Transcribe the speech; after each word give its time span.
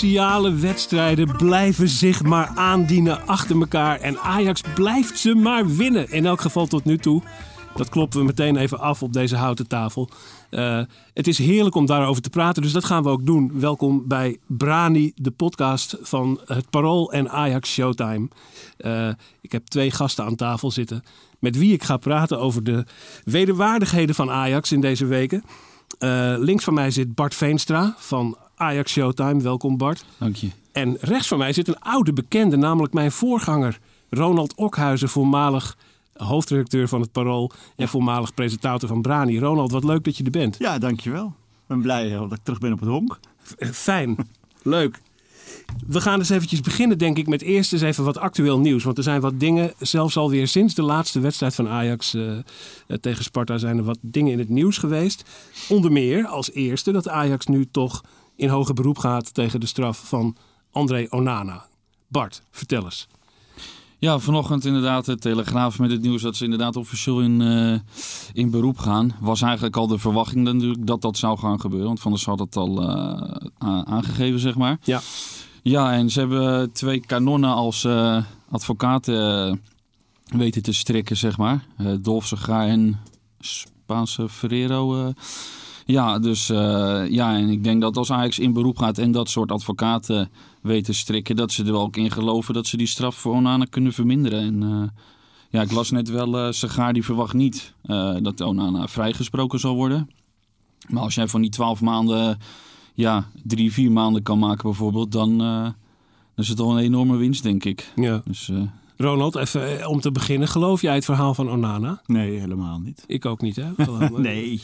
cruciale 0.00 0.54
wedstrijden 0.54 1.36
blijven 1.36 1.88
zich 1.88 2.22
maar 2.22 2.52
aandienen 2.54 3.26
achter 3.26 3.60
elkaar. 3.60 4.00
En 4.00 4.18
Ajax 4.18 4.60
blijft 4.74 5.18
ze 5.18 5.34
maar 5.34 5.66
winnen. 5.66 6.10
In 6.10 6.26
elk 6.26 6.40
geval 6.40 6.66
tot 6.66 6.84
nu 6.84 6.98
toe. 6.98 7.22
Dat 7.74 7.88
kloppen 7.88 8.18
we 8.18 8.24
meteen 8.24 8.56
even 8.56 8.78
af 8.78 9.02
op 9.02 9.12
deze 9.12 9.36
houten 9.36 9.66
tafel. 9.66 10.08
Eh, 10.50 10.82
het 11.14 11.26
is 11.26 11.38
heerlijk 11.38 11.74
om 11.74 11.86
daarover 11.86 12.22
te 12.22 12.30
praten, 12.30 12.62
dus 12.62 12.72
dat 12.72 12.84
gaan 12.84 13.02
we 13.02 13.08
ook 13.08 13.26
doen. 13.26 13.60
Welkom 13.60 14.08
bij 14.08 14.38
Brani, 14.46 15.12
de 15.14 15.30
podcast 15.30 15.96
van 16.00 16.40
het 16.44 16.70
Parool 16.70 17.12
en 17.12 17.30
Ajax 17.30 17.72
Showtime. 17.72 18.28
Eh, 18.76 19.08
ik 19.40 19.52
heb 19.52 19.66
twee 19.66 19.90
gasten 19.90 20.24
aan 20.24 20.36
tafel 20.36 20.70
zitten 20.70 21.02
met 21.38 21.56
wie 21.56 21.72
ik 21.72 21.82
ga 21.82 21.96
praten 21.96 22.38
over 22.38 22.64
de 22.64 22.84
wederwaardigheden 23.24 24.14
van 24.14 24.30
Ajax 24.30 24.72
in 24.72 24.80
deze 24.80 25.06
weken. 25.06 25.44
Eh, 25.98 26.34
links 26.38 26.64
van 26.64 26.74
mij 26.74 26.90
zit 26.90 27.14
Bart 27.14 27.34
Veenstra 27.34 27.94
van 27.98 28.36
Ajax 28.60 28.92
Showtime. 28.92 29.42
Welkom 29.42 29.76
Bart. 29.76 30.04
Dank 30.18 30.36
je. 30.36 30.48
En 30.72 30.96
rechts 31.00 31.28
van 31.28 31.38
mij 31.38 31.52
zit 31.52 31.68
een 31.68 31.78
oude 31.78 32.12
bekende, 32.12 32.56
namelijk 32.56 32.92
mijn 32.92 33.12
voorganger 33.12 33.78
Ronald 34.10 34.54
Okhuizen, 34.54 35.08
voormalig 35.08 35.76
hoofdredacteur 36.16 36.88
van 36.88 37.00
het 37.00 37.12
Parool 37.12 37.50
en 37.76 37.88
voormalig 37.88 38.34
presentator 38.34 38.88
van 38.88 39.02
Brani. 39.02 39.38
Ronald, 39.38 39.70
wat 39.70 39.84
leuk 39.84 40.04
dat 40.04 40.16
je 40.16 40.24
er 40.24 40.30
bent. 40.30 40.56
Ja, 40.58 40.78
dankjewel. 40.78 41.26
Ik 41.26 41.66
ben 41.66 41.80
blij 41.80 42.12
eh, 42.12 42.20
dat 42.20 42.32
ik 42.32 42.38
terug 42.42 42.58
ben 42.58 42.72
op 42.72 42.80
het 42.80 42.88
honk. 42.88 43.18
Eh, 43.58 43.68
Fijn, 43.68 44.16
leuk. 44.62 45.00
We 45.86 46.00
gaan 46.00 46.18
dus 46.18 46.28
eventjes 46.28 46.60
beginnen, 46.60 46.98
denk 46.98 47.18
ik, 47.18 47.26
met 47.26 47.42
eerst 47.42 47.72
eens 47.72 47.82
even 47.82 48.04
wat 48.04 48.18
actueel 48.18 48.58
nieuws. 48.58 48.84
Want 48.84 48.96
er 48.96 49.02
zijn 49.02 49.20
wat 49.20 49.40
dingen, 49.40 49.72
zelfs 49.78 50.16
alweer 50.16 50.48
sinds 50.48 50.74
de 50.74 50.82
laatste 50.82 51.20
wedstrijd 51.20 51.54
van 51.54 51.68
Ajax 51.68 52.14
eh, 52.14 52.38
eh, 52.38 52.42
tegen 53.00 53.24
Sparta, 53.24 53.58
zijn 53.58 53.78
er 53.78 53.84
wat 53.84 53.98
dingen 54.00 54.32
in 54.32 54.38
het 54.38 54.48
nieuws 54.48 54.78
geweest. 54.78 55.24
Onder 55.68 55.92
meer 55.92 56.26
als 56.26 56.52
eerste 56.52 56.92
dat 56.92 57.08
Ajax 57.08 57.46
nu 57.46 57.66
toch 57.70 58.02
in 58.40 58.48
hoger 58.48 58.74
beroep 58.74 58.98
gaat 58.98 59.34
tegen 59.34 59.60
de 59.60 59.66
straf 59.66 60.08
van 60.08 60.36
André 60.70 61.06
Onana. 61.10 61.66
Bart, 62.08 62.42
vertel 62.50 62.84
eens. 62.84 63.08
Ja, 63.98 64.18
vanochtend 64.18 64.64
inderdaad 64.64 65.04
de 65.04 65.18
Telegraaf 65.18 65.78
met 65.78 65.90
het 65.90 66.00
nieuws 66.00 66.22
dat 66.22 66.36
ze 66.36 66.44
inderdaad 66.44 66.76
officieel 66.76 67.20
in, 67.20 67.40
eh, 67.40 67.78
in 68.32 68.50
beroep 68.50 68.78
gaan. 68.78 69.16
Was 69.20 69.42
eigenlijk 69.42 69.76
al 69.76 69.86
de 69.86 69.98
verwachting 69.98 70.44
natuurlijk 70.44 70.86
dat 70.86 71.02
dat 71.02 71.16
zou 71.16 71.38
gaan 71.38 71.60
gebeuren. 71.60 71.86
Want 71.86 72.00
Van 72.00 72.10
der 72.10 72.20
Sar 72.20 72.36
had 72.36 72.46
het 72.46 72.56
al 72.56 72.82
eh, 72.82 73.82
aangegeven, 73.82 74.40
zeg 74.40 74.54
maar. 74.54 74.78
Ja. 74.82 75.00
Ja, 75.62 75.92
en 75.92 76.10
ze 76.10 76.18
hebben 76.18 76.72
twee 76.72 77.00
kanonnen 77.00 77.50
als 77.50 77.84
eh, 77.84 78.22
advocaten 78.50 79.60
weten 80.24 80.62
te 80.62 80.72
strikken, 80.72 81.16
zeg 81.16 81.38
maar. 81.38 81.64
Uh, 81.80 81.94
Dolf 82.00 82.48
en 82.48 83.00
Spaanse 83.40 84.28
Ferrero. 84.28 85.12
Ja, 85.90 86.18
dus 86.18 86.50
eh, 86.50 87.04
ja, 87.08 87.36
en 87.36 87.48
ik 87.48 87.64
denk 87.64 87.80
dat 87.80 87.96
als 87.96 88.12
Ajax 88.12 88.38
in 88.38 88.52
beroep 88.52 88.78
gaat 88.78 88.98
en 88.98 89.12
dat 89.12 89.28
soort 89.28 89.52
advocaten 89.52 90.30
weten 90.62 90.94
strikken, 90.94 91.36
dat 91.36 91.52
ze 91.52 91.64
er 91.64 91.72
wel 91.72 91.80
ook 91.80 91.96
in 91.96 92.10
geloven 92.10 92.54
dat 92.54 92.66
ze 92.66 92.76
die 92.76 92.86
straf 92.86 93.14
voor 93.14 93.34
Onana 93.34 93.64
kunnen 93.70 93.92
verminderen. 93.92 94.40
En 94.40 94.62
eh, 94.62 95.02
ja, 95.50 95.62
ik 95.62 95.72
las 95.72 95.90
net 95.90 96.08
wel, 96.08 96.52
Segaar 96.52 96.92
die 96.92 97.04
verwacht 97.04 97.34
niet 97.34 97.74
eh, 97.82 98.16
dat 98.22 98.40
Onana 98.40 98.88
vrijgesproken 98.88 99.58
zal 99.58 99.74
worden. 99.74 100.10
Maar 100.88 101.02
als 101.02 101.14
jij 101.14 101.28
van 101.28 101.40
die 101.40 101.50
twaalf 101.50 101.80
maanden, 101.80 102.38
ja, 102.94 103.28
drie, 103.42 103.72
vier 103.72 103.92
maanden 103.92 104.22
kan 104.22 104.38
maken 104.38 104.62
bijvoorbeeld, 104.62 105.12
dan, 105.12 105.38
dan 105.38 105.74
is 106.36 106.48
het 106.48 106.60
al 106.60 106.72
een 106.72 106.84
enorme 106.84 107.16
winst, 107.16 107.42
denk 107.42 107.64
ik. 107.64 107.92
Ja. 107.96 108.22
Dus 108.24 108.50
Ronald, 109.00 109.36
even 109.36 109.80
eh, 109.80 109.88
om 109.88 110.00
te 110.00 110.12
beginnen. 110.12 110.48
Geloof 110.48 110.80
jij 110.82 110.94
het 110.94 111.04
verhaal 111.04 111.34
van 111.34 111.50
Onana? 111.50 112.00
Nee, 112.06 112.38
helemaal 112.38 112.78
niet. 112.78 113.04
Ik 113.06 113.26
ook 113.26 113.40
niet, 113.40 113.56
hè? 113.56 113.62
Eh, 113.76 114.10
Nee. 114.10 114.18
Nee. 114.20 114.60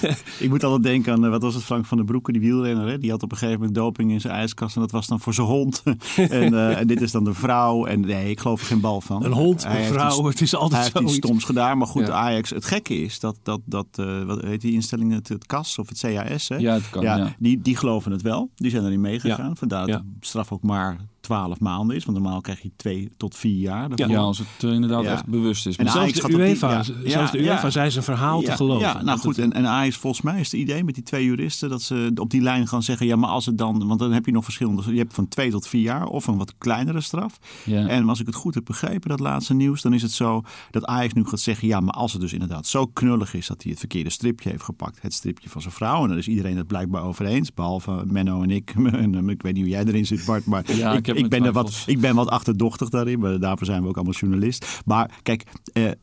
ik 0.40 0.48
moet 0.48 0.64
altijd 0.64 0.82
denken 0.82 1.12
aan, 1.12 1.24
eh, 1.24 1.30
wat 1.30 1.42
was 1.42 1.54
het, 1.54 1.62
Frank 1.64 1.86
van 1.86 1.96
den 1.96 2.06
Broeke, 2.06 2.32
die 2.32 2.40
wielrenner. 2.40 2.86
Hè? 2.88 2.98
Die 2.98 3.10
had 3.10 3.22
op 3.22 3.30
een 3.32 3.36
gegeven 3.38 3.58
moment 3.58 3.76
doping 3.76 4.10
in 4.10 4.20
zijn 4.20 4.32
ijskast 4.34 4.74
en 4.74 4.80
dat 4.80 4.90
was 4.90 5.06
dan 5.06 5.20
voor 5.20 5.34
zijn 5.34 5.46
hond. 5.46 5.82
en, 6.16 6.54
eh, 6.54 6.78
en 6.78 6.86
dit 6.86 7.00
is 7.00 7.10
dan 7.12 7.24
de 7.24 7.34
vrouw. 7.34 7.84
En 7.86 8.00
nee, 8.00 8.30
ik 8.30 8.40
geloof 8.40 8.60
er 8.60 8.66
geen 8.66 8.80
bal 8.80 9.00
van. 9.00 9.24
Een 9.24 9.32
hond, 9.32 9.64
Hij 9.64 9.86
een 9.86 9.92
vrouw, 9.92 10.18
iets- 10.18 10.28
het 10.28 10.40
is 10.40 10.50
Hij 10.50 10.60
altijd 10.60 10.82
heeft 10.82 10.96
zo. 10.96 11.02
iets 11.02 11.14
stoms 11.14 11.44
gedaan, 11.44 11.78
maar 11.78 11.86
goed, 11.86 12.06
Ja. 12.06 12.12
Ajax. 12.12 12.50
Het 12.50 12.64
gekke 12.64 12.94
is 13.00 13.20
dat, 13.20 13.36
dat, 13.42 13.60
dat 13.64 13.86
eh, 13.94 14.22
wat 14.22 14.42
heet 14.42 14.60
die 14.60 14.72
instelling, 14.72 15.12
het, 15.12 15.28
het 15.28 15.46
CAS 15.46 15.78
of 15.78 15.88
het 15.88 15.98
CAS, 16.00 16.48
hè? 16.48 16.56
ja, 16.56 16.74
het 16.74 16.90
kan. 16.90 17.02
Ja, 17.02 17.34
Die, 17.38 17.60
die 17.62 17.76
geloven 17.76 18.12
het 18.12 18.22
wel. 18.22 18.50
Die 18.54 18.70
zijn 18.70 18.84
erin 18.84 19.00
meegegaan. 19.00 19.48
Ja. 19.48 19.54
Vandaar 19.54 19.86
dat 19.86 19.88
Ja. 19.88 20.02
de 20.20 20.26
straf 20.26 20.52
ook 20.52 20.62
maar 20.62 20.96
12 21.26 21.60
maanden 21.60 21.96
is. 21.96 22.04
Want 22.04 22.18
normaal 22.18 22.40
krijg 22.40 22.62
je 22.62 22.70
twee 22.76 23.10
tot 23.16 23.36
vier 23.36 23.58
jaar. 23.60 23.88
Ja. 23.94 24.06
Ja, 24.08 24.18
als 24.18 24.38
het 24.38 24.46
eh, 24.64 24.70
inderdaad 24.72 25.02
Ja. 25.04 25.12
echt 25.12 25.26
bewust 25.26 25.66
is. 25.66 25.76
En 25.76 25.84
Maar 25.84 25.92
Zelfs 25.92 26.12
de 26.12 26.26
die- 26.26 26.36
UEFA, 26.36 26.70
ja, 26.70 26.82
zelfs 27.10 27.30
de 27.32 27.38
UEFA 27.38 27.70
zei 27.70 27.90
zijn 27.90 28.04
verhaal 28.04 28.40
te 28.42 28.50
geloven. 28.52 28.86
Ja, 28.86 29.02
nou 29.02 29.18
goed. 29.18 29.36
het- 29.36 29.44
En, 29.44 29.52
en 29.52 29.66
Ajax, 29.66 29.96
volgens 29.96 30.22
mij 30.22 30.40
is 30.40 30.50
het 30.52 30.60
idee 30.60 30.84
met 30.84 30.94
die 30.94 31.02
twee 31.02 31.24
juristen 31.24 31.68
dat 31.68 31.82
ze 31.82 32.10
op 32.14 32.30
die 32.30 32.40
lijn 32.40 32.68
gaan 32.68 32.82
zeggen: 32.82 33.06
ja, 33.06 33.16
maar 33.16 33.30
als 33.30 33.46
het 33.46 33.58
dan, 33.58 33.86
want 33.86 33.98
dan 33.98 34.12
heb 34.12 34.26
je 34.26 34.32
nog 34.32 34.44
verschillende. 34.44 34.92
Je 34.92 34.98
hebt 34.98 35.14
van 35.14 35.28
twee 35.28 35.50
tot 35.50 35.66
vier 35.68 35.82
jaar 35.82 36.06
of 36.06 36.26
een 36.26 36.36
wat 36.36 36.54
kleinere 36.58 37.00
straf. 37.00 37.38
En 37.66 38.08
als 38.08 38.20
ik 38.20 38.26
het 38.26 38.34
goed 38.34 38.54
heb 38.54 38.64
begrepen, 38.64 39.08
dat 39.08 39.20
laatste 39.20 39.54
nieuws, 39.54 39.82
dan 39.82 39.94
is 39.94 40.02
het 40.02 40.12
zo 40.12 40.42
dat 40.70 40.84
Ajax 40.84 41.12
nu 41.12 41.24
gaat 41.24 41.40
zeggen: 41.40 41.68
ja, 41.68 41.80
maar 41.80 41.94
als 41.94 42.12
het 42.12 42.20
dus 42.20 42.32
inderdaad 42.32 42.66
zo 42.66 42.86
knullig 42.86 43.34
is 43.34 43.46
dat 43.46 43.62
hij 43.62 43.70
het 43.70 43.78
verkeerde 43.80 44.10
stripje 44.10 44.50
heeft 44.50 44.62
gepakt, 44.62 45.02
het 45.02 45.12
stripje 45.12 45.48
van 45.48 45.60
zijn 45.60 45.74
vrouw, 45.74 46.02
en 46.02 46.08
daar 46.08 46.18
is 46.18 46.28
iedereen 46.28 46.56
het 46.56 46.66
blijkbaar 46.66 47.02
over 47.02 47.26
eens, 47.26 47.54
behalve 47.54 48.02
Menno 48.06 48.42
en 48.42 48.50
ik. 48.50 48.74
En, 48.96 49.14
eh, 49.14 49.26
ik 49.28 49.42
weet 49.42 49.52
niet 49.54 49.62
hoe 49.62 49.72
jij 49.72 49.84
erin 49.84 50.06
zit, 50.06 50.24
Bart, 50.24 50.44
maar 50.46 50.74
Ja, 50.76 50.92
ik, 50.92 50.98
ik 50.98 51.06
heb 51.06 51.15
ik, 51.16 51.28
ben 51.28 51.44
er 51.44 51.52
wat, 51.52 51.84
ik 51.86 52.00
ben 52.00 52.14
wat 52.14 52.28
achterdochtig 52.28 52.88
daarin, 52.88 53.18
maar 53.18 53.40
daarvoor 53.40 53.66
zijn 53.66 53.82
we 53.82 53.88
ook 53.88 53.96
allemaal 53.96 54.14
journalist. 54.14 54.80
Maar 54.84 55.10
kijk, 55.22 55.44
eh, 55.72 55.86
eh, 55.86 55.94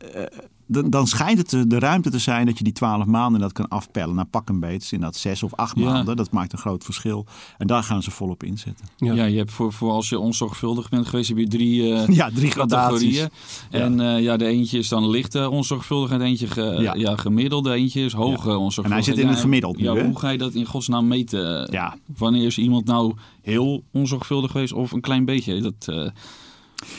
dan, 0.74 0.90
dan 0.90 1.08
schijnt 1.08 1.38
het 1.38 1.50
de, 1.50 1.68
de 1.68 1.80
ruimte 1.80 2.10
te 2.10 2.20
zijn 2.20 2.46
dat 2.46 2.58
je 2.58 2.64
die 2.64 2.74
twaalf 2.74 3.06
maanden 3.06 3.42
dat 3.42 3.52
kan 3.52 3.68
afpellen. 3.68 4.16
naar 4.16 4.26
pak 4.26 4.50
een 4.50 4.60
beet, 4.60 4.90
in 4.92 5.00
dat 5.02 5.16
zes 5.16 5.44
of 5.44 5.54
acht 5.56 5.78
Ja. 5.80 5.84
maanden. 5.92 6.16
Dat 6.16 6.32
maakt 6.32 6.54
een 6.54 6.60
groot 6.60 6.84
verschil. 6.84 7.26
En 7.58 7.68
daar 7.68 7.84
gaan 7.84 8.04
ze 8.04 8.12
volop 8.12 8.44
inzetten. 8.44 8.86
Ja. 8.98 9.14
Ja. 9.14 9.24
je 9.26 9.38
hebt 9.38 9.52
voor, 9.52 9.74
voor 9.74 9.92
als 9.92 10.10
je 10.10 10.20
onzorgvuldig 10.20 10.90
bent 10.90 11.08
geweest, 11.08 11.30
heb 11.30 11.38
je 11.38 11.48
drie 11.48 11.94
eh, 11.94 12.08
Ja, 12.20 12.30
drie 12.34 12.52
gradaties. 12.52 13.20
categorieën. 13.20 13.30
En 13.70 14.00
eh, 14.16 14.22
ja, 14.24 14.38
de 14.38 14.46
eentje 14.46 14.78
is 14.78 14.88
dan 14.90 15.10
lichte 15.10 15.50
onzorgvuldigheid, 15.50 16.22
eentje 16.22 16.48
ge, 16.48 16.76
Ja. 16.80 16.94
ja. 16.96 17.16
gemiddelde, 17.16 17.74
eentje 17.74 18.02
is 18.04 18.14
hoge 18.14 18.58
onzorgvuldigheid. 18.58 18.86
En 18.86 18.92
hij 18.92 19.02
zit 19.04 19.18
in 19.18 19.28
een 19.28 19.34
Ja, 19.36 19.40
gemiddeld 19.42 19.78
nu, 19.78 19.84
Ja, 19.84 20.06
hoe 20.06 20.20
ga 20.20 20.30
je 20.30 20.38
dat 20.38 20.54
in 20.54 20.66
godsnaam 20.66 21.08
meten? 21.08 21.68
Ja, 21.72 21.96
Wanneer 22.18 22.46
is 22.46 22.58
iemand 22.58 22.86
nou 22.86 23.14
heel 23.42 23.84
onzorgvuldig 23.92 24.52
geweest 24.52 24.74
of 24.74 24.92
een 24.92 25.02
klein 25.02 25.26
beetje? 25.26 25.62
Dat 25.62 25.74
eh 25.88 26.10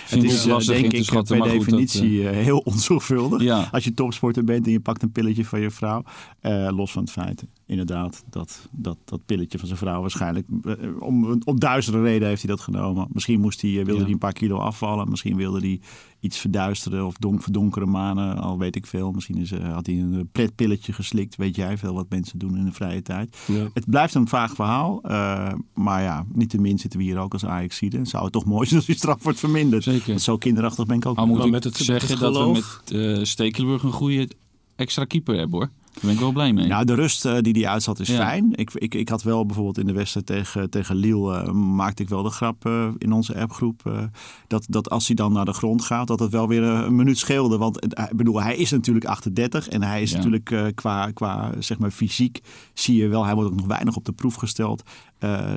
het 0.09 0.23
is 0.23 0.47
eh, 0.47 0.59
denk 0.59 0.93
ik 0.93 1.05
schatten. 1.05 1.39
per 1.39 1.51
goed, 1.51 1.71
dat, 1.71 1.79
definitie 1.79 2.29
eh, 2.29 2.45
heel 2.45 2.59
onzorgvuldig. 2.73 3.41
eh, 3.41 3.47
ja. 3.47 3.69
Als 3.73 3.85
je 3.85 3.95
topsporter 3.95 4.45
bent 4.45 4.67
en 4.67 4.73
je 4.73 4.81
pakt 4.81 5.03
een 5.03 5.13
pilletje 5.13 5.45
van 5.45 5.61
je 5.61 5.71
vrouw, 5.71 6.03
eh, 6.41 6.69
los 6.71 6.93
van 6.93 7.03
het 7.03 7.11
feit, 7.11 7.45
inderdaad, 7.67 8.25
dat 8.31 8.69
dat, 8.73 8.97
dat 9.05 9.21
pilletje 9.27 9.59
van 9.59 9.67
zijn 9.67 9.79
vrouw 9.79 10.01
waarschijnlijk, 10.01 10.47
eh, 10.65 10.73
om, 11.01 11.41
om 11.45 11.59
duizenden 11.61 12.03
redenen 12.03 12.29
heeft 12.29 12.43
hij 12.43 12.51
dat 12.51 12.61
genomen. 12.65 13.07
Misschien 13.13 13.41
moest 13.41 13.61
hij, 13.61 13.71
eh, 13.71 13.77
wilde 13.77 13.93
Ja. 13.95 14.03
hij 14.03 14.13
een 14.13 14.19
paar 14.19 14.33
kilo 14.33 14.57
afvallen, 14.59 15.09
misschien 15.11 15.37
wilde 15.37 15.59
hij 15.61 15.81
iets 16.21 16.39
verduisteren 16.39 17.07
of 17.07 17.17
donk, 17.17 17.43
verdonkere 17.43 17.87
manen, 17.87 18.39
al 18.39 18.59
weet 18.59 18.77
ik 18.77 18.87
veel. 18.87 19.13
Misschien 19.13 19.37
is, 19.37 19.53
eh, 19.53 19.73
had 19.73 19.87
hij 19.87 19.95
een 19.95 20.29
pretpilletje 20.33 20.93
geslikt, 20.93 21.37
weet 21.37 21.57
jij 21.57 21.79
veel 21.79 21.95
wat 21.95 22.07
mensen 22.09 22.39
doen 22.39 22.57
in 22.57 22.65
de 22.65 22.73
vrije 22.73 23.03
tijd. 23.03 23.37
Ja. 23.47 23.69
Het 23.75 23.91
blijft 23.91 24.15
een 24.15 24.29
vaag 24.29 24.55
verhaal, 24.55 25.03
eh, 25.03 25.53
maar 25.75 26.03
ja, 26.03 26.27
niettemin 26.33 26.79
zitten 26.79 26.99
we 26.99 27.05
hier 27.05 27.19
ook 27.19 27.33
als 27.33 27.45
ajax 27.45 27.77
zieden. 27.77 28.07
Zou 28.07 28.25
het 28.25 28.33
toch 28.33 28.45
mooi 28.45 28.65
zijn 28.67 28.77
als 28.79 28.87
die 28.87 28.97
straf 28.97 29.23
wordt 29.23 29.39
verminderd. 29.39 29.83
Zeker. 29.83 30.07
Want 30.09 30.23
zo 30.23 30.37
kinderachtig 30.39 30.87
ben 30.87 30.97
ik 30.97 31.07
ook 31.07 31.17
Al 31.17 31.27
moet 31.27 31.45
ik 31.45 31.51
met 31.51 31.65
het- 31.65 31.77
zeggen 31.77 32.11
het 32.11 32.19
dat 32.21 32.37
we 32.37 32.51
met 32.53 33.19
eh 33.19 33.25
Stekelenburg 33.25 33.83
een 33.83 33.93
goede 33.93 34.29
extra 34.77 35.05
keeper 35.05 35.37
hebben 35.37 35.59
hoor. 35.59 35.71
Daar 35.95 36.03
ben 36.03 36.13
ik 36.13 36.19
wel 36.19 36.33
blij 36.33 36.53
mee. 36.53 36.67
Nou, 36.67 36.85
de 36.85 36.95
rust 36.95 37.25
eh, 37.25 37.39
die 37.41 37.53
die 37.53 37.69
uitzat 37.69 38.01
is 38.01 38.09
Ja. 38.09 38.17
fijn. 38.17 38.49
Ik, 38.55 38.71
ik, 38.75 38.95
ik 38.95 39.09
had 39.09 39.23
wel 39.23 39.47
bijvoorbeeld 39.47 39.79
in 39.79 39.87
de 39.87 39.93
wedstrijd 39.93 40.27
tegen, 40.27 40.71
tegen 40.71 40.97
Lille... 40.97 41.37
eh, 41.43 41.53
maakte 41.53 42.03
ik 42.03 42.09
wel 42.09 42.23
de 42.23 42.31
grap 42.31 42.67
eh, 42.67 42.89
in 42.99 43.13
onze 43.13 43.39
appgroep... 43.41 44.09
dat, 44.47 44.65
dat 44.69 44.91
als 44.91 45.07
hij 45.07 45.17
dan 45.17 45.33
naar 45.33 45.45
de 45.45 45.53
grond 45.53 45.83
gaat... 45.85 46.07
dat 46.07 46.19
het 46.21 46.31
wel 46.31 46.49
weer 46.49 46.63
een 46.63 46.97
minuut 46.97 47.19
scheelde. 47.19 47.57
Want 47.59 47.85
ik 47.85 48.17
bedoel, 48.17 48.43
hij 48.43 48.57
is 48.57 48.71
natuurlijk 48.71 49.05
38... 49.07 49.69
en 49.69 49.83
hij 49.83 50.03
is 50.03 50.11
Ja. 50.11 50.17
natuurlijk 50.17 50.73
qua, 50.75 51.11
qua 51.11 51.51
zeg 51.59 51.79
maar, 51.79 51.91
fysiek... 51.91 52.41
zie 52.75 52.97
je 52.97 53.09
wel, 53.09 53.25
hij 53.25 53.35
wordt 53.35 53.51
ook 53.51 53.57
nog 53.57 53.67
weinig 53.67 53.97
op 53.97 54.05
de 54.05 54.13
proef 54.13 54.35
gesteld... 54.35 54.83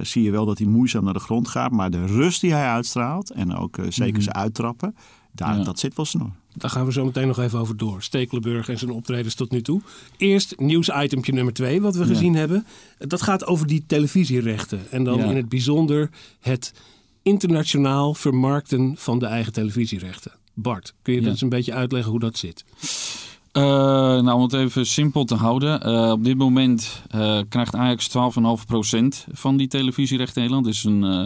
zie 0.02 0.24
je 0.24 0.32
wel 0.32 0.46
dat 0.46 0.58
hij 0.58 0.68
moeizaam 0.68 1.04
naar 1.04 1.14
de 1.14 1.20
grond 1.20 1.48
gaat. 1.48 1.72
Maar 1.72 1.90
de 1.92 2.06
rust 2.06 2.42
die 2.42 2.54
hij 2.54 2.68
uitstraalt... 2.68 3.30
en 3.32 3.56
ook 3.56 3.78
zeker 3.90 4.22
zijn 4.22 4.36
uittrappen... 4.36 4.96
Daar, 5.32 5.58
Ja. 5.58 5.64
dat 5.64 5.80
zit 5.80 5.96
wel 5.96 6.06
snor. 6.06 6.32
Daar 6.58 6.70
gaan 6.70 6.86
we 6.86 6.92
zo 6.92 7.06
meteen 7.06 7.28
nog 7.28 7.40
even 7.40 7.60
over 7.60 7.78
door. 7.78 8.04
Stekelenburg 8.04 8.70
en 8.70 8.78
zijn 8.78 8.92
optredens 8.92 9.36
tot 9.36 9.52
nu 9.52 9.62
toe. 9.62 9.82
Eerst 10.18 10.60
nieuwsitempje 10.60 11.34
nummer 11.34 11.54
twee, 11.54 11.82
wat 11.82 11.96
we 11.96 12.02
Ja. 12.02 12.08
gezien 12.08 12.36
hebben. 12.36 12.66
Dat 12.98 13.22
gaat 13.22 13.46
over 13.46 13.68
die 13.68 13.84
televisierechten. 13.88 14.80
En 14.92 15.04
dan 15.04 15.18
Ja. 15.18 15.26
in 15.26 15.36
het 15.36 15.50
bijzonder 15.50 16.10
het 16.40 16.74
internationaal 17.24 18.14
vermarkten 18.14 18.94
van 18.98 19.20
de 19.20 19.26
eigen 19.26 19.54
televisierechten. 19.54 20.32
Bart, 20.54 20.94
kun 21.02 21.14
je 21.14 21.20
Ja. 21.20 21.24
dat 21.26 21.34
eens 21.34 21.42
een 21.42 21.50
beetje 21.50 21.74
uitleggen 21.74 22.12
hoe 22.12 22.20
dat 22.20 22.38
zit? 22.38 22.66
Eh, 23.52 23.64
nou, 23.64 24.32
om 24.32 24.42
het 24.42 24.54
even 24.54 24.86
simpel 24.86 25.24
te 25.26 25.36
houden. 25.36 25.82
eh, 25.82 26.12
op 26.12 26.24
dit 26.24 26.38
moment 26.38 27.02
eh, 27.10 27.40
krijgt 27.50 27.76
Ajax 27.76 28.08
12,5% 28.08 29.26
van 29.32 29.58
die 29.58 29.68
televisierechten 29.68 30.36
in 30.44 30.50
Nederland. 30.50 30.66
Dus 30.66 30.84
een 30.84 31.04
eh, 31.04 31.26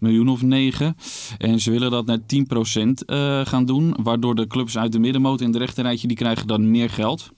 miljoen 0.00 0.28
of 0.28 0.42
negen. 0.42 0.96
En 1.38 1.60
ze 1.60 1.70
willen 1.70 1.90
dat 1.90 2.06
naar 2.06 2.18
10% 2.18 3.04
eh 3.06 3.46
gaan 3.46 3.64
doen. 3.64 3.94
Waardoor 4.02 4.34
de 4.34 4.46
clubs 4.46 4.78
uit 4.78 4.92
de 4.92 4.98
middenmoot 4.98 5.40
in 5.40 5.52
de 5.52 5.58
rechterrijtje 5.58 6.08
die 6.08 6.16
krijgen 6.16 6.46
dan 6.46 6.70
meer 6.70 6.90
geld. 6.90 7.30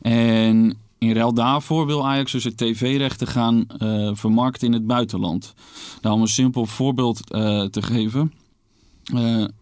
En 0.00 0.76
in 0.98 1.12
ruil 1.12 1.34
daarvoor 1.34 1.86
wil 1.86 2.06
Ajax 2.06 2.32
dus 2.32 2.44
het 2.44 2.56
tv-rechten 2.56 3.26
gaan 3.26 3.66
eh, 3.78 4.10
vermarkten 4.12 4.66
in 4.66 4.72
het 4.72 4.86
buitenland. 4.86 5.54
Nou, 6.02 6.14
om 6.14 6.20
een 6.20 6.28
simpel 6.28 6.66
voorbeeld 6.66 7.30
eh, 7.30 7.64
te 7.64 7.82
geven. 7.82 8.32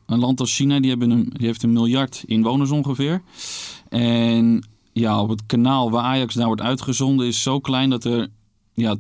Een 0.07 0.19
land 0.19 0.41
als 0.41 0.55
China 0.55 0.81
die, 0.81 0.91
hebben 0.91 1.11
een, 1.11 1.33
die 1.37 1.47
heeft 1.47 1.63
een 1.63 1.73
miljard 1.73 2.23
inwoners 2.27 2.71
ongeveer. 2.71 3.23
En 3.89 4.65
ja, 4.93 5.21
op 5.21 5.29
het 5.29 5.47
kanaal 5.47 5.91
waar 5.91 6.05
Ajax 6.05 6.35
daar 6.35 6.47
wordt 6.47 6.63
uitgezonden 6.63 7.27
is 7.27 7.43
zo 7.43 7.61
klein 7.61 7.91
dat 7.91 8.05
er 8.05 8.29
ja, 8.79 8.97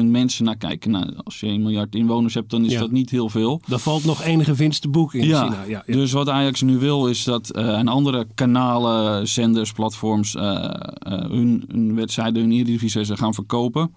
200.000 0.00 0.04
mensen 0.04 0.44
naar 0.44 0.56
kijken. 0.56 0.90
Nou, 0.90 1.12
als 1.24 1.40
je 1.40 1.46
een 1.46 1.62
miljard 1.62 1.94
inwoners 1.94 2.34
hebt, 2.34 2.50
dan 2.50 2.64
is 2.64 2.72
Ja. 2.72 2.80
dat 2.80 2.90
niet 2.90 3.10
heel 3.10 3.28
veel. 3.28 3.60
Daar 3.66 3.78
valt 3.78 4.04
nog 4.04 4.22
enige 4.22 4.54
winst 4.54 4.82
te 4.82 4.88
boeken 4.88 5.18
in 5.20 5.26
Ja, 5.26 5.42
China. 5.44 5.64
Ja. 5.64 5.82
Dus 5.86 6.12
wat 6.12 6.28
Ajax 6.28 6.62
nu 6.62 6.78
wil 6.78 7.06
is 7.06 7.24
dat 7.24 7.50
en 7.50 7.88
andere 7.88 8.26
kanalen, 8.34 9.28
zenders, 9.28 9.72
platforms 9.72 10.34
eh, 10.34 10.54
eh, 10.64 11.30
hun, 11.30 11.64
hun 11.68 11.94
wedstrijden, 11.94 12.42
hun 12.42 12.52
Eredivisie 12.52 13.16
gaan 13.16 13.34
verkopen. 13.34 13.94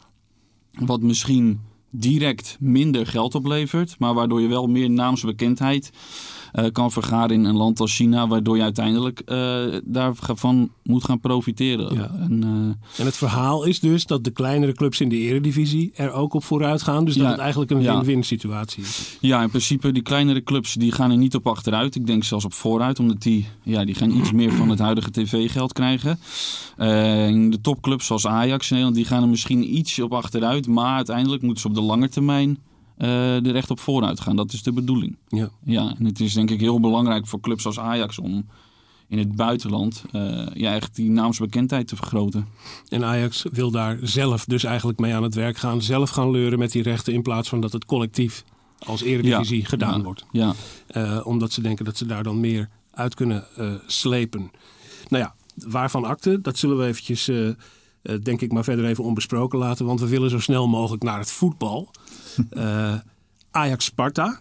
Wat 0.71 1.01
misschien 1.01 1.59
direct 1.95 2.57
minder 2.59 3.07
geld 3.07 3.35
oplevert, 3.35 3.95
maar 3.99 4.13
waardoor 4.13 4.41
je 4.41 4.47
wel 4.47 4.67
meer 4.67 4.89
naamsbekendheid 4.89 5.91
eh, 6.53 6.65
kan 6.71 6.91
vergaren 6.91 7.31
in 7.31 7.43
een 7.43 7.55
land 7.55 7.79
als 7.79 7.95
China, 7.95 8.27
waardoor 8.27 8.57
je 8.57 8.63
uiteindelijk 8.63 9.19
eh, 9.19 9.63
daarvan 9.83 10.71
moet 10.83 11.03
gaan 11.03 11.19
profiteren. 11.19 11.95
Ja. 11.95 12.11
En, 12.19 12.43
eh, 12.43 12.99
En 12.99 13.05
het 13.05 13.15
verhaal 13.15 13.63
is 13.63 13.79
dus 13.79 14.05
dat 14.05 14.23
de 14.23 14.31
kleinere 14.31 14.73
clubs 14.73 15.01
in 15.01 15.09
de 15.09 15.17
eredivisie 15.17 15.91
er 15.93 16.11
ook 16.11 16.33
op 16.33 16.43
vooruit 16.43 16.81
gaan. 16.81 17.05
Dus 17.05 17.13
dat 17.13 17.23
Ja, 17.23 17.29
het 17.31 17.39
eigenlijk 17.39 17.71
een 17.71 17.81
ja. 17.81 17.95
win-win 17.95 18.23
situatie 18.23 18.83
is. 18.83 19.17
Ja, 19.19 19.41
in 19.41 19.49
principe 19.49 19.91
die 19.91 20.03
kleinere 20.03 20.43
clubs 20.43 20.73
die 20.73 20.91
gaan 20.91 21.11
er 21.11 21.17
niet 21.17 21.35
op 21.35 21.47
achteruit. 21.47 21.95
Ik 21.95 22.07
denk 22.07 22.23
zelfs 22.23 22.45
op 22.45 22.53
vooruit, 22.53 22.99
omdat 22.99 23.21
die, 23.21 23.47
ja, 23.63 23.85
die 23.85 23.95
gaan 23.95 24.11
iets 24.11 24.31
meer 24.31 24.51
van 24.51 24.69
het 24.69 24.79
huidige 24.79 25.11
tv-geld 25.11 25.73
krijgen. 25.73 26.19
En 26.77 27.49
de 27.49 27.61
topclubs 27.61 28.05
zoals 28.05 28.27
Ajax 28.27 28.69
in 28.69 28.75
Nederland, 28.75 28.95
die 28.95 29.05
gaan 29.05 29.23
er 29.23 29.29
misschien 29.29 29.75
iets 29.75 29.99
op 29.99 30.13
achteruit. 30.13 30.67
Maar 30.67 30.95
uiteindelijk 30.95 31.41
moeten 31.41 31.61
ze 31.61 31.67
op 31.67 31.75
de 31.75 31.81
lange 31.83 32.09
termijn 32.09 32.57
eh 32.97 33.45
er 33.45 33.55
echt 33.55 33.71
op 33.71 33.79
vooruit 33.79 34.19
gaan. 34.19 34.35
Dat 34.35 34.53
is 34.53 34.63
de 34.63 34.71
bedoeling. 34.73 35.17
Ja. 35.27 35.49
Ja, 35.65 35.93
en 35.99 36.05
het 36.05 36.19
is 36.19 36.33
denk 36.33 36.49
ik 36.49 36.59
heel 36.59 36.79
belangrijk 36.79 37.27
voor 37.27 37.39
clubs 37.39 37.65
als 37.65 37.79
Ajax 37.79 38.19
om 38.19 38.45
in 39.07 39.17
het 39.17 39.35
buitenland 39.35 40.03
eh, 40.11 40.45
ja, 40.53 40.73
echt 40.73 40.95
die 40.95 41.09
naamsbekendheid 41.09 41.87
te 41.87 41.95
vergroten. 41.95 42.47
En 42.89 43.03
Ajax 43.05 43.45
wil 43.51 43.71
daar 43.71 43.97
zelf 44.01 44.45
dus 44.45 44.63
eigenlijk 44.63 44.99
mee 44.99 45.15
aan 45.15 45.23
het 45.23 45.35
werk 45.35 45.57
gaan. 45.57 45.81
Zelf 45.81 46.09
gaan 46.09 46.31
leuren 46.31 46.59
met 46.59 46.71
die 46.71 46.83
rechten 46.83 47.13
in 47.13 47.21
plaats 47.21 47.49
van 47.49 47.61
dat 47.61 47.71
het 47.73 47.85
collectief 47.85 48.43
als 48.85 49.01
eredivisie 49.01 49.61
Ja, 49.61 49.67
gedaan 49.67 49.97
ja, 49.97 50.03
wordt. 50.03 50.25
Ja, 50.31 50.53
Eh, 50.87 51.19
omdat 51.23 51.51
ze 51.51 51.61
denken 51.61 51.85
dat 51.85 51.97
ze 51.97 52.05
daar 52.05 52.23
dan 52.23 52.39
meer 52.39 52.69
uit 52.91 53.15
kunnen 53.15 53.45
slepen. 53.87 54.51
Nou 55.07 55.23
ja, 55.23 55.35
waarvan 55.55 56.05
akte, 56.05 56.41
dat 56.41 56.57
zullen 56.57 56.77
we 56.77 56.85
eventjes, 56.85 57.31
eh, 58.03 58.15
denk 58.23 58.41
ik, 58.41 58.51
maar 58.51 58.63
verder 58.63 58.85
even 58.85 59.03
onbesproken 59.03 59.59
laten. 59.59 59.85
Want 59.85 59.99
we 59.99 60.07
willen 60.07 60.29
zo 60.29 60.39
snel 60.39 60.67
mogelijk 60.67 61.03
naar 61.03 61.19
het 61.19 61.31
voetbal. 61.31 61.89
Eh, 62.49 62.93
Ajax-Sparta. 63.51 64.39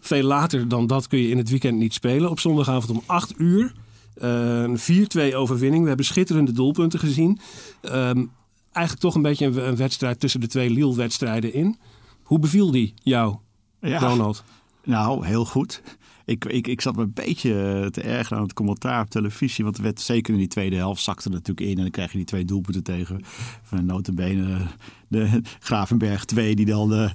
Veel 0.00 0.22
later 0.22 0.68
dan 0.68 0.86
dat 0.86 1.06
kun 1.06 1.18
je 1.18 1.28
in 1.28 1.36
het 1.38 1.48
weekend 1.50 1.78
niet 1.78 1.94
spelen. 1.94 2.30
Op 2.30 2.40
zondagavond 2.40 2.90
om 2.90 3.02
8 3.06 3.34
uur. 3.36 3.72
Eh, 4.14 4.62
een 4.62 4.78
4-2 4.78 5.34
overwinning. 5.34 5.82
We 5.82 5.88
hebben 5.88 6.06
schitterende 6.06 6.52
doelpunten 6.52 6.98
gezien. 6.98 7.40
Ehm, 7.80 8.24
eigenlijk 8.72 9.06
toch 9.06 9.14
een 9.14 9.22
beetje 9.22 9.46
een, 9.46 9.68
een 9.68 9.76
wedstrijd 9.76 10.20
tussen 10.20 10.40
de 10.40 10.46
twee 10.46 10.70
Lille-wedstrijden 10.70 11.52
in. 11.52 11.76
Hoe 12.22 12.38
beviel 12.38 12.70
die 12.70 12.94
jou, 13.02 13.36
Ja. 13.80 13.98
Ronald? 13.98 14.44
Nou, 14.84 15.26
heel 15.26 15.44
goed. 15.44 15.82
Ik, 16.28 16.44
ik, 16.44 16.66
ik 16.66 16.80
zat 16.80 16.96
me 16.96 17.02
een 17.02 17.12
beetje 17.14 17.88
te 17.90 18.00
ergeren 18.00 18.38
aan 18.38 18.44
het 18.44 18.52
commentaar 18.52 19.02
op 19.02 19.10
televisie. 19.10 19.64
Want 19.64 19.76
er 19.76 19.82
werd 19.82 20.00
zeker 20.00 20.32
in 20.32 20.38
die 20.38 20.48
tweede 20.48 20.76
helft 20.76 21.02
zakte 21.02 21.28
natuurlijk 21.28 21.66
in. 21.66 21.76
En 21.76 21.82
dan 21.82 21.90
krijg 21.90 22.10
je 22.10 22.16
die 22.16 22.26
twee 22.26 22.44
doelpunten 22.44 22.82
tegen. 22.82 23.20
Van 23.62 23.86
notabene 23.86 24.58
de 25.08 25.40
Gravenberg 25.58 26.24
2 26.24 26.54
die 26.54 26.66
dan 26.66 26.92
eh, 26.92 27.10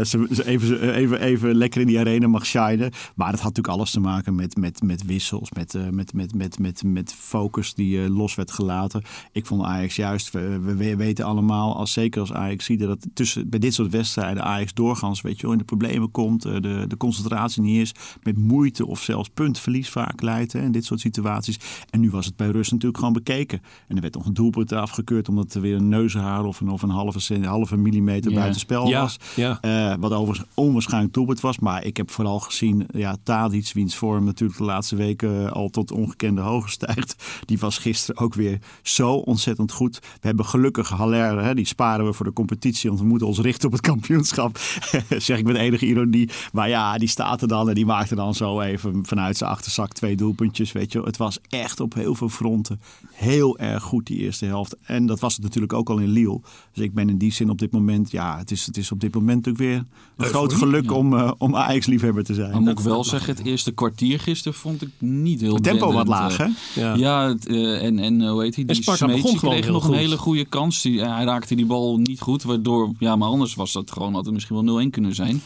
eh, 0.00 0.46
even, 0.46 0.94
even, 0.94 1.20
even 1.20 1.54
lekker 1.54 1.80
in 1.80 1.86
die 1.86 1.98
arena 1.98 2.26
mag 2.26 2.46
shinen. 2.46 2.92
Maar 3.14 3.30
dat 3.30 3.40
had 3.40 3.48
natuurlijk 3.48 3.68
alles 3.68 3.90
te 3.90 4.00
maken 4.00 4.34
met, 4.34 4.56
met, 4.56 4.82
met 4.82 5.04
wissels. 5.04 5.50
Met, 5.50 5.74
eh, 5.74 5.88
met, 5.88 6.12
met, 6.12 6.34
met, 6.34 6.58
met, 6.58 6.82
met 6.82 7.14
focus 7.14 7.74
die 7.74 8.02
eh, 8.02 8.16
los 8.16 8.34
werd 8.34 8.50
gelaten. 8.50 9.02
Ik 9.32 9.46
vond 9.46 9.62
Ajax 9.62 9.96
juist, 9.96 10.30
we, 10.30 10.58
we 10.58 10.96
weten 10.96 11.24
allemaal, 11.24 11.76
als, 11.76 11.92
zeker 11.92 12.20
als 12.20 12.32
Ajax 12.32 12.64
zie 12.64 12.76
dat 12.76 13.06
tussen, 13.14 13.48
bij 13.48 13.58
dit 13.58 13.74
soort 13.74 13.90
wedstrijden 13.90 14.44
Ajax 14.44 14.74
doorgaans 14.74 15.20
weet 15.20 15.36
je, 15.36 15.42
wel, 15.42 15.52
in 15.52 15.58
de 15.58 15.64
problemen 15.64 16.10
komt. 16.10 16.44
eh, 16.44 16.52
de, 16.60 16.84
de 16.88 16.96
concentratie 16.96 17.62
niet 17.62 17.80
is. 17.80 17.94
Met 18.22 18.36
moeite 18.50 18.86
of 18.86 19.02
zelfs 19.02 19.28
puntverlies 19.34 19.88
vaak 19.88 20.22
leidt 20.22 20.52
hè, 20.52 20.60
in 20.62 20.72
dit 20.72 20.84
soort 20.84 21.00
situaties. 21.00 21.58
En 21.90 22.00
nu 22.00 22.10
was 22.10 22.26
het 22.26 22.36
bij 22.36 22.48
Rust 22.48 22.70
natuurlijk 22.70 22.98
gewoon 22.98 23.14
bekeken. 23.14 23.62
En 23.88 23.96
er 23.96 24.02
werd 24.02 24.14
nog 24.14 24.26
een 24.26 24.34
doelpunt 24.34 24.72
afgekeurd 24.72 25.28
omdat 25.28 25.54
er 25.54 25.60
weer 25.60 25.76
een 25.76 25.88
neushaar 25.88 26.44
of 26.44 26.60
een, 26.60 26.68
of 26.68 26.82
een 26.82 26.90
halve, 26.90 27.46
halve 27.46 27.76
millimeter 27.76 28.32
buiten 28.32 28.60
spel 28.60 28.88
Ja, 28.88 29.00
was. 29.00 29.16
ja. 29.36 29.58
Eh, 29.60 29.94
wat 29.98 30.12
overigens 30.12 30.48
onwaarschijnlijk 30.54 31.14
doelpunt 31.14 31.40
was. 31.40 31.58
Maar 31.58 31.84
ik 31.84 31.96
heb 31.96 32.10
vooral 32.10 32.40
gezien, 32.40 32.86
ja, 32.92 33.16
Tadic, 33.22 33.70
wiens 33.74 33.96
vorm 33.96 34.24
natuurlijk 34.24 34.58
de 34.58 34.64
laatste 34.64 34.96
weken 34.96 35.46
eh, 35.46 35.52
al 35.52 35.68
tot 35.68 35.90
ongekende 35.90 36.40
hoogte 36.40 36.70
stijgt. 36.70 37.24
Die 37.44 37.58
was 37.58 37.78
gisteren 37.78 38.22
ook 38.22 38.34
weer 38.34 38.58
zo 38.82 39.12
ontzettend 39.12 39.72
goed. 39.72 39.98
We 39.98 40.26
hebben 40.26 40.44
gelukkig 40.44 40.88
Haller, 40.88 41.42
hè, 41.44 41.54
die 41.54 41.66
sparen 41.66 42.06
we 42.06 42.12
voor 42.12 42.26
de 42.26 42.32
competitie. 42.32 42.88
Want 42.88 43.02
we 43.02 43.08
moeten 43.08 43.26
ons 43.26 43.38
richten 43.38 43.66
op 43.66 43.72
het 43.72 43.80
kampioenschap. 43.80 44.58
zeg 45.18 45.38
ik 45.38 45.44
met 45.44 45.56
enige 45.56 45.86
ironie. 45.86 46.30
Maar 46.52 46.68
ja, 46.68 46.98
die 46.98 47.08
staat 47.08 47.42
er 47.42 47.48
dan 47.48 47.68
en 47.68 47.74
die 47.74 47.86
maakte 47.86 48.14
dan 48.14 48.34
zo 48.40 48.60
even 48.60 49.06
vanuit 49.06 49.36
zijn 49.36 49.50
achterzak 49.50 49.92
twee 49.92 50.16
doelpuntjes. 50.16 50.72
Weet 50.72 50.92
je. 50.92 51.02
Het 51.02 51.16
was 51.16 51.38
echt 51.48 51.80
op 51.80 51.94
heel 51.94 52.14
veel 52.14 52.28
fronten 52.28 52.80
heel 53.12 53.58
erg 53.58 53.82
goed 53.82 54.06
die 54.06 54.18
eerste 54.18 54.44
helft. 54.44 54.76
En 54.82 55.06
dat 55.06 55.20
was 55.20 55.34
het 55.34 55.42
natuurlijk 55.42 55.72
ook 55.72 55.90
al 55.90 55.98
in 55.98 56.08
Lille. 56.08 56.40
Dus 56.72 56.84
ik 56.84 56.94
ben 56.94 57.08
in 57.08 57.18
die 57.18 57.32
zin 57.32 57.50
op 57.50 57.58
dit 57.58 57.72
moment, 57.72 58.10
ja, 58.10 58.38
het 58.38 58.50
is, 58.50 58.66
het 58.66 58.76
is 58.76 58.92
op 58.92 59.00
dit 59.00 59.14
moment 59.14 59.46
natuurlijk 59.46 59.64
weer 59.64 59.84
een 60.16 60.32
groot 60.32 60.52
geluk 60.52 60.92
om, 60.92 61.16
eh, 61.16 61.32
om 61.38 61.56
Ajax-liefhebber 61.56 62.24
te 62.24 62.34
zijn. 62.34 62.50
Maar 62.50 62.60
moet 62.60 62.78
ik 62.78 62.84
wel 62.84 63.04
zeggen, 63.04 63.36
het 63.36 63.46
eerste 63.46 63.72
kwartier 63.72 64.20
gisteren 64.20 64.58
vond 64.58 64.82
ik 64.82 64.88
niet 64.98 65.40
heel 65.40 65.54
Het 65.54 65.62
tempo 65.62 65.92
wat 65.92 66.08
laag, 66.08 66.38
eh. 66.38 66.46
hè? 66.46 66.80
Ja. 66.80 66.94
Ja, 66.94 67.28
het, 67.28 67.46
eh, 67.46 67.84
en, 67.84 67.98
en 67.98 68.28
hoe 68.28 68.42
heet 68.42 68.54
hij? 68.54 68.64
Die 68.64 68.74
Sparta 68.74 69.04
Smeets, 69.04 69.16
begon 69.16 69.30
die 69.30 69.38
gewoon 69.38 69.54
kreeg 69.54 69.64
heel 69.64 69.74
nog 69.74 69.84
goed. 69.84 69.92
een 69.92 69.98
hele 69.98 70.18
goede 70.18 70.44
kans. 70.44 70.82
Die, 70.82 71.00
hij 71.00 71.24
raakte 71.24 71.54
die 71.54 71.66
bal 71.66 71.98
niet 71.98 72.20
goed, 72.20 72.42
waardoor, 72.42 72.92
ja, 72.98 73.16
maar 73.16 73.28
anders 73.28 73.54
was 73.54 73.72
dat 73.72 73.90
gewoon 73.90 74.14
altijd 74.14 74.34
misschien 74.34 74.64
wel 74.64 74.84
0-1 74.86 74.90
kunnen 74.90 75.14
zijn. 75.14 75.42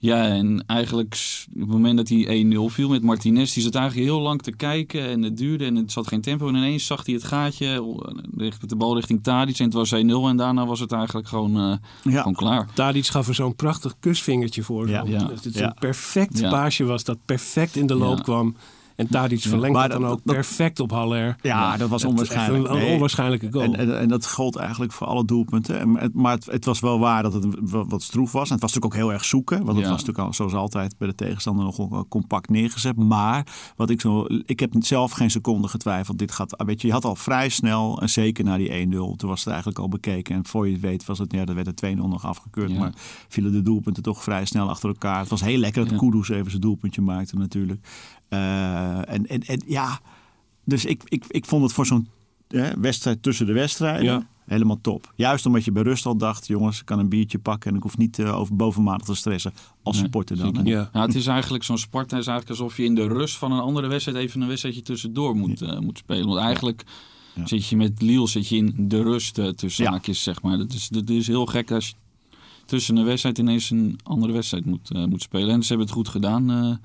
Ja, 0.00 0.24
en 0.28 0.64
eigenlijk 0.66 1.46
op 1.54 1.60
het 1.60 1.68
moment 1.68 1.96
dat 1.96 2.08
hij 2.08 2.44
1-0 2.44 2.58
viel 2.74 2.88
met 2.88 3.02
Martinez, 3.02 3.52
die 3.54 3.62
zat 3.62 3.74
eigenlijk 3.74 4.06
heel 4.06 4.20
lang 4.20 4.42
te 4.42 4.52
kijken 4.56 5.08
en 5.08 5.22
het 5.22 5.36
duurde 5.36 5.64
en 5.64 5.76
het 5.76 5.92
zat 5.92 6.06
geen 6.06 6.20
tempo. 6.20 6.48
En 6.48 6.54
ineens 6.54 6.86
zag 6.86 7.04
hij 7.06 7.14
het 7.14 7.24
gaatje, 7.24 7.96
richt- 8.36 8.68
de 8.68 8.76
bal 8.76 8.94
richting 8.94 9.22
Tadic 9.22 9.58
en 9.58 9.64
het 9.64 9.74
was 9.74 9.92
1-0 9.92 9.96
en 10.28 10.36
daarna 10.36 10.66
was 10.66 10.80
het 10.80 10.92
eigenlijk 10.92 11.28
gewoon, 11.28 11.56
eh, 11.56 12.12
Ja. 12.12 12.18
gewoon 12.18 12.34
klaar. 12.34 12.68
Tadic 12.74 13.06
gaf 13.06 13.28
er 13.28 13.34
zo'n 13.34 13.54
prachtig 13.56 13.94
kusvingertje 14.00 14.62
voor. 14.62 14.88
Ja. 14.88 15.04
Het 15.06 15.54
Ja. 15.54 15.64
een 15.66 15.74
perfect 15.78 16.38
Ja. 16.38 16.50
paasje 16.50 16.84
was 16.84 17.04
dat 17.04 17.18
perfect 17.24 17.76
in 17.76 17.86
de 17.86 17.94
loop 17.94 18.16
Ja. 18.16 18.22
kwam. 18.22 18.56
En 18.98 19.08
Tadic 19.08 19.40
verlengt 19.40 19.76
Maar 19.76 19.88
dat 19.88 19.98
dan 20.00 20.08
dat- 20.08 20.18
ook 20.18 20.24
dat- 20.24 20.34
perfect 20.34 20.80
op 20.80 20.90
Haller. 20.90 21.36
Ja, 21.42 21.76
dat 21.76 21.88
was 21.88 22.02
Het- 22.02 22.10
onwaarschijnlijk. 22.10 22.68
Een, 22.68 22.76
Nee. 22.78 22.92
onwaarschijnlijke 22.92 23.48
goal. 23.52 23.64
En, 23.64 23.74
en, 23.76 23.98
en 23.98 24.08
dat 24.08 24.30
gold 24.30 24.56
eigenlijk 24.56 24.92
voor 24.92 25.06
alle 25.06 25.24
doelpunten. 25.24 25.80
En, 25.80 25.96
het- 25.96 26.14
maar 26.14 26.32
het, 26.34 26.46
het 26.46 26.64
was 26.64 26.80
wel 26.80 26.98
waar 26.98 27.22
dat 27.22 27.32
het 27.32 27.46
wat, 27.60 28.02
stroef 28.02 28.32
was. 28.32 28.46
En 28.48 28.52
het 28.52 28.60
was 28.62 28.72
natuurlijk 28.74 28.84
ook 29.02 29.06
heel 29.06 29.12
erg 29.12 29.24
zoeken. 29.24 29.56
Want 29.56 29.68
het 29.76 29.84
Ja. 29.86 29.90
was 29.90 30.00
natuurlijk 30.00 30.26
al, 30.26 30.34
zoals 30.34 30.52
altijd 30.54 30.94
bij 30.98 31.08
de 31.08 31.14
tegenstander 31.14 31.64
nogal 31.64 31.88
eh, 31.92 32.00
compact 32.08 32.50
neergezet. 32.50 32.96
Maar 32.96 33.46
wat 33.76 33.90
ik 33.90 34.00
zo. 34.00 34.24
Ik 34.44 34.60
heb 34.60 34.72
zelf 34.78 35.12
geen 35.12 35.30
seconde 35.30 35.68
getwijfeld. 35.68 36.18
Dit 36.18 36.32
gaat. 36.32 36.62
Weet 36.66 36.80
je, 36.80 36.86
je 36.86 36.92
had 36.92 37.04
al 37.04 37.14
vrij 37.16 37.48
snel. 37.48 38.00
En 38.00 38.08
zeker 38.08 38.44
na 38.44 38.56
die 38.56 38.70
1-0. 38.86 39.16
Toen 39.16 39.28
was 39.28 39.38
het 39.40 39.48
eigenlijk 39.48 39.78
al 39.78 39.88
bekeken. 39.88 40.34
En 40.34 40.46
voor 40.46 40.66
je 40.66 40.72
het 40.72 40.80
weet 40.82 41.04
was 41.06 41.18
het. 41.18 41.32
Ja, 41.32 41.44
er 41.44 41.54
werd 41.54 41.66
er 41.66 41.74
2-0 41.74 42.08
nog 42.08 42.24
afgekeurd. 42.24 42.70
Ja. 42.70 42.78
Maar 42.78 42.92
vielen 43.28 43.52
de 43.52 43.62
doelpunten 43.62 44.02
toch 44.02 44.22
vrij 44.22 44.44
snel 44.44 44.68
achter 44.68 44.88
elkaar. 44.88 45.18
Het 45.20 45.28
was 45.28 45.40
heel 45.40 45.58
lekker 45.58 45.82
dat 45.82 45.90
Ja. 45.92 45.98
Kudus 45.98 46.28
even 46.28 46.50
zijn 46.50 46.62
doelpuntje 46.62 47.00
maakte 47.00 47.36
natuurlijk. 47.36 47.86
Eh, 48.28 49.12
en, 49.12 49.26
en, 49.26 49.42
en 49.42 49.62
ja. 49.66 50.00
Dus 50.64 50.84
ik, 50.84 51.02
ik, 51.04 51.24
ik 51.28 51.44
vond 51.46 51.62
het 51.62 51.72
voor 51.72 51.86
zo'n 51.86 52.08
hè, 52.48 52.80
wedstrijd 52.80 53.22
tussen 53.22 53.46
de 53.46 53.52
wedstrijden. 53.52 54.04
Ja. 54.04 54.26
Helemaal 54.46 54.80
top. 54.80 55.12
Juist 55.16 55.46
omdat 55.46 55.64
je 55.64 55.72
bij 55.72 55.82
rust 55.82 56.06
al 56.06 56.16
dacht, 56.16 56.46
jongens, 56.46 56.78
ik 56.80 56.84
kan 56.84 56.98
een 56.98 57.08
biertje 57.08 57.38
pakken 57.38 57.70
en 57.70 57.76
ik 57.76 57.82
hoef 57.82 57.96
niet 57.98 58.18
eh, 58.18 58.38
over 58.38 58.56
bovenmatig 58.56 59.06
te 59.06 59.14
stressen 59.14 59.52
als 59.82 59.94
Nee, 59.94 60.04
supporter 60.04 60.36
dan. 60.36 60.56
hè. 60.56 60.62
Ja. 60.62 60.90
Ja, 60.92 61.00
het 61.02 61.14
is 61.14 61.26
eigenlijk 61.26 61.64
zo'n 61.64 61.78
sport. 61.78 62.10
Het 62.10 62.20
is 62.20 62.26
eigenlijk 62.26 62.60
alsof 62.60 62.76
je 62.76 62.84
in 62.84 62.94
de 62.94 63.06
rust 63.08 63.36
van 63.36 63.52
een 63.52 63.60
andere 63.60 63.86
wedstrijd 63.88 64.18
even 64.18 64.40
een 64.40 64.48
wedstrijdje 64.48 64.82
tussendoor 64.82 65.36
moet, 65.36 65.62
eh, 65.62 65.78
moet 65.78 65.98
spelen. 65.98 66.26
Want 66.26 66.38
eigenlijk 66.40 66.84
Ja. 67.34 67.46
zit 67.46 67.66
je 67.66 67.76
met 67.76 68.02
Lille 68.02 68.26
zit 68.28 68.48
je 68.48 68.56
in 68.56 68.74
de 68.88 69.02
rust 69.02 69.34
tussen 69.56 69.84
Ja. 69.84 69.90
haakjes, 69.90 70.22
zeg 70.22 70.42
maar. 70.42 70.58
Dat 70.58 70.72
is, 70.72 70.88
dat 70.88 71.08
is 71.10 71.26
heel 71.26 71.46
gek 71.46 71.70
als 71.70 71.88
je 71.88 71.94
tussen 72.66 72.96
een 72.96 73.04
wedstrijd 73.04 73.38
ineens 73.38 73.70
een 73.70 73.98
andere 74.02 74.32
wedstrijd 74.32 74.64
moet, 74.64 74.90
eh, 74.90 75.04
moet 75.04 75.22
spelen. 75.22 75.50
En 75.50 75.62
ze 75.62 75.68
hebben 75.68 75.86
het 75.86 75.94
goed 75.96 76.08
gedaan. 76.08 76.80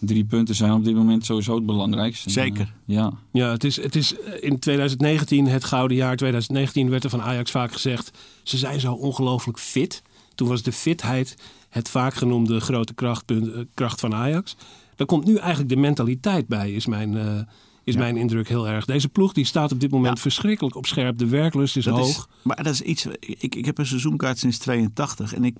Drie 0.00 0.24
punten 0.24 0.54
zijn 0.54 0.72
op 0.72 0.84
dit 0.84 0.94
moment 0.94 1.24
sowieso 1.24 1.54
het 1.54 1.66
belangrijkste. 1.66 2.30
Zeker. 2.30 2.60
eh, 2.60 2.94
ja, 2.96 3.12
Ja, 3.32 3.50
het 3.50 3.64
is, 3.64 3.82
het 3.82 3.96
is 3.96 4.14
eh, 4.20 4.32
in 4.40 4.58
2019, 4.58 5.46
het 5.46 5.64
gouden 5.64 5.96
jaar 5.96 6.16
2019, 6.16 6.90
werd 6.90 7.04
er 7.04 7.10
van 7.10 7.22
Ajax 7.22 7.50
vaak 7.50 7.72
gezegd... 7.72 8.18
ze 8.42 8.58
zijn 8.58 8.80
zo 8.80 8.92
ongelooflijk 8.92 9.58
fit. 9.58 10.02
Toen 10.34 10.48
was 10.48 10.62
de 10.62 10.72
fitheid 10.72 11.36
het 11.68 11.88
vaak 11.88 12.14
genoemde 12.14 12.60
grote 12.60 12.94
krachtpunt, 12.94 13.52
eh, 13.52 13.60
kracht 13.74 14.00
van 14.00 14.14
Ajax. 14.14 14.56
Daar 14.96 15.06
komt 15.06 15.24
nu 15.24 15.36
eigenlijk 15.36 15.68
de 15.68 15.76
mentaliteit 15.76 16.46
bij, 16.46 16.72
is 16.72 16.86
mijn, 16.86 17.46
is 17.84 17.94
Ja. 17.94 18.00
mijn 18.00 18.16
indruk 18.16 18.48
heel 18.48 18.68
erg. 18.68 18.84
Deze 18.84 19.08
ploeg 19.08 19.32
die 19.32 19.44
staat 19.44 19.72
op 19.72 19.80
dit 19.80 19.90
moment 19.90 20.16
Ja. 20.16 20.22
verschrikkelijk 20.22 20.76
op 20.76 20.86
scherp. 20.86 21.18
De 21.18 21.26
werklust 21.26 21.76
is 21.76 21.84
Dat 21.84 21.96
hoog. 21.98 22.08
is, 22.08 22.26
maar 22.42 22.56
dat 22.62 22.72
is 22.72 22.80
iets. 22.80 23.06
Ik, 23.20 23.54
ik 23.54 23.64
heb 23.64 23.78
een 23.78 23.86
seizoenkaart 23.86 24.38
sinds 24.38 24.58
82 24.58 25.34
en 25.34 25.44
ik, 25.44 25.56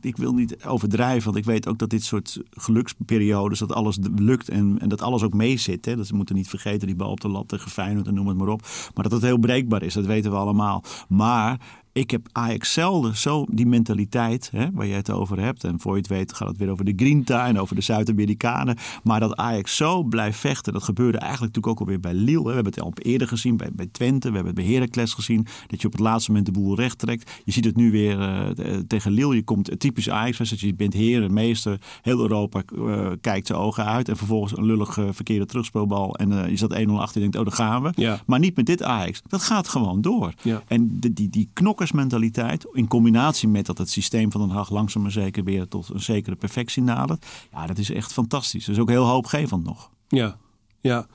ik 0.00 0.16
wil 0.16 0.32
niet 0.32 0.64
overdrijven, 0.64 1.24
want 1.24 1.36
ik 1.36 1.44
weet 1.44 1.68
ook 1.68 1.78
dat 1.78 1.90
dit 1.90 2.04
soort 2.04 2.38
geluksperiodes, 2.50 3.58
dat 3.58 3.72
alles 3.72 3.98
lukt 4.16 4.48
en, 4.48 4.76
en 4.80 4.88
dat 4.88 5.02
alles 5.02 5.22
ook 5.22 5.34
meezit. 5.34 5.84
Hè. 5.84 5.96
Dat 5.96 6.08
we 6.08 6.16
moeten 6.16 6.34
niet 6.34 6.48
vergeten 6.48 6.86
die 6.86 6.96
bal 6.96 7.10
op 7.10 7.20
de 7.20 7.28
lat 7.28 7.48
tegen 7.48 7.70
Feyenoord 7.70 8.06
en 8.06 8.14
noem 8.14 8.28
het 8.28 8.36
maar 8.36 8.48
op. 8.48 8.60
Maar 8.94 9.02
dat 9.04 9.12
het 9.12 9.22
heel 9.22 9.38
breekbaar 9.38 9.82
is, 9.82 9.94
dat 9.94 10.06
weten 10.06 10.30
we 10.30 10.36
allemaal. 10.36 10.84
Maar 11.08 11.60
ik 11.94 12.10
heb 12.10 12.26
Ajax 12.32 12.72
zelden 12.72 13.16
zo 13.16 13.46
die 13.50 13.66
mentaliteit 13.66 14.48
hè, 14.52 14.70
waar 14.72 14.86
je 14.86 14.94
het 14.94 15.10
over 15.10 15.40
hebt. 15.40 15.64
En 15.64 15.80
voor 15.80 15.92
je 15.92 15.98
het 15.98 16.08
weet 16.08 16.32
gaat 16.34 16.48
het 16.48 16.56
weer 16.56 16.70
over 16.70 16.84
de 16.84 16.92
Grinta 16.96 17.46
en 17.46 17.58
over 17.60 17.74
de 17.74 17.80
Zuid-Amerikanen. 17.82 18.76
Maar 19.02 19.20
dat 19.20 19.36
Ajax 19.36 19.76
zo 19.76 20.02
blijft 20.02 20.38
vechten, 20.38 20.72
dat 20.72 20.82
gebeurde 20.82 21.18
eigenlijk 21.18 21.54
natuurlijk 21.54 21.80
ook 21.80 21.86
alweer 21.88 22.00
bij 22.00 22.14
Lille. 22.14 22.38
hè. 22.38 22.48
We 22.48 22.54
hebben 22.54 22.72
het 22.72 22.80
al 22.82 22.92
eerder 22.94 23.28
gezien 23.28 23.56
bij, 23.56 23.68
bij 23.72 23.86
Twente. 23.92 24.28
We 24.28 24.34
hebben 24.34 24.54
het 24.54 24.64
bij 24.64 24.74
Heracles 24.74 25.12
gezien. 25.12 25.46
Dat 25.66 25.80
je 25.80 25.86
op 25.86 25.92
het 25.92 26.00
laatste 26.02 26.30
moment 26.30 26.46
de 26.54 26.60
boel 26.60 26.76
recht 26.76 26.98
trekt. 26.98 27.30
Je 27.44 27.52
ziet 27.52 27.64
het 27.64 27.76
nu 27.76 27.90
weer 27.90 28.20
eh, 28.20 28.48
t- 28.48 28.88
tegen 28.88 29.10
Lille. 29.12 29.34
Je 29.34 29.42
komt 29.44 29.68
eh, 29.68 29.76
typisch 29.76 30.10
Ajax. 30.10 30.38
wedstrijd. 30.38 30.64
Je 30.66 30.74
bent 30.74 30.92
heer, 30.92 31.30
meester. 31.32 31.80
Heel 32.02 32.20
Europa 32.20 32.62
eh, 32.76 33.06
kijkt 33.20 33.46
zijn 33.46 33.58
ogen 33.58 33.84
uit. 33.84 34.08
En 34.08 34.16
vervolgens 34.16 34.56
een 34.56 34.64
lullig 34.66 34.98
eh, 34.98 35.04
verkeerde 35.10 35.46
terugspeelbal. 35.46 36.14
En 36.16 36.42
eh, 36.44 36.50
je 36.50 36.56
zat 36.56 36.74
1-0 36.78 36.90
achter. 36.90 37.14
Je 37.22 37.30
denkt, 37.30 37.36
oh, 37.36 37.44
daar 37.44 37.66
gaan 37.68 37.82
we. 37.82 37.92
Ja. 37.94 38.20
Maar 38.26 38.38
niet 38.38 38.56
met 38.56 38.66
dit 38.66 38.82
Ajax. 38.82 39.22
Dat 39.28 39.42
gaat 39.42 39.68
gewoon 39.68 40.00
door. 40.00 40.32
Ja. 40.42 40.62
En 40.66 40.96
de, 41.00 41.12
die, 41.12 41.28
die 41.30 41.48
knokkersmentaliteit, 41.88 42.66
in 42.72 42.88
combinatie 42.88 43.48
met 43.48 43.66
dat 43.66 43.78
het 43.78 43.90
systeem 43.90 44.32
van 44.32 44.40
Den 44.40 44.56
Haag 44.56 44.70
langzaam 44.70 45.02
maar 45.02 45.10
zeker 45.10 45.44
weer 45.44 45.68
tot 45.68 45.88
een 45.92 46.00
zekere 46.02 46.36
perfectie 46.36 46.82
nadert. 46.82 47.26
Ja, 47.52 47.66
dat 47.66 47.78
is 47.78 47.90
echt 47.90 48.12
fantastisch. 48.12 48.64
Dat 48.64 48.74
is 48.74 48.80
ook 48.80 48.88
heel 48.88 49.04
hoopgevend 49.04 49.64
nog. 49.64 49.90
Ja, 50.08 50.36
ja. 50.80 51.06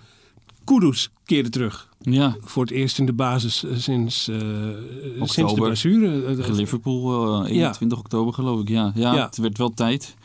Kudus 0.64 1.10
keerde 1.26 1.50
terug. 1.50 1.90
ja. 2.00 2.36
Voor 2.42 2.64
het 2.64 2.72
eerst 2.72 3.00
in 3.00 3.06
de 3.06 3.14
basis 3.14 3.64
eh, 3.64 3.72
sinds, 3.78 4.28
eh, 4.28 4.38
sinds 5.16 5.36
de 5.36 5.42
Oktober. 5.42 5.64
blessure. 5.66 6.26
Eh, 6.26 6.36
Tegen 6.36 6.56
Liverpool, 6.56 7.44
eh 7.46 7.52
21 7.52 7.98
oktober 8.00 8.34
geloof 8.34 8.62
ik. 8.62 8.70
Ja. 8.70 8.92
Ja, 8.96 9.14
Ja. 9.16 9.26
het 9.26 9.38
werd 9.38 9.58
wel 9.58 9.70
tijd. 9.74 10.16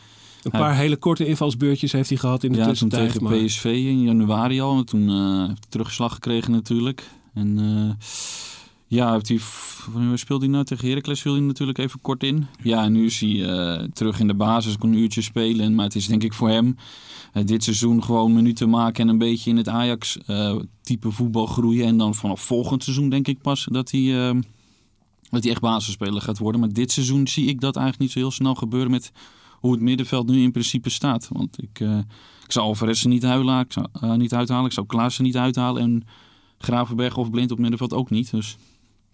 Een 0.43 0.51
paar 0.51 0.77
hele 0.77 0.97
korte 0.97 1.27
invalsbeurtjes 1.27 1.93
heeft 1.93 2.09
hij 2.09 2.19
gehad 2.19 2.45
in 2.45 2.53
de 2.53 2.57
ja, 2.59 2.63
toen 2.63 2.73
tussentijd. 2.73 3.07
tegen 3.13 3.23
maar- 3.23 3.45
PSV 3.45 3.65
in 3.65 4.03
januari 4.03 4.61
al. 4.61 4.79
En 4.79 4.85
toen 4.85 5.09
eh, 5.09 5.39
heeft 5.39 5.47
hij 5.49 5.57
terugslag 5.69 6.13
gekregen 6.15 6.53
natuurlijk. 6.53 7.11
En 7.35 7.59
eh, 7.59 8.07
ja, 8.95 9.13
heeft 9.13 9.29
hij, 9.29 9.39
wanneer 9.93 10.19
speelde 10.19 10.45
hij 10.45 10.53
nou? 10.53 10.65
Tegen 10.65 10.89
Heracles 10.89 11.21
viel 11.21 11.33
hij 11.33 11.43
natuurlijk 11.43 11.79
even 11.79 12.01
kort 12.01 12.23
in. 12.23 12.47
Ja, 12.63 12.85
en 12.85 12.93
nu 12.93 13.05
is 13.05 13.21
hij 13.21 13.51
eh, 13.51 13.85
terug 13.93 14.21
in 14.21 14.27
de 14.27 14.35
basis. 14.35 14.79
Kon 14.79 14.93
een 14.93 14.99
uurtje 14.99 15.23
spelen. 15.23 15.75
Maar 15.75 15.85
het 15.85 15.95
is 15.95 16.07
denk 16.07 16.23
ik 16.23 16.33
voor 16.33 16.49
hem 16.49 16.77
eh, 17.33 17.45
dit 17.45 17.65
seizoen 17.65 18.03
gewoon 18.03 18.33
minuten 18.33 18.71
maken. 18.71 19.03
En 19.03 19.09
een 19.09 19.19
beetje 19.19 19.51
in 19.51 19.57
het 19.57 19.69
Ajax-type 19.69 21.11
voetbal 21.11 21.47
groeien. 21.47 21.87
En 21.87 21.97
dan 21.97 22.15
vanaf 22.15 22.41
volgend 22.41 22.83
seizoen 22.83 23.09
denk 23.09 23.29
ik 23.29 23.41
pas 23.41 23.69
dat 23.71 23.91
hij... 23.91 24.29
eh, 24.29 24.37
dat 25.35 25.43
hij 25.43 25.53
echt 25.53 25.61
basisspeler 25.61 26.23
gaat 26.23 26.39
worden. 26.39 26.61
Maar 26.61 26.73
dit 26.73 26.93
seizoen 26.93 27.27
zie 27.29 27.47
ik 27.47 27.61
dat 27.61 27.77
eigenlijk 27.77 28.05
niet 28.05 28.13
zo 28.13 28.19
heel 28.19 28.31
snel 28.31 28.55
gebeuren 28.55 28.91
met 28.91 29.13
hoe 29.61 29.73
het 29.73 29.81
middenveld 29.81 30.27
nu 30.27 30.43
in 30.43 30.53
principe 30.53 30.91
staat. 30.91 31.29
Want 31.33 31.63
ik, 31.63 31.81
eh, 31.81 31.99
ik 32.45 32.53
zou 32.53 32.67
Alvarez 32.67 33.05
niet, 33.05 33.23
huilen, 33.23 33.61
ik 33.61 33.73
zou, 33.73 33.87
eh, 33.93 34.15
niet 34.15 34.35
uithalen. 34.35 34.67
Ik 34.67 34.73
zou 34.73 34.87
Klaassen 34.87 35.25
niet 35.25 35.37
uithalen. 35.37 35.83
En 35.83 36.03
Gravenberg 36.59 37.17
of 37.17 37.31
Blind 37.31 37.51
op 37.51 37.59
middenveld 37.59 37.93
ook 37.93 38.11
niet. 38.11 38.31
Dus 38.31 38.57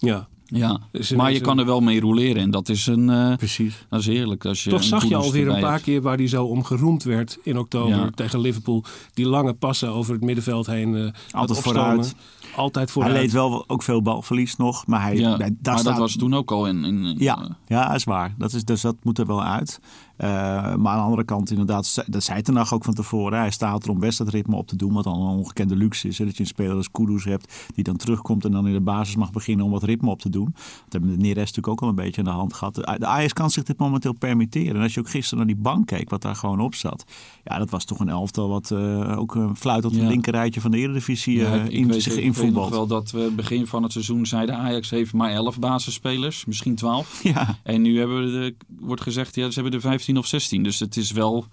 Ja, 0.00 0.28
ja. 0.44 0.80
Maar 1.16 1.32
je 1.32 1.40
kan 1.40 1.58
er 1.58 1.64
wel 1.66 1.80
mee 1.80 2.00
roleren. 2.00 2.42
En 2.42 2.50
dat 2.50 2.68
is, 2.68 2.86
een, 2.86 3.10
eh, 3.10 3.36
Precies. 3.36 3.86
dat 3.88 4.00
is 4.00 4.06
heerlijk. 4.06 4.44
Als 4.44 4.64
je 4.64 4.70
Toch 4.70 4.82
zag 4.82 5.04
je 5.04 5.16
alweer 5.16 5.48
een 5.48 5.60
paar 5.60 5.70
hebt. 5.72 5.82
keer 5.84 6.02
waar 6.02 6.16
hij 6.16 6.28
zo 6.28 6.44
om 6.44 6.64
geroemd 6.64 7.02
werd 7.02 7.38
in 7.42 7.58
oktober 7.58 7.96
Ja. 7.96 8.10
tegen 8.14 8.40
Liverpool. 8.40 8.84
Die 9.14 9.26
lange 9.26 9.52
passen 9.54 9.88
over 9.88 10.12
het 10.12 10.22
middenveld 10.24 10.66
heen. 10.66 10.94
eh, 10.96 11.10
Altijd 11.30 11.58
vooruit. 11.60 12.14
Altijd 12.56 12.84
Hij 12.84 12.94
vooruit. 12.94 13.14
leed 13.22 13.32
wel 13.32 13.64
ook 13.66 13.82
veel 13.82 14.02
balverlies 14.02 14.56
nog. 14.56 14.86
Maar, 14.86 15.02
hij, 15.02 15.16
Ja, 15.16 15.28
hij- 15.28 15.36
daar 15.38 15.50
maar 15.62 15.78
staat, 15.78 15.84
dat 15.84 15.98
was 15.98 16.16
toen 16.16 16.34
ook 16.34 16.50
al 16.50 16.66
in. 16.66 16.84
in, 16.84 17.04
in, 17.04 17.14
Ja, 17.18 17.38
eh, 17.42 17.50
ja, 17.66 17.94
is 17.94 18.04
waar. 18.04 18.34
Dat 18.38 18.52
is, 18.52 18.64
dus 18.64 18.80
dat 18.80 18.96
moet 19.02 19.18
er 19.18 19.26
wel 19.26 19.42
uit. 19.44 19.80
Eh, 20.20 20.28
maar 20.74 20.92
aan 20.92 20.96
de 20.98 21.02
andere 21.04 21.24
kant, 21.24 21.50
inderdaad, 21.50 22.04
dat 22.06 22.22
zei 22.22 22.42
Ten 22.42 22.56
Hag 22.56 22.74
ook 22.74 22.84
van 22.84 22.94
tevoren. 22.94 23.38
Hij 23.38 23.50
staat 23.50 23.84
er 23.84 23.90
om 23.90 23.98
best 24.00 24.18
het 24.18 24.28
ritme 24.28 24.56
op 24.56 24.66
te 24.66 24.76
doen, 24.76 24.92
wat 24.92 25.04
dan 25.04 25.14
een 25.20 25.36
ongekende 25.36 25.76
luxe 25.76 26.08
is. 26.08 26.18
Hè? 26.18 26.24
Dat 26.24 26.34
je 26.36 26.40
een 26.42 26.46
speler 26.48 26.76
als 26.76 26.90
Kudus 26.90 27.24
hebt, 27.24 27.68
die 27.74 27.84
dan 27.84 27.96
terugkomt 27.96 28.44
en 28.44 28.50
dan 28.52 28.66
in 28.66 28.72
de 28.72 28.80
basis 28.80 29.16
mag 29.16 29.30
beginnen 29.32 29.64
om 29.64 29.70
wat 29.72 29.82
ritme 29.82 30.10
op 30.10 30.20
te 30.20 30.30
doen. 30.30 30.50
Dat 30.54 30.92
hebben 30.92 31.10
de 31.10 31.16
Neres 31.16 31.36
natuurlijk 31.36 31.68
ook 31.68 31.80
al 31.82 31.88
een 31.88 31.94
beetje 31.94 32.18
aan 32.20 32.24
de 32.26 32.30
hand 32.30 32.54
gehad. 32.54 32.74
De 32.74 33.06
Ajax 33.06 33.32
kan 33.32 33.50
zich 33.50 33.62
dit 33.62 33.78
momenteel 33.78 34.12
permitteren. 34.12 34.76
En 34.76 34.82
als 34.82 34.94
je 34.94 35.00
ook 35.00 35.10
gisteren 35.10 35.38
naar 35.38 35.54
die 35.54 35.62
bank 35.62 35.86
keek, 35.86 36.10
wat 36.10 36.22
daar 36.22 36.36
gewoon 36.36 36.60
op 36.60 36.74
zat. 36.74 37.04
Ja, 37.44 37.58
dat 37.58 37.70
was 37.70 37.84
toch 37.84 38.00
een 38.00 38.08
elftal 38.08 38.48
wat 38.48 38.70
eh, 38.70 39.18
ook 39.18 39.34
een 39.34 39.56
fluit 39.56 39.84
op 39.84 39.90
het 39.90 40.00
Ja. 40.00 40.08
linkerrijtje 40.08 40.60
van 40.60 40.70
de 40.70 40.78
Eredivisie 40.78 41.38
ja, 41.38 41.52
eh, 41.52 41.54
ik- 41.64 41.64
ik 41.66 41.72
in 41.72 41.86
weet- 41.88 42.02
zich 42.02 42.16
ik 42.16 42.34
weet 42.34 42.52
nog 42.52 42.68
wel 42.68 42.86
dat 42.86 43.10
we 43.10 43.32
begin 43.36 43.66
van 43.66 43.82
het 43.82 43.92
seizoen 43.92 44.26
zeiden 44.26 44.56
Ajax 44.56 44.90
heeft 44.90 45.12
maar 45.12 45.30
11 45.30 45.58
basisspelers, 45.58 46.44
misschien 46.44 46.74
12. 46.74 47.20
Ja, 47.22 47.58
En 47.62 47.82
nu 47.82 47.98
hebben 47.98 48.24
we 48.24 48.30
de, 48.30 48.54
wordt 48.78 49.02
gezegd, 49.02 49.34
ja, 49.34 49.46
ze 49.50 49.54
hebben 49.60 49.72
er 49.72 49.80
15 49.80 50.09
of 50.18 50.26
16. 50.26 50.62
Dus 50.62 50.78
het 50.78 50.96
is 50.96 51.10
wel 51.10 51.46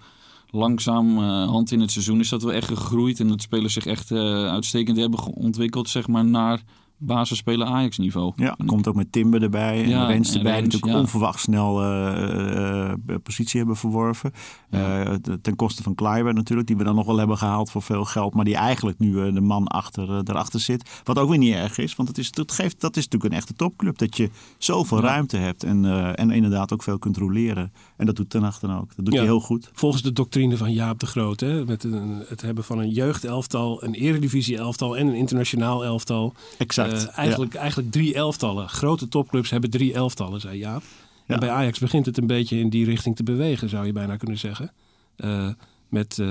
langzaam, 0.50 1.18
eh, 1.18 1.48
hand 1.48 1.72
in 1.72 1.80
het 1.80 1.90
seizoen, 1.90 2.20
is 2.20 2.28
dat 2.28 2.42
wel 2.42 2.52
echt 2.52 2.68
gegroeid. 2.68 3.20
En 3.20 3.28
dat 3.28 3.42
spelers 3.42 3.72
zich 3.72 3.86
echt 3.86 4.10
eh, 4.10 4.48
uitstekend 4.48 4.96
hebben 4.96 5.24
ontwikkeld, 5.24 5.88
zeg 5.88 6.08
maar, 6.08 6.24
naar 6.24 6.62
basisspeler 6.98 7.66
Ajax-niveau. 7.66 8.32
Ja, 8.36 8.56
komt 8.66 8.88
ook 8.88 8.94
met 8.94 9.12
Timber 9.12 9.42
erbij 9.42 9.82
en 9.82 9.88
Ja, 9.88 10.06
Rens 10.06 10.28
en 10.30 10.36
erbij. 10.36 10.52
die 10.52 10.60
Rens, 10.60 10.72
natuurlijk 10.74 10.92
ja. 10.92 10.98
onverwacht 11.00 11.40
snel 11.40 11.82
eh, 11.82 12.88
eh, 12.90 12.94
positie 13.22 13.58
hebben 13.58 13.76
verworven. 13.76 14.32
Ja. 14.70 15.04
Eh, 15.04 15.14
ten 15.42 15.56
koste 15.56 15.82
van 15.82 15.94
Kleiber 15.94 16.34
natuurlijk, 16.34 16.68
die 16.68 16.76
we 16.76 16.84
dan 16.84 16.94
nog 16.94 17.06
wel 17.06 17.16
hebben 17.18 17.38
gehaald 17.38 17.70
voor 17.70 17.82
veel 17.82 18.04
geld. 18.04 18.34
Maar 18.34 18.44
die 18.44 18.56
eigenlijk 18.56 18.98
nu 18.98 19.26
eh, 19.26 19.34
de 19.34 19.40
man 19.40 19.66
achter, 19.66 20.16
eh, 20.16 20.18
daarachter 20.22 20.60
zit. 20.60 21.00
Wat 21.04 21.18
ook 21.18 21.28
weer 21.28 21.38
niet 21.38 21.54
erg 21.54 21.78
is, 21.78 21.96
want 21.96 22.08
het 22.08 22.18
is, 22.18 22.30
dat, 22.30 22.52
geeft, 22.52 22.80
dat 22.80 22.96
is 22.96 23.04
natuurlijk 23.04 23.32
een 23.32 23.38
echte 23.38 23.52
topclub. 23.54 23.98
Dat 23.98 24.16
je 24.16 24.30
zoveel 24.58 24.98
Ja. 24.98 25.04
ruimte 25.04 25.36
hebt 25.36 25.64
en, 25.64 25.84
eh, 25.84 26.18
en 26.18 26.30
inderdaad 26.30 26.72
ook 26.72 26.82
veel 26.82 26.98
kunt 26.98 27.16
roleren. 27.16 27.72
En 27.96 28.06
dat 28.06 28.16
doet 28.16 28.30
Ten 28.30 28.42
Hag 28.42 28.58
dan 28.58 28.76
ook. 28.78 28.96
Dat 28.96 29.04
doet 29.04 29.14
Ja. 29.14 29.20
hij 29.20 29.28
heel 29.28 29.40
goed. 29.40 29.70
Volgens 29.72 30.02
de 30.02 30.12
doctrine 30.12 30.56
van 30.56 30.72
Jaap 30.72 30.98
de 30.98 31.06
Groot. 31.06 31.40
Hè, 31.40 31.64
met 31.64 31.84
een, 31.84 32.22
het 32.28 32.40
hebben 32.40 32.64
van 32.64 32.78
een 32.78 32.90
jeugdelftal, 32.90 33.84
een 33.84 33.94
eredivisie 33.94 34.56
elftal 34.56 34.96
en 34.96 35.06
een 35.06 35.14
internationaal 35.14 35.84
elftal. 35.84 36.34
Exact. 36.58 36.87
Eh, 36.92 37.18
eigenlijk, 37.18 37.54
eigenlijk 37.54 37.90
drie 37.90 38.14
elftallen. 38.14 38.68
Grote 38.68 39.08
topclubs 39.08 39.50
hebben 39.50 39.70
drie 39.70 39.94
elftallen, 39.94 40.40
zei 40.40 40.58
Jaap. 40.58 40.82
Ja. 41.26 41.34
En 41.34 41.40
bij 41.40 41.50
Ajax 41.50 41.78
begint 41.78 42.06
het 42.06 42.18
een 42.18 42.26
beetje 42.26 42.58
in 42.58 42.68
die 42.68 42.84
richting 42.84 43.16
te 43.16 43.22
bewegen, 43.22 43.68
zou 43.68 43.86
je 43.86 43.92
bijna 43.92 44.16
kunnen 44.16 44.38
zeggen. 44.38 44.72
Eh, 45.16 45.48
met 45.88 46.22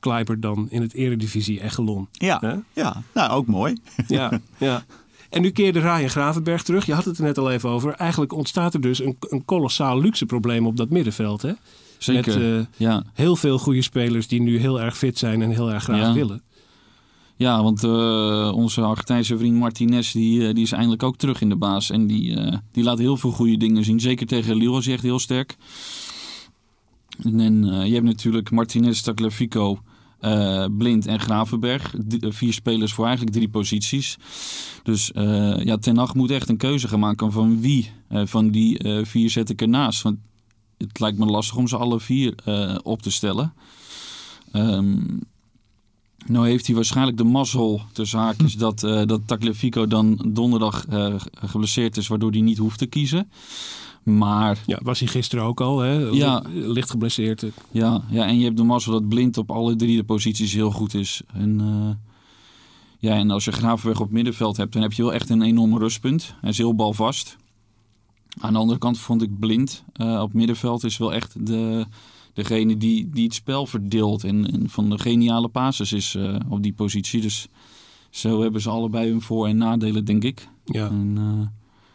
Kleiber 0.00 0.40
dan 0.40 0.66
in 0.70 0.82
het 0.82 0.94
eredivisie 0.94 1.60
echelon. 1.60 2.08
Ja, 2.12 2.62
ja. 2.72 3.02
nou 3.14 3.30
ook 3.30 3.46
mooi. 3.46 3.76
Ja, 4.06 4.40
ja. 4.58 4.84
En 5.30 5.42
nu 5.42 5.50
keerde 5.50 5.80
Ryan 5.80 6.10
Gravenberg 6.10 6.62
terug. 6.62 6.86
Je 6.86 6.94
had 6.94 7.04
het 7.04 7.18
er 7.18 7.24
net 7.24 7.38
al 7.38 7.50
even 7.50 7.68
over. 7.68 7.92
Eigenlijk 7.92 8.32
ontstaat 8.32 8.74
er 8.74 8.80
dus 8.80 9.00
een, 9.00 9.16
een 9.20 9.44
kolossaal 9.44 10.00
luxe 10.00 10.26
probleem 10.26 10.66
op 10.66 10.76
dat 10.76 10.90
middenveld. 10.90 11.42
Hè? 11.42 11.52
Zeker. 11.98 12.38
Met 12.38 12.66
ja. 12.76 13.02
heel 13.12 13.36
veel 13.36 13.58
goede 13.58 13.82
spelers 13.82 14.28
die 14.28 14.40
nu 14.40 14.58
heel 14.58 14.80
erg 14.80 14.96
fit 14.96 15.18
zijn 15.18 15.42
en 15.42 15.50
heel 15.50 15.72
erg 15.72 15.82
graag 15.82 15.98
Ja. 16.00 16.12
willen. 16.12 16.42
Ja, 17.40 17.62
want 17.62 17.84
eh, 17.84 18.52
onze 18.54 18.80
Argentijnse 18.80 19.38
vriend 19.38 19.56
Martinez 19.56 20.12
die, 20.12 20.46
eh, 20.48 20.54
die 20.54 20.62
is 20.62 20.72
eindelijk 20.72 21.02
ook 21.02 21.16
terug 21.16 21.40
in 21.40 21.48
de 21.48 21.56
baas. 21.56 21.90
En 21.90 22.06
die, 22.06 22.36
eh, 22.36 22.58
die 22.72 22.84
laat 22.84 22.98
heel 22.98 23.16
veel 23.16 23.30
goede 23.30 23.56
dingen 23.56 23.84
zien. 23.84 24.00
Zeker 24.00 24.26
tegen 24.26 24.56
Lille 24.56 24.70
was 24.70 24.84
hij 24.84 24.94
echt 24.94 25.02
heel 25.02 25.18
sterk. 25.18 25.56
En 27.22 27.64
je 27.64 27.94
hebt 27.94 28.06
natuurlijk 28.06 28.50
Martinez, 28.50 29.00
Tagliafico, 29.00 29.78
eh, 30.18 30.64
Blind 30.78 31.06
en 31.06 31.20
Gravenberg. 31.20 31.94
Vier 32.20 32.52
spelers 32.52 32.92
voor 32.92 33.04
eigenlijk 33.06 33.36
drie 33.36 33.48
posities. 33.48 34.16
Dus 34.82 35.10
ja, 35.62 35.76
Ten 35.76 35.96
Hag 35.96 36.14
moet 36.14 36.30
echt 36.30 36.48
een 36.48 36.56
keuze 36.56 36.88
gaan 36.88 37.00
maken 37.00 37.32
van 37.32 37.60
wie 37.60 37.90
van 38.08 38.50
die 38.50 38.80
vier 39.02 39.30
zet 39.30 39.50
ik 39.50 39.60
ernaast. 39.60 40.02
Want 40.02 40.16
het 40.78 41.00
lijkt 41.00 41.18
me 41.18 41.26
lastig 41.26 41.56
om 41.56 41.68
ze 41.68 41.76
alle 41.76 42.00
vier 42.00 42.34
op 42.82 43.02
te 43.02 43.10
stellen. 43.10 43.52
Ehm 44.52 45.02
nou 46.26 46.48
heeft 46.48 46.66
hij 46.66 46.74
waarschijnlijk 46.74 47.16
de 47.16 47.24
mazzel 47.24 47.82
te 47.92 48.04
zaakjes 48.04 48.54
dat, 48.54 48.82
eh 48.82 49.02
dat 49.06 49.20
Tagliafico 49.26 49.86
dan 49.86 50.28
donderdag 50.28 50.86
eh, 50.86 51.14
geblesseerd 51.34 51.96
is, 51.96 52.08
waardoor 52.08 52.30
hij 52.30 52.40
niet 52.40 52.58
hoeft 52.58 52.78
te 52.78 52.86
kiezen. 52.86 53.30
Maar 54.02 54.58
Ja, 54.66 54.78
was 54.82 54.98
hij 54.98 55.08
gisteren 55.08 55.44
ook 55.44 55.60
al, 55.60 55.78
hè? 55.78 55.92
Ja. 55.92 56.42
licht 56.52 56.90
geblesseerd. 56.90 57.44
ja, 57.70 58.02
ja, 58.10 58.26
en 58.26 58.38
je 58.38 58.44
hebt 58.44 58.56
de 58.56 58.62
mazzel 58.62 58.92
dat 58.92 59.08
Blind 59.08 59.38
op 59.38 59.50
alle 59.50 59.76
drie 59.76 59.96
de 59.96 60.04
posities 60.04 60.52
heel 60.52 60.70
goed 60.70 60.94
is. 60.94 61.22
En, 61.32 61.60
eh, 61.60 62.10
ja, 62.98 63.14
en 63.14 63.30
als 63.30 63.44
je 63.44 63.52
Gravenberg 63.52 64.00
op 64.00 64.10
middenveld 64.10 64.56
hebt, 64.56 64.72
dan 64.72 64.82
heb 64.82 64.92
je 64.92 65.02
wel 65.02 65.12
echt 65.14 65.30
een 65.30 65.42
enorm 65.42 65.78
rustpunt. 65.78 66.34
Hij 66.40 66.50
is 66.50 66.58
heel 66.58 66.74
balvast. 66.74 67.36
Aan 68.40 68.52
de 68.52 68.58
andere 68.58 68.78
kant 68.78 68.98
vond 68.98 69.22
ik 69.22 69.38
Blind 69.38 69.84
op 69.96 70.32
middenveld 70.32 70.84
is 70.84 70.98
wel 70.98 71.12
echt 71.12 71.46
de, 71.46 71.86
degene 72.42 72.76
die, 72.76 73.08
die 73.12 73.24
het 73.24 73.34
spel 73.34 73.66
verdeelt. 73.66 74.24
En, 74.24 74.52
en 74.52 74.68
van 74.70 74.90
de 74.90 74.98
geniale 74.98 75.48
passes 75.48 75.92
is 75.92 76.14
eh, 76.14 76.34
op 76.48 76.62
die 76.62 76.72
positie. 76.72 77.20
Dus 77.20 77.46
zo 78.10 78.42
hebben 78.42 78.60
ze 78.60 78.70
allebei 78.70 79.10
hun 79.10 79.20
voor- 79.20 79.46
en 79.46 79.56
nadelen, 79.56 80.04
denk 80.04 80.24
ik. 80.24 80.48
Ja. 80.64 80.86
En, 80.88 81.14
eh, 81.16 81.46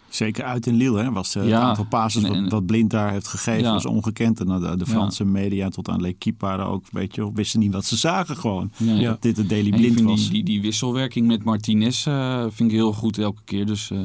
Zeker 0.10 0.44
uit 0.44 0.66
in 0.68 0.76
Lille 0.76 1.00
hè, 1.04 1.12
was 1.12 1.36
eh, 1.36 1.48
Ja. 1.48 1.50
het 1.60 1.62
aantal 1.68 1.86
passes 1.86 2.24
En- 2.24 2.34
en- 2.34 2.42
wat, 2.44 2.52
wat 2.52 2.66
Blind 2.66 2.90
daar 2.90 3.12
heeft 3.12 3.28
gegeven 3.28 3.64
Ja. 3.64 3.74
was 3.74 3.86
ongekend. 3.86 4.40
En 4.40 4.46
de, 4.46 4.60
de 4.60 4.68
Ja. 4.78 4.86
Franse 4.86 5.26
media 5.26 5.70
tot 5.70 5.90
aan 5.90 6.02
L'Equipe 6.02 6.46
waren 6.46 6.66
ook, 6.66 6.86
weet 6.92 7.16
je, 7.16 7.32
wisten 7.34 7.60
niet 7.60 7.74
wat 7.74 7.86
ze 7.86 7.96
zagen 7.98 8.38
gewoon. 8.38 8.72
Ja. 8.78 9.00
Dat 9.10 9.22
dit 9.22 9.36
de 9.36 9.46
Daily 9.46 9.70
Blind 9.70 9.94
vind 9.94 10.06
was. 10.10 10.22
die, 10.22 10.32
die, 10.32 10.44
die 10.44 10.62
wisselwerking 10.62 11.28
met 11.28 11.44
Martinez 11.44 12.08
eh, 12.08 12.46
vind 12.50 12.70
ik 12.72 12.76
heel 12.78 12.94
goed 12.94 13.18
elke 13.18 13.42
keer. 13.46 13.66
Dus 13.66 13.92
eh, 13.92 14.00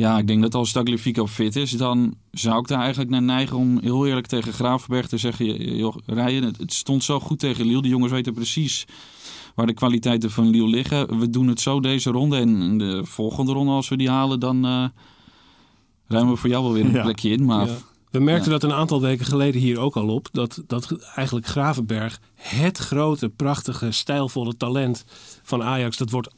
ja, 0.00 0.18
ik 0.18 0.26
denk 0.26 0.42
dat 0.42 0.54
als 0.54 0.72
Tagliafico 0.72 1.26
fit 1.26 1.56
is, 1.56 1.70
dan 1.70 2.14
zou 2.30 2.58
ik 2.60 2.66
daar 2.68 2.80
eigenlijk 2.80 3.10
naar 3.10 3.22
neigen 3.22 3.56
om 3.56 3.78
heel 3.80 4.06
eerlijk 4.06 4.26
tegen 4.26 4.52
Gravenberg 4.52 5.06
te 5.08 5.16
zeggen... 5.18 5.76
Joh, 5.76 5.96
Ryan, 6.06 6.42
het, 6.42 6.72
stond 6.72 7.04
zo 7.04 7.20
goed 7.20 7.38
tegen 7.38 7.66
Lille. 7.66 7.82
Die 7.82 7.90
jongens 7.90 8.12
weten 8.12 8.34
precies 8.34 8.84
waar 9.54 9.66
de 9.66 9.74
kwaliteiten 9.74 10.30
van 10.30 10.48
Lille 10.48 10.68
liggen. 10.68 11.18
We 11.18 11.30
doen 11.30 11.48
het 11.48 11.60
zo 11.60 11.80
deze 11.80 12.10
ronde 12.10 12.36
en 12.36 12.78
de 12.78 13.04
volgende 13.04 13.52
ronde 13.52 13.72
als 13.72 13.88
we 13.88 13.96
die 13.96 14.10
halen, 14.10 14.40
dan 14.40 14.64
eh 14.64 14.84
ruimen 16.06 16.32
we 16.34 16.40
voor 16.40 16.50
jou 16.50 16.64
wel 16.64 16.72
weer 16.72 16.84
een 16.84 16.92
Ja. 17.00 17.02
plekje 17.02 17.30
in. 17.30 17.44
Maar 17.44 17.66
Ja. 17.66 17.76
We 18.10 18.18
merkten 18.20 18.52
Ja. 18.52 18.58
dat 18.58 18.70
een 18.70 18.76
aantal 18.76 19.00
weken 19.00 19.26
geleden 19.26 19.60
hier 19.60 19.78
ook 19.78 19.96
al 19.96 20.08
op. 20.08 20.28
Dat, 20.32 20.62
dat 20.66 20.92
eigenlijk 21.14 21.46
Gravenberg, 21.46 22.20
het 22.34 22.78
grote, 22.78 23.28
prachtige, 23.28 23.90
stijlvolle 23.90 24.56
talent 24.56 25.04
van 25.42 25.62
Ajax. 25.62 25.96
Dat 25.96 26.10
wordt 26.10 26.30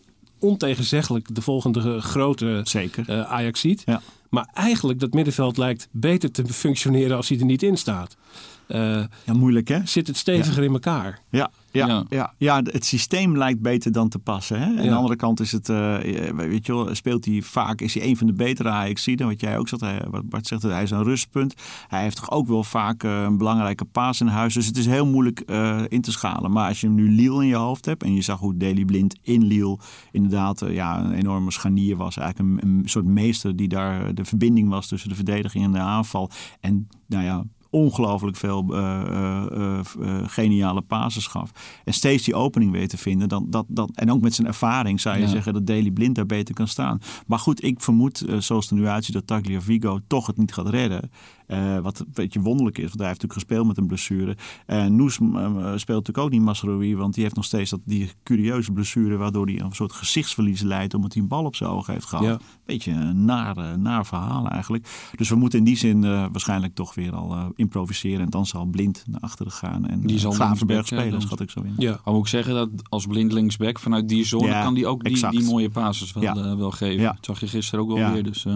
ontegenzeggelijk 0.43 1.35
de 1.35 1.43
volgende 1.43 2.01
grote 2.01 2.61
Zeker. 2.65 3.09
eh 3.09 3.31
Ajax 3.31 3.61
ziet. 3.61 3.83
Ja. 3.85 4.03
Maar 4.31 4.49
eigenlijk 4.55 5.01
dat 5.01 5.13
middenveld 5.13 5.57
lijkt 5.57 5.89
beter 5.91 6.31
te 6.31 6.45
functioneren 6.47 7.17
als 7.17 7.29
hij 7.29 7.39
er 7.39 7.45
niet 7.45 7.63
in 7.63 7.77
staat. 7.77 8.17
Eh, 8.67 9.05
Ja, 9.25 9.33
moeilijk 9.33 9.69
hè? 9.69 9.81
zit 9.85 10.07
het 10.07 10.17
steviger 10.17 10.63
in 10.63 10.73
elkaar? 10.73 11.21
Ja, 11.31 11.51
ja, 11.73 12.05
ja. 12.09 12.33
Ja. 12.37 12.61
Het 12.63 12.85
systeem 12.85 13.37
lijkt 13.37 13.61
beter 13.61 13.93
dan 13.93 14.09
te 14.09 14.19
passen. 14.19 14.61
Hè? 14.61 14.67
Aan 14.67 14.89
de 14.89 14.95
andere 14.95 15.17
kant 15.17 15.41
is 15.41 15.53
het, 15.53 15.69
eh, 15.69 15.97
weet 16.37 16.67
je 16.67 16.75
wel, 16.75 16.95
speelt 16.95 17.25
hij 17.25 17.43
vaak, 17.43 17.81
is 17.81 17.95
hij 17.95 18.05
een 18.05 18.17
van 18.17 18.27
de 18.27 18.33
betere 18.33 18.69
ajax 18.69 19.05
dan 19.05 19.27
wat 19.29 19.41
jij 19.41 19.59
ook 19.59 19.69
zegt. 19.69 19.83
Hij, 19.83 20.03
wat 20.11 20.29
Bart 20.29 20.47
zegt, 20.47 20.63
hij 20.63 20.83
is 20.83 20.91
een 20.91 21.03
rustpunt. 21.03 21.55
Hij 21.89 22.03
heeft 22.03 22.17
toch 22.17 22.31
ook 22.31 22.49
wel 22.49 22.65
vaak 22.65 23.03
eh, 23.03 23.23
een 23.23 23.39
belangrijke 23.39 23.85
paas 23.85 24.21
in 24.21 24.27
huis. 24.27 24.55
Dus 24.55 24.67
het 24.67 24.77
is 24.77 24.87
heel 24.87 25.07
moeilijk 25.07 25.41
eh, 25.41 25.81
in 25.89 26.01
te 26.01 26.13
schalen. 26.13 26.51
Maar 26.51 26.69
als 26.69 26.81
je 26.81 26.89
nu 26.89 27.11
Lille 27.11 27.43
in 27.43 27.49
je 27.49 27.55
hoofd 27.55 27.85
hebt 27.85 28.03
en 28.03 28.15
je 28.15 28.23
zag 28.23 28.39
hoe 28.39 28.57
Daily 28.57 28.85
Blind 28.85 29.19
in 29.23 29.45
Lille 29.45 29.79
inderdaad 30.13 30.63
ja, 30.69 31.05
een 31.05 31.13
enorme 31.13 31.51
scharnier 31.51 31.97
was. 31.97 32.17
Eigenlijk 32.17 32.63
een, 32.63 32.69
een 32.69 32.89
soort 32.89 33.05
meester 33.05 33.57
die 33.57 33.69
daar 33.69 34.15
de 34.15 34.25
verbinding 34.25 34.69
was 34.69 34.87
tussen 34.89 35.09
de 35.09 35.15
verdediging 35.15 35.65
en 35.65 35.73
de 35.73 35.79
aanval. 35.79 36.31
En 36.61 36.89
nou 37.07 37.25
ja, 37.25 37.45
ongelooflijk 37.73 38.37
veel 38.37 38.67
eh, 38.69 39.01
eh, 39.01 39.79
eh, 39.79 40.23
geniale 40.27 40.81
passes 40.81 41.27
gaf. 41.27 41.51
En 41.85 41.93
steeds 41.93 42.25
die 42.25 42.35
opening 42.35 42.73
weet 42.73 42.89
te 42.89 42.97
vinden. 42.99 43.29
Dan, 43.29 43.47
dat, 43.51 43.65
dat, 43.69 43.91
en 43.95 44.11
ook 44.13 44.21
met 44.21 44.35
zijn 44.35 44.47
ervaring 44.47 45.01
zou 45.01 45.17
je 45.17 45.23
Ja. 45.23 45.29
zeggen 45.29 45.53
dat 45.53 45.67
Daily 45.67 45.91
Blind 45.91 46.15
daar 46.15 46.27
beter 46.27 46.55
kan 46.55 46.69
staan. 46.69 47.01
Maar 47.27 47.39
goed, 47.39 47.65
ik 47.65 47.81
vermoed, 47.81 48.25
zoals 48.39 48.65
het 48.65 48.71
er 48.71 48.81
nu 48.81 48.87
uitziet, 48.87 49.15
dat 49.15 49.27
Tagliafico 49.27 49.99
toch 50.07 50.27
het 50.27 50.37
niet 50.37 50.53
gaat 50.55 50.69
redden. 50.69 51.11
Eh, 51.53 51.79
wat 51.79 51.99
een 51.99 52.07
beetje 52.13 52.41
wonderlijk 52.41 52.79
is, 52.79 52.85
want 52.85 52.99
hij 52.99 53.09
heeft 53.09 53.23
natuurlijk 53.23 53.49
gespeeld 53.49 53.67
met 53.67 53.77
een 53.77 53.87
blessure. 53.87 54.37
En 54.67 54.97
Noes 54.97 55.15
speelt 55.15 55.87
natuurlijk 55.87 56.19
ook 56.19 56.31
niet 56.31 56.41
Masrowi, 56.43 56.97
want 56.97 57.15
die 57.15 57.23
heeft 57.23 57.37
nog 57.37 57.45
steeds 57.45 57.71
dat, 57.71 57.81
die 57.85 58.11
curieuze 58.23 58.73
blessure... 58.73 59.17
waardoor 59.17 59.47
hij 59.47 59.61
een 59.61 59.73
soort 59.73 59.93
gezichtsverlies 59.93 60.61
leidt 60.61 60.95
omdat 60.95 61.13
hij 61.13 61.23
een 61.23 61.29
bal 61.29 61.45
op 61.45 61.57
zijn 61.57 61.71
ogen 61.71 61.93
heeft 61.93 62.07
gehad. 62.07 62.25
Ja. 62.25 62.39
Beetje 62.65 62.93
een 62.93 63.25
naar, 63.25 63.57
eh, 63.57 63.75
naar 63.75 64.07
verhaal 64.07 64.49
eigenlijk. 64.49 65.11
Dus 65.17 65.29
we 65.29 65.35
moeten 65.35 65.59
in 65.59 65.65
die 65.65 65.77
zin 65.77 66.05
eh, 66.05 66.27
waarschijnlijk 66.33 66.75
toch 66.75 66.95
weer 66.95 67.15
al 67.15 67.53
improviseren. 67.57 68.21
En 68.21 68.31
dan 68.31 68.47
zal 68.47 68.65
Blind 68.65 69.05
naar 69.07 69.21
achteren 69.21 69.53
gaan 69.53 69.87
en 69.87 70.01
Die 70.01 70.19
zal 70.19 70.33
Gravenberg 70.33 70.87
spelen, 70.87 71.21
schat 71.21 71.41
ik 71.41 71.51
zo 71.51 71.61
in. 71.61 71.75
Ja. 71.77 72.01
Moet 72.05 72.19
ik 72.21 72.27
zeggen 72.27 72.55
dat 72.55 72.69
als 72.89 73.07
blind 73.07 73.33
linksback 73.33 73.79
vanuit 73.79 74.09
die 74.09 74.25
zone 74.25 74.47
Ja, 74.47 74.63
kan 74.63 74.75
die 74.75 74.87
ook 74.87 75.05
die, 75.05 75.29
die 75.29 75.45
mooie 75.45 75.71
passes 75.71 76.13
wel, 76.13 76.23
Ja. 76.23 76.57
wel 76.57 76.71
geven. 76.71 77.05
Dat 77.05 77.17
zag 77.21 77.41
je 77.41 77.47
gisteren 77.47 77.85
ook 77.85 77.99
wel 77.99 78.13
weer. 78.13 78.23
Dus 78.23 78.47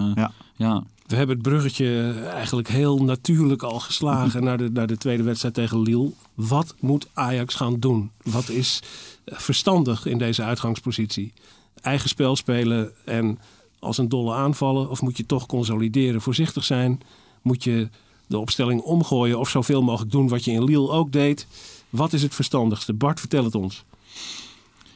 Ja. 0.57 0.85
We 1.07 1.17
hebben 1.17 1.37
het 1.37 1.49
bruggetje 1.49 2.13
eigenlijk 2.33 2.69
heel 2.69 3.05
natuurlijk 3.05 3.63
al 3.63 3.81
geslagen 3.81 4.45
naar 4.45 4.59
de, 4.59 4.87
de 4.87 4.97
tweede 4.97 5.23
wedstrijd 5.23 5.55
tegen 5.55 5.83
Lille. 5.83 6.13
Wat 6.35 6.75
moet 6.81 7.09
Ajax 7.13 7.55
gaan 7.55 7.81
doen? 7.81 8.11
Wat 8.23 8.49
is 8.49 8.83
eh, 9.25 9.39
verstandig 9.39 10.07
in 10.07 10.19
deze 10.19 10.43
uitgangspositie? 10.43 11.33
Eigen 11.81 12.09
spel 12.09 12.37
spelen 12.37 12.93
en 13.05 13.39
als 13.79 13.99
een 13.99 14.09
dolle 14.09 14.35
aanvallen? 14.35 14.91
Of 14.91 15.03
moet 15.03 15.17
je 15.17 15.27
toch 15.27 15.47
consolideren, 15.47 16.21
voorzichtig 16.21 16.65
zijn? 16.65 17.01
Moet 17.43 17.65
je 17.65 17.89
de 18.27 18.39
opstelling 18.39 18.81
omgooien 18.81 19.39
of 19.39 19.49
zoveel 19.49 19.83
mogelijk 19.83 20.13
doen 20.13 20.29
wat 20.29 20.45
je 20.45 20.51
in 20.51 20.65
Lille 20.65 20.91
ook 20.91 21.13
deed? 21.13 21.47
Wat 21.91 22.13
is 22.13 22.23
het 22.23 22.35
verstandigste? 22.35 22.93
Bart, 22.93 23.21
vertel 23.21 23.45
het 23.45 23.55
ons. 23.55 23.85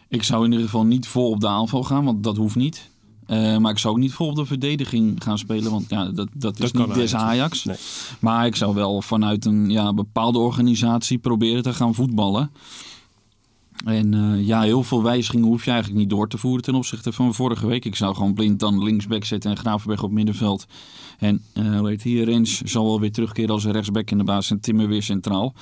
Ik 0.09 0.23
zou 0.23 0.45
in 0.45 0.51
ieder 0.51 0.67
geval 0.67 0.85
niet 0.85 1.09
vol 1.09 1.31
op 1.31 1.41
de 1.41 1.49
aanval 1.49 1.85
gaan, 1.85 2.05
want 2.05 2.25
dat 2.25 2.37
hoeft 2.37 2.57
niet. 2.57 2.91
Eh, 3.31 3.57
maar 3.57 3.71
ik 3.71 3.79
zou 3.79 3.95
ook 3.95 4.01
niet 4.01 4.13
vol 4.13 4.29
op 4.29 4.37
de 4.37 4.45
verdediging 4.45 5.23
gaan 5.23 5.39
spelen, 5.39 5.71
want 5.71 5.89
ja, 5.89 6.05
dat, 6.05 6.29
dat 6.33 6.61
is 6.61 6.73
Dat 6.73 6.87
niet 6.87 6.95
des 6.95 7.15
Ajax. 7.15 7.65
Nee. 7.65 7.77
Maar 8.21 8.47
ik 8.47 8.57
zou 8.57 8.75
wel 8.75 9.03
vanuit 9.03 9.45
een 9.45 9.71
ja, 9.71 9.95
bepaalde 9.95 10.39
organisatie 10.39 11.19
proberen 11.19 11.63
te 11.63 11.73
gaan 11.73 11.95
voetballen. 11.95 12.51
En 13.85 14.15
eh, 14.15 14.47
ja, 14.47 14.61
heel 14.61 14.83
veel 14.83 15.03
wijzigingen 15.03 15.47
hoef 15.47 15.65
je 15.65 15.71
eigenlijk 15.71 16.01
niet 16.01 16.11
door 16.11 16.29
te 16.29 16.39
voeren 16.39 16.63
ten 16.63 16.75
opzichte 16.75 17.13
van 17.13 17.35
vorige 17.35 17.67
week. 17.67 17.85
Ik 17.85 17.97
zou 17.97 18.15
gewoon 18.15 18.35
blind 18.35 18.61
dan 18.61 18.83
linksback 18.83 19.25
zetten 19.25 19.51
en 19.51 19.57
Gravenberg 19.57 20.03
op 20.03 20.11
middenveld. 20.11 20.67
En 21.19 21.43
eh 21.53 21.79
hoe 21.79 21.89
heet 21.89 22.03
hier, 22.03 22.25
Rens 22.25 22.61
zal 22.61 22.85
wel 22.85 23.01
weer 23.01 23.13
terugkeren 23.13 23.51
als 23.51 23.65
een 23.65 23.73
rechtsback 23.73 24.11
in 24.11 24.19
de 24.19 24.25
baas 24.25 24.51
en 24.51 24.61
Timmer 24.61 24.89
weer 24.89 25.03
centraal. 25.03 25.55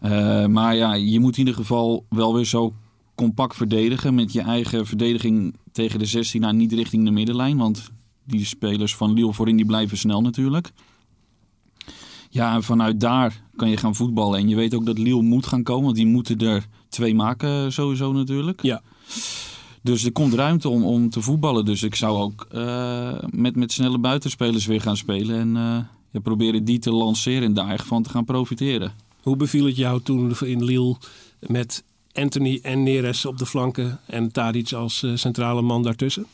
Eh, 0.00 0.46
maar 0.46 0.76
ja, 0.76 0.94
je 0.94 1.20
moet 1.20 1.32
in 1.32 1.38
ieder 1.38 1.54
geval 1.54 2.04
wel 2.08 2.34
weer 2.34 2.44
zo 2.44 2.72
compact 3.16 3.56
verdedigen 3.56 4.14
met 4.14 4.32
je 4.32 4.40
eigen 4.40 4.86
verdediging 4.86 5.54
tegen 5.72 5.98
de 5.98 6.06
16 6.06 6.40
naar 6.40 6.54
niet 6.54 6.72
richting 6.72 7.04
de 7.04 7.10
middenlijn. 7.10 7.56
Want 7.56 7.90
die 8.24 8.44
spelers 8.44 8.96
van 8.96 9.12
Lille 9.12 9.32
voorin 9.32 9.56
die 9.56 9.66
blijven 9.66 9.98
snel 9.98 10.20
natuurlijk. 10.20 10.72
Ja, 12.30 12.54
en 12.54 12.62
vanuit 12.62 13.00
daar 13.00 13.42
kan 13.56 13.70
je 13.70 13.76
gaan 13.76 13.94
voetballen. 13.94 14.38
En 14.38 14.48
je 14.48 14.56
weet 14.56 14.74
ook 14.74 14.86
dat 14.86 14.98
Lille 14.98 15.22
moet 15.22 15.46
gaan 15.46 15.62
komen, 15.62 15.84
want 15.84 15.96
die 15.96 16.06
moeten 16.06 16.38
er 16.38 16.66
twee 16.88 17.14
maken 17.14 17.72
sowieso 17.72 18.12
natuurlijk. 18.12 18.62
Ja. 18.62 18.82
Dus 19.82 20.04
er 20.04 20.12
komt 20.12 20.34
ruimte 20.34 20.68
om, 20.68 20.84
om 20.84 21.10
te 21.10 21.20
voetballen. 21.20 21.64
Dus 21.64 21.82
ik 21.82 21.94
zou 21.94 22.18
ook 22.18 22.46
eh, 22.50 23.18
met, 23.30 23.56
met 23.56 23.72
snelle 23.72 23.98
buitenspelers 23.98 24.66
weer 24.66 24.80
gaan 24.80 24.96
spelen. 24.96 25.38
En 25.38 25.56
eh, 25.56 25.78
ja, 26.10 26.20
proberen 26.20 26.64
die 26.64 26.78
te 26.78 26.92
lanceren 26.92 27.42
en 27.42 27.54
daar 27.54 27.70
echt 27.70 27.86
van 27.86 28.02
te 28.02 28.10
gaan 28.10 28.24
profiteren. 28.24 28.92
Hoe 29.22 29.36
beviel 29.36 29.66
het 29.66 29.76
jou 29.76 30.02
toen 30.02 30.36
in 30.44 30.64
Lille 30.64 30.96
met 31.40 31.84
Anthony 32.16 32.58
en 32.62 32.82
Neres 32.82 33.24
op 33.24 33.38
de 33.38 33.46
flanken 33.46 34.00
en 34.06 34.32
Tadic 34.32 34.72
als 34.72 35.02
eh, 35.02 35.10
centrale 35.14 35.62
man 35.62 35.82
daartussen? 35.82 36.26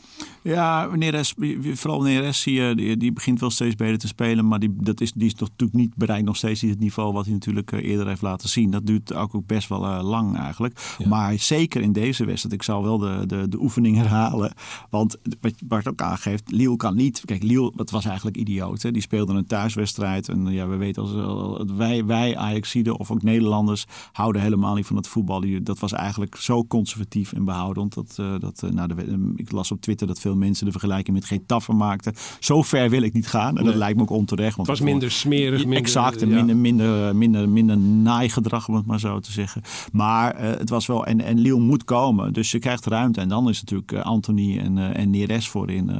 Ja, 0.43 0.89
Neres, 0.95 1.33
vooral 1.73 2.01
Neres 2.01 2.41
zie 2.41 2.53
je, 2.53 2.75
die, 2.75 2.97
die 2.97 3.13
begint 3.13 3.39
wel 3.39 3.49
steeds 3.49 3.75
beter 3.75 3.97
te 3.97 4.07
spelen. 4.07 4.47
Maar 4.47 4.59
die, 4.59 4.75
dat 4.79 5.01
is, 5.01 5.11
die 5.11 5.25
is 5.25 5.33
toch 5.33 5.49
natuurlijk 5.49 5.79
niet 5.79 5.95
bereikt 5.95 6.25
nog 6.25 6.37
steeds 6.37 6.61
het 6.61 6.79
niveau 6.79 7.13
wat 7.13 7.25
hij 7.25 7.33
natuurlijk 7.33 7.71
eh, 7.71 7.83
eerder 7.83 8.07
heeft 8.07 8.21
laten 8.21 8.49
zien. 8.49 8.71
Dat 8.71 8.85
duurt 8.85 9.13
ook, 9.13 9.35
ook 9.35 9.47
best 9.47 9.69
wel 9.69 9.85
eh, 9.85 10.03
lang 10.03 10.37
eigenlijk. 10.37 10.95
Maar 11.05 11.39
zeker 11.39 11.81
in 11.81 11.91
deze 11.91 12.25
wedstrijd, 12.25 12.55
ik 12.55 12.63
zal 12.63 12.83
wel 12.83 12.97
de, 12.97 13.23
de, 13.27 13.49
de 13.49 13.61
oefening 13.61 13.97
herhalen. 14.01 14.53
Want 14.89 15.17
wat 15.41 15.53
Bart 15.63 15.87
ook 15.87 16.01
aangeeft, 16.01 16.51
Liel 16.51 16.75
kan 16.75 16.95
niet. 16.95 17.21
Kijk, 17.25 17.43
Liel, 17.43 17.73
dat 17.75 17.89
was 17.89 18.05
eigenlijk 18.05 18.37
idioot. 18.37 18.81
Hè? 18.81 18.91
Die 18.91 19.01
speelde 19.01 19.33
een 19.33 19.45
thuiswedstrijd. 19.45 20.29
En 20.29 20.45
ja, 20.47 20.67
we 20.67 20.75
weten 20.75 21.01
als 21.01 21.13
eh, 21.13 21.75
wij, 21.77 22.05
wij 22.05 22.37
Ajaxiden 22.37 22.99
of 22.99 23.11
ook 23.11 23.23
Nederlanders 23.23 23.85
houden 24.11 24.41
helemaal 24.41 24.75
niet 24.75 24.85
van 24.85 24.95
het 24.95 25.07
voetbal. 25.07 25.43
Dat 25.63 25.79
was 25.79 25.91
eigenlijk 25.91 26.35
zo 26.35 26.65
conservatief 26.65 27.33
en 27.33 27.45
behoudend. 27.45 27.93
Dat, 27.93 28.17
uh, 28.19 28.39
dat, 28.39 28.63
nou, 28.71 28.87
de, 28.87 29.33
ik 29.35 29.51
las 29.51 29.71
op 29.71 29.81
Twitter 29.81 30.07
dat 30.07 30.19
veel 30.19 30.32
mensen 30.35 30.65
de 30.65 30.71
vergelijking 30.71 31.15
met 31.15 31.25
Getafe 31.25 31.73
maakten. 31.73 32.13
Zo 32.39 32.61
ver 32.61 32.89
wil 32.89 33.01
ik 33.01 33.13
niet 33.13 33.27
gaan. 33.27 33.57
En 33.57 33.65
dat 33.65 33.75
lijkt 33.75 33.95
me 33.97 34.01
ook 34.01 34.09
onterecht. 34.09 34.55
Want 34.55 34.67
het 34.67 34.77
was 34.77 34.87
minder 34.87 35.11
smerig. 35.11 35.59
Minder, 35.59 35.77
exact. 35.77 36.21
En 36.21 36.29
minder, 36.29 36.57
minder, 36.57 37.15
minder, 37.15 37.49
minder 37.49 37.77
naaigedrag, 37.77 38.67
om 38.67 38.75
het 38.75 38.85
maar 38.85 38.99
zo 38.99 39.19
te 39.19 39.31
zeggen. 39.31 39.61
Maar 39.91 40.35
uh, 40.35 40.49
het 40.49 40.69
was 40.69 40.85
wel... 40.85 41.05
En, 41.05 41.21
en 41.21 41.39
Lille 41.39 41.59
moet 41.59 41.83
komen. 41.83 42.33
Dus 42.33 42.51
je 42.51 42.59
krijgt 42.59 42.85
ruimte. 42.85 43.21
En 43.21 43.29
dan 43.29 43.49
is 43.49 43.61
natuurlijk 43.61 43.91
uh, 43.91 44.01
Anthony 44.01 44.59
en, 44.59 44.77
uh, 44.77 44.97
en 44.97 45.09
Neres 45.09 45.47
voorin. 45.47 45.91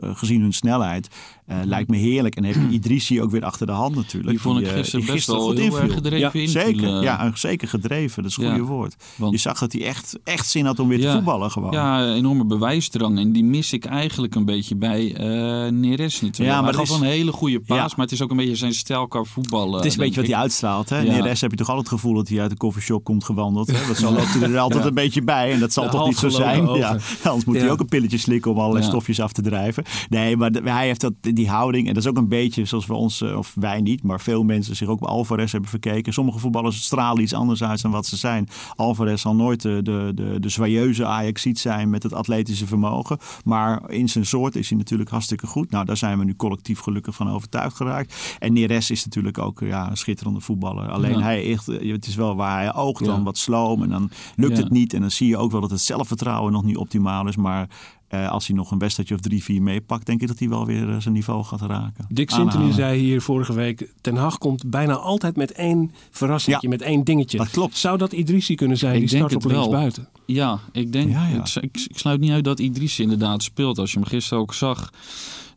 gezien 0.00 0.40
hun 0.40 0.52
snelheid. 0.52 1.08
Lijkt 1.46 1.90
me 1.90 1.96
heerlijk. 1.96 2.36
En 2.36 2.44
heb 2.44 2.54
je 2.54 2.68
Idrissi 2.78 3.22
ook 3.22 3.30
weer 3.30 3.44
achter 3.44 3.66
de 3.66 3.72
hand 3.72 3.94
natuurlijk. 3.94 4.30
Die 4.30 4.40
vond 4.40 4.60
ik 4.60 4.68
gisteren, 4.68 5.06
best 5.06 5.26
wel 5.26 5.52
heel 5.52 5.80
erg 5.80 5.92
gedreven 5.92 6.40
ja, 6.40 6.48
Zeker, 6.48 7.02
ja, 7.02 7.30
zeker 7.34 7.68
gedreven. 7.68 8.22
Dat 8.22 8.30
is 8.30 8.36
een 8.36 8.48
goede 8.48 8.64
woord. 8.64 8.96
Want, 9.16 9.32
je 9.32 9.38
zag 9.38 9.58
dat 9.58 9.72
hij 9.72 9.84
echt, 9.84 10.18
echt 10.24 10.48
zin 10.48 10.66
had 10.66 10.78
om 10.78 10.88
weer 10.88 11.00
te 11.00 11.10
voetballen 11.10 11.50
gewoon. 11.50 11.72
Ja, 11.72 12.14
enorme 12.14 12.44
bewijsdrang. 12.44 13.18
En 13.18 13.32
die 13.32 13.44
mis 13.44 13.72
ik 13.72 13.84
eigenlijk 13.84 14.34
een 14.34 14.44
beetje 14.44 14.76
bij 14.76 15.04
uh, 15.04 15.70
Neres 15.72 16.20
natuurlijk. 16.20 16.56
Ja, 16.56 16.62
maar 16.62 16.74
hij 16.74 16.86
gaf 16.86 16.96
is... 16.96 17.00
een 17.00 17.06
hele 17.06 17.32
goede 17.32 17.60
paas, 17.60 17.78
ja. 17.78 17.94
maar 17.96 18.04
het 18.04 18.12
is 18.12 18.22
ook 18.22 18.30
een 18.30 18.36
beetje 18.36 18.56
zijn 18.56 18.74
stijl 18.74 19.06
qua 19.06 19.22
voetballen. 19.24 19.76
Het 19.76 19.84
is 19.84 19.92
een 19.92 20.04
beetje 20.04 20.20
wat 20.20 20.30
hij 20.30 20.38
uitstraalt. 20.38 20.88
Hè? 20.88 20.98
Ja. 20.98 21.12
Neres 21.12 21.40
heb 21.40 21.50
je 21.50 21.56
toch 21.56 21.68
altijd 21.68 21.90
het 21.90 22.00
gevoel 22.00 22.14
dat 22.14 22.28
hij 22.28 22.40
uit 22.40 22.50
de 22.50 22.56
koffieshop 22.56 23.04
komt 23.04 23.24
gewandeld. 23.24 23.66
Hè? 23.66 23.86
Dat 23.86 23.96
zal 23.96 24.12
loopt 24.12 24.34
hij 24.34 24.50
er 24.50 24.58
altijd 24.58 24.84
een 24.84 24.94
beetje 24.94 25.22
bij 25.22 25.52
en 25.52 25.60
dat 25.60 25.72
zal 25.72 25.88
toch 25.90 26.06
niet 26.06 26.18
zo 26.18 26.28
zijn. 26.28 26.66
Ja. 26.66 26.98
Anders 27.22 27.44
moet 27.44 27.56
hij 27.56 27.70
ook 27.70 27.80
een 27.80 27.88
pilletje 27.88 28.18
slikken 28.18 28.50
om 28.50 28.58
allerlei 28.58 28.84
stofjes 28.84 29.20
af 29.20 29.32
te 29.32 29.42
drijven. 29.42 29.84
Nee, 30.08 30.36
maar 30.36 30.50
hij 30.64 30.86
heeft 30.86 31.00
dat, 31.00 31.12
die 31.36 31.48
houding 31.48 31.88
en 31.88 31.94
dat 31.94 32.02
is 32.02 32.08
ook 32.08 32.16
een 32.16 32.28
beetje 32.28 32.64
zoals 32.64 32.86
we 32.86 32.94
ons, 32.94 33.20
eh, 33.20 33.36
of 33.36 33.52
wij 33.54 33.80
niet, 33.80 34.02
maar 34.02 34.20
veel 34.20 34.44
mensen 34.44 34.76
zich 34.76 34.88
ook 34.88 35.00
bij 35.00 35.08
Alvarez 35.08 35.52
hebben 35.52 35.70
verkeken. 35.70 36.12
Sommige 36.12 36.38
voetballers 36.38 36.82
stralen 36.82 37.22
iets 37.22 37.34
anders 37.34 37.62
uit 37.62 37.82
dan 37.82 37.90
wat 37.90 38.06
ze 38.06 38.16
zijn. 38.16 38.48
Alvarez 38.74 39.22
zal 39.22 39.34
nooit 39.34 39.62
de, 39.62 39.80
de, 39.82 40.12
de, 40.14 40.40
de 40.40 40.48
zwaaieuze 40.48 41.04
ajax 41.04 41.44
zijn 41.52 41.90
met 41.90 42.02
het 42.02 42.12
atletische 42.12 42.66
vermogen. 42.66 43.18
Maar 43.44 43.90
in 43.90 44.08
zijn 44.08 44.26
soort 44.26 44.56
is 44.56 44.68
hij 44.68 44.78
natuurlijk 44.78 45.10
hartstikke 45.10 45.46
goed. 45.46 45.70
Nou, 45.70 45.84
daar 45.84 45.96
zijn 45.96 46.18
we 46.18 46.24
nu 46.24 46.36
collectief 46.36 46.80
gelukkig 46.80 47.14
van 47.14 47.30
overtuigd 47.30 47.76
geraakt. 47.76 48.36
En 48.38 48.52
Neres 48.52 48.90
is 48.90 49.04
natuurlijk 49.04 49.38
ook 49.38 49.60
ja, 49.60 49.90
een 49.90 49.96
schitterende 49.96 50.40
voetballer. 50.40 50.90
Alleen 50.90 51.18
ja. 51.18 51.20
hij 51.20 51.50
echt, 51.50 51.66
het 51.66 52.06
is 52.06 52.14
wel 52.14 52.36
waar 52.36 52.58
hij 52.58 52.74
oogt 52.74 53.04
dan 53.04 53.24
wat 53.24 53.38
sloom 53.38 53.82
en 53.82 53.88
dan 53.88 54.10
lukt 54.36 54.56
het 54.56 54.70
niet. 54.70 54.92
En 54.92 55.00
dan 55.00 55.10
zie 55.10 55.28
je 55.28 55.36
ook 55.36 55.50
wel 55.50 55.60
dat 55.60 55.70
het 55.70 55.80
zelfvertrouwen 55.80 56.52
nog 56.52 56.64
niet 56.64 56.76
optimaal 56.76 57.28
is. 57.28 57.36
Maar 57.36 57.68
uh, 58.10 58.30
als 58.30 58.46
hij 58.46 58.56
nog 58.56 58.70
een 58.70 58.78
wedstrijdje 58.78 59.14
of 59.14 59.20
drie, 59.20 59.42
vier 59.42 59.62
meepakt, 59.62 60.06
denk 60.06 60.20
ik 60.20 60.28
dat 60.28 60.38
hij 60.38 60.48
wel 60.48 60.66
weer 60.66 60.88
uh, 60.88 60.96
zijn 61.00 61.14
niveau 61.14 61.44
gaat 61.44 61.60
raken. 61.60 62.06
Dick 62.08 62.30
Sintony 62.30 62.72
zei 62.72 63.00
hier 63.00 63.22
vorige 63.22 63.52
week: 63.52 63.92
Ten 64.00 64.16
Hag 64.16 64.38
komt 64.38 64.70
bijna 64.70 64.94
altijd 64.94 65.36
met 65.36 65.52
één 65.52 65.92
verrassing, 66.10 66.58
ja, 66.60 66.68
met 66.68 66.82
één 66.82 67.04
dingetje. 67.04 67.38
Dat 67.38 67.50
klopt. 67.50 67.76
Zou 67.76 67.98
dat 67.98 68.12
Idrissi 68.12 68.54
kunnen 68.54 68.76
zijn? 68.76 68.94
Ik 68.94 69.00
die 69.00 69.08
start 69.08 69.34
op 69.34 69.44
links 69.44 69.68
buiten. 69.68 70.08
Ja, 70.26 70.60
ik 70.72 70.92
denk. 70.92 71.10
Ja, 71.10 71.28
ja. 71.28 71.44
Ik, 71.44 71.62
ik, 71.62 71.86
ik, 71.88 71.98
sluit 71.98 72.20
niet 72.20 72.30
uit 72.30 72.44
dat 72.44 72.58
Idrissi 72.58 73.02
inderdaad 73.02 73.42
speelt. 73.42 73.78
Als 73.78 73.92
je 73.92 73.98
hem 73.98 74.08
gisteren 74.08 74.38
ook 74.42 74.54
zag, 74.54 74.92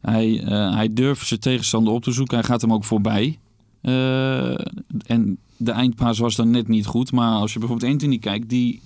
hij, 0.02 0.28
uh, 0.30 0.74
hij 0.74 0.94
durft 0.94 1.28
zijn 1.28 1.40
tegenstander 1.40 1.94
op 1.94 2.04
te 2.04 2.12
zoeken. 2.12 2.38
Hij 2.38 2.46
gaat 2.46 2.62
hem 2.62 2.74
ook 2.74 2.84
voorbij. 2.84 3.40
en 3.82 5.38
de 5.58 5.72
eindpaas 5.72 6.20
was 6.20 6.36
dan 6.36 6.50
net 6.50 6.68
niet 6.68 6.86
goed. 6.86 7.12
Maar 7.12 7.32
als 7.32 7.54
je 7.54 7.60
bijvoorbeeld 7.60 7.92
Anthony 7.92 8.18
kijkt, 8.18 8.50
die 8.50 8.82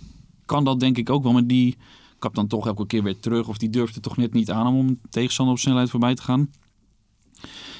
kan 0.46 0.64
dat 0.64 0.80
denk 0.80 0.98
ik 0.98 1.10
ook 1.10 1.24
wel. 1.24 1.32
Maar 1.32 1.48
die 1.48 1.78
dan 2.32 2.48
toch 2.48 2.68
elke 2.68 2.86
keer 2.86 3.04
weer 3.04 3.20
terug. 3.20 3.48
Of 3.48 3.58
die 3.58 3.70
durfde 3.70 4.00
toch 4.00 4.18
net 4.18 4.34
niet 4.34 4.52
aan 4.52 4.68
om 4.68 5.00
tegenstander 5.10 5.54
op 5.54 5.60
snelheid 5.60 5.90
voorbij 5.90 6.16
te 6.16 6.22
gaan. 6.22 6.50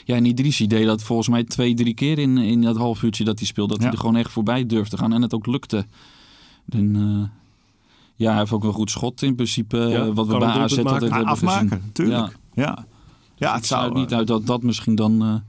Ja, 0.06 0.16
en 0.16 0.26
Idrissi 0.26 0.68
deed 0.68 0.86
dat 0.86 1.04
volgens 1.04 1.28
mij 1.28 1.44
twee, 1.44 1.74
drie 1.74 1.94
keer 1.94 2.20
in, 2.20 2.38
in 2.38 2.62
dat 2.62 2.78
half 2.78 3.04
uurtje 3.04 3.24
dat 3.24 3.38
hij 3.38 3.48
speelde. 3.48 3.74
Dat 3.74 3.82
ja. 3.82 3.88
hij 3.88 3.94
er 3.94 4.00
gewoon 4.00 4.16
echt 4.16 4.32
voorbij 4.32 4.66
durfde 4.66 4.98
gaan 4.98 5.14
en 5.14 5.22
het 5.22 5.34
ook 5.34 5.46
lukte. 5.46 5.86
En, 6.70 6.96
uh, 6.96 7.24
ja, 8.16 8.30
hij 8.30 8.40
heeft 8.40 8.52
ook 8.52 8.64
een 8.64 8.74
goed 8.74 8.92
schot 8.92 9.22
in 9.22 9.36
principe. 9.36 9.78
Ja, 9.78 10.12
wat 10.12 10.28
we 10.28 10.38
bij 10.38 10.48
AZ 10.48 10.78
altijd 10.78 11.02
hebben 11.02 11.26
afmaken, 11.26 11.70
gezien. 11.70 11.92
Tuurlijk. 11.92 12.38
Ja, 12.54 12.64
ja. 12.64 12.86
ja 13.36 13.56
het 13.56 13.66
zou 13.66 13.94
niet 13.94 14.14
uit 14.14 14.28
dat 14.28 14.46
dat 14.46 14.64
misschien 14.64 14.96
dan... 14.96 15.44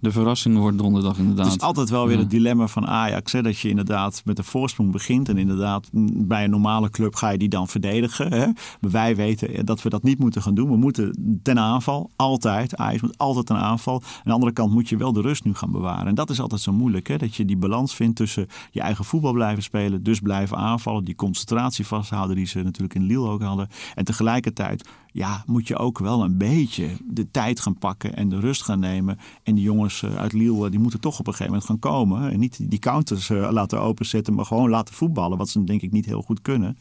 De 0.00 0.10
verrassing 0.10 0.58
wordt 0.58 0.78
donderdag 0.78 1.18
inderdaad. 1.18 1.46
Het 1.46 1.54
is 1.54 1.60
altijd 1.60 1.90
wel 1.90 2.06
weer 2.06 2.16
ja. 2.16 2.20
het 2.20 2.30
dilemma 2.30 2.66
van 2.66 2.86
Ajax. 2.86 3.32
Hè, 3.32 3.42
dat 3.42 3.58
je 3.58 3.68
inderdaad 3.68 4.22
met 4.24 4.38
een 4.38 4.44
voorsprong 4.44 4.92
begint. 4.92 5.28
En 5.28 5.38
inderdaad 5.38 5.88
bij 5.92 6.44
een 6.44 6.50
normale 6.50 6.90
club 6.90 7.14
ga 7.14 7.30
je 7.30 7.38
die 7.38 7.48
dan 7.48 7.68
verdedigen. 7.68 8.32
Hè. 8.32 8.46
Maar 8.80 8.90
wij 8.90 9.16
weten 9.16 9.66
dat 9.66 9.82
we 9.82 9.88
dat 9.88 10.02
niet 10.02 10.18
moeten 10.18 10.42
gaan 10.42 10.54
doen. 10.54 10.68
We 10.68 10.76
moeten 10.76 11.40
ten 11.42 11.58
aanval, 11.58 12.10
altijd. 12.16 12.76
Ajax 12.76 13.02
moet 13.02 13.18
altijd 13.18 13.46
ten 13.46 13.56
aanval. 13.56 14.02
Aan 14.02 14.22
de 14.24 14.32
andere 14.32 14.52
kant 14.52 14.72
moet 14.72 14.88
je 14.88 14.96
wel 14.96 15.12
de 15.12 15.20
rust 15.20 15.44
nu 15.44 15.54
gaan 15.54 15.72
bewaren. 15.72 16.06
En 16.06 16.14
dat 16.14 16.30
is 16.30 16.40
altijd 16.40 16.60
zo 16.60 16.72
moeilijk. 16.72 17.08
Hè, 17.08 17.16
dat 17.16 17.34
je 17.34 17.44
die 17.44 17.56
balans 17.56 17.94
vindt 17.94 18.16
tussen 18.16 18.46
je 18.70 18.80
eigen 18.80 19.04
voetbal 19.04 19.32
blijven 19.32 19.62
spelen. 19.62 20.02
Dus 20.02 20.20
blijven 20.20 20.56
aanvallen. 20.56 21.04
Die 21.04 21.14
concentratie 21.14 21.86
vasthouden 21.86 22.36
die 22.36 22.46
ze 22.46 22.62
natuurlijk 22.62 22.94
in 22.94 23.02
Lille 23.02 23.28
ook 23.28 23.42
hadden. 23.42 23.68
En 23.94 24.04
tegelijkertijd 24.04 24.88
ja, 25.12 25.42
moet 25.46 25.68
je 25.68 25.76
ook 25.76 25.98
wel 25.98 26.24
een 26.24 26.38
beetje 26.38 26.88
de 27.08 27.30
tijd 27.30 27.60
gaan 27.60 27.78
pakken 27.78 28.16
en 28.16 28.28
de 28.28 28.40
rust 28.40 28.62
gaan 28.62 28.78
nemen. 28.78 29.18
En 29.42 29.54
die 29.54 29.64
jongens 29.64 30.04
uit 30.04 30.32
Lille, 30.32 30.70
die 30.70 30.78
moeten 30.78 31.00
toch 31.00 31.18
op 31.18 31.26
een 31.26 31.32
gegeven 31.32 31.52
moment 31.52 31.68
gaan 31.68 31.78
komen. 31.78 32.30
En 32.30 32.38
niet 32.38 32.70
die 32.70 32.78
counters 32.78 33.28
laten 33.28 33.80
openzetten, 33.80 34.34
maar 34.34 34.44
gewoon 34.44 34.70
laten 34.70 34.94
voetballen. 34.94 35.38
Wat 35.38 35.48
ze 35.48 35.64
denk 35.64 35.82
ik 35.82 35.92
niet 35.92 36.06
heel 36.06 36.22
goed 36.22 36.42
kunnen. 36.42 36.78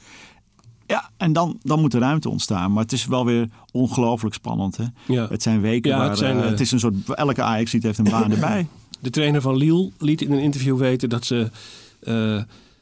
Ja, 0.85 1.09
en 1.17 1.33
dan, 1.33 1.59
dan 1.61 1.79
moet 1.79 1.93
er 1.93 1.99
ruimte 1.99 2.29
ontstaan. 2.29 2.71
Maar 2.73 2.83
het 2.83 2.91
is 2.91 3.05
wel 3.05 3.25
weer 3.25 3.49
ongelooflijk 3.71 4.35
spannend. 4.35 4.77
Hè? 4.77 4.85
Ja. 5.07 5.27
Het 5.27 5.43
zijn 5.43 5.61
weken 5.61 5.91
ja, 5.91 5.97
waar... 5.97 6.09
Het, 6.09 6.17
zijn, 6.17 6.37
uh, 6.37 6.45
het 6.45 6.59
is 6.59 6.71
een 6.71 6.79
soort... 6.79 7.09
Elke 7.09 7.41
ajax 7.41 7.71
heeft 7.71 7.97
een 7.97 8.09
baan 8.09 8.31
erbij. 8.31 8.67
De 8.99 9.09
trainer 9.09 9.41
van 9.41 9.57
Lille 9.57 9.91
liet 9.97 10.21
in 10.21 10.31
een 10.31 10.39
interview 10.39 10.77
weten 10.77 11.09
dat 11.09 11.25
ze... 11.25 11.49
Uh, 12.03 12.41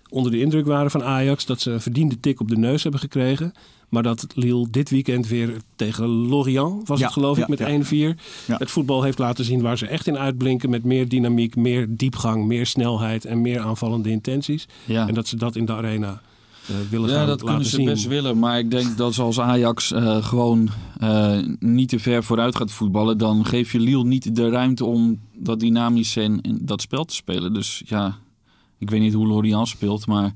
onder 0.10 0.32
de 0.32 0.40
indruk 0.40 0.66
waren 0.66 0.92
van 0.92 1.04
Ajax. 1.04 1.46
Dat 1.46 1.62
ze 1.62 1.72
een 1.72 1.82
verdiende 1.82 2.20
tik 2.20 2.40
op 2.40 2.48
de 2.48 2.58
neus 2.58 2.84
hebben 2.84 3.02
gekregen. 3.02 3.54
Maar 3.90 4.04
dat 4.04 4.28
Lille 4.34 4.68
dit 4.72 4.90
weekend 4.90 5.28
weer 5.28 5.58
tegen 5.76 6.08
Lorient, 6.08 6.88
was 6.88 7.00
ja, 7.00 7.06
het 7.06 7.14
geloof 7.14 7.38
ik, 7.38 7.48
met 7.48 7.60
ja. 7.60 8.14
1-4. 8.16 8.20
Het 8.58 8.72
voetbal 8.72 9.04
heeft 9.04 9.20
laten 9.20 9.46
zien 9.46 9.62
waar 9.62 9.78
ze 9.78 9.88
echt 9.88 10.08
in 10.08 10.18
uitblinken. 10.18 10.70
Met 10.70 10.84
meer 10.84 11.10
dynamiek, 11.10 11.56
meer 11.56 11.86
diepgang, 11.90 12.46
meer 12.46 12.66
snelheid 12.66 13.26
en 13.26 13.42
meer 13.42 13.60
aanvallende 13.60 14.10
intenties. 14.10 14.68
En 14.88 15.14
dat 15.14 15.28
ze 15.28 15.36
dat 15.36 15.56
in 15.56 15.66
de 15.66 15.74
arena 15.74 16.22
uh, 16.70 16.76
willen 16.90 17.10
ja, 17.10 17.16
gaan 17.16 17.28
dat 17.28 17.44
kunnen 17.44 17.66
ze 17.66 17.76
zien. 17.76 17.86
best 17.86 18.08
willen. 18.08 18.40
Maar 18.40 18.60
ik 18.60 18.72
denk 18.72 18.98
dat 18.98 19.20
als 19.20 19.40
Ajax 19.40 19.92
uh, 19.92 20.24
gewoon 20.26 20.70
uh, 21.04 21.38
niet 21.60 21.90
te 21.90 22.00
ver 22.00 22.24
vooruit 22.24 22.56
gaat 22.56 22.72
voetballen... 22.72 23.18
dan 23.18 23.46
geef 23.46 23.72
je 23.72 23.80
Lille 23.80 24.04
niet 24.04 24.36
de 24.36 24.50
ruimte 24.50 24.86
om 24.86 25.20
dat 25.34 25.60
dynamisch 25.60 26.16
en, 26.16 26.42
en 26.42 26.60
dat 26.62 26.82
spel 26.82 27.06
te 27.06 27.16
spelen. 27.16 27.54
Dus 27.54 27.82
ja, 27.86 28.18
ik 28.78 28.90
weet 28.90 29.02
niet 29.02 29.14
hoe 29.14 29.28
Lorient 29.28 29.68
speelt, 29.68 30.08
maar... 30.08 30.34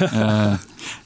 Uh, 0.00 0.08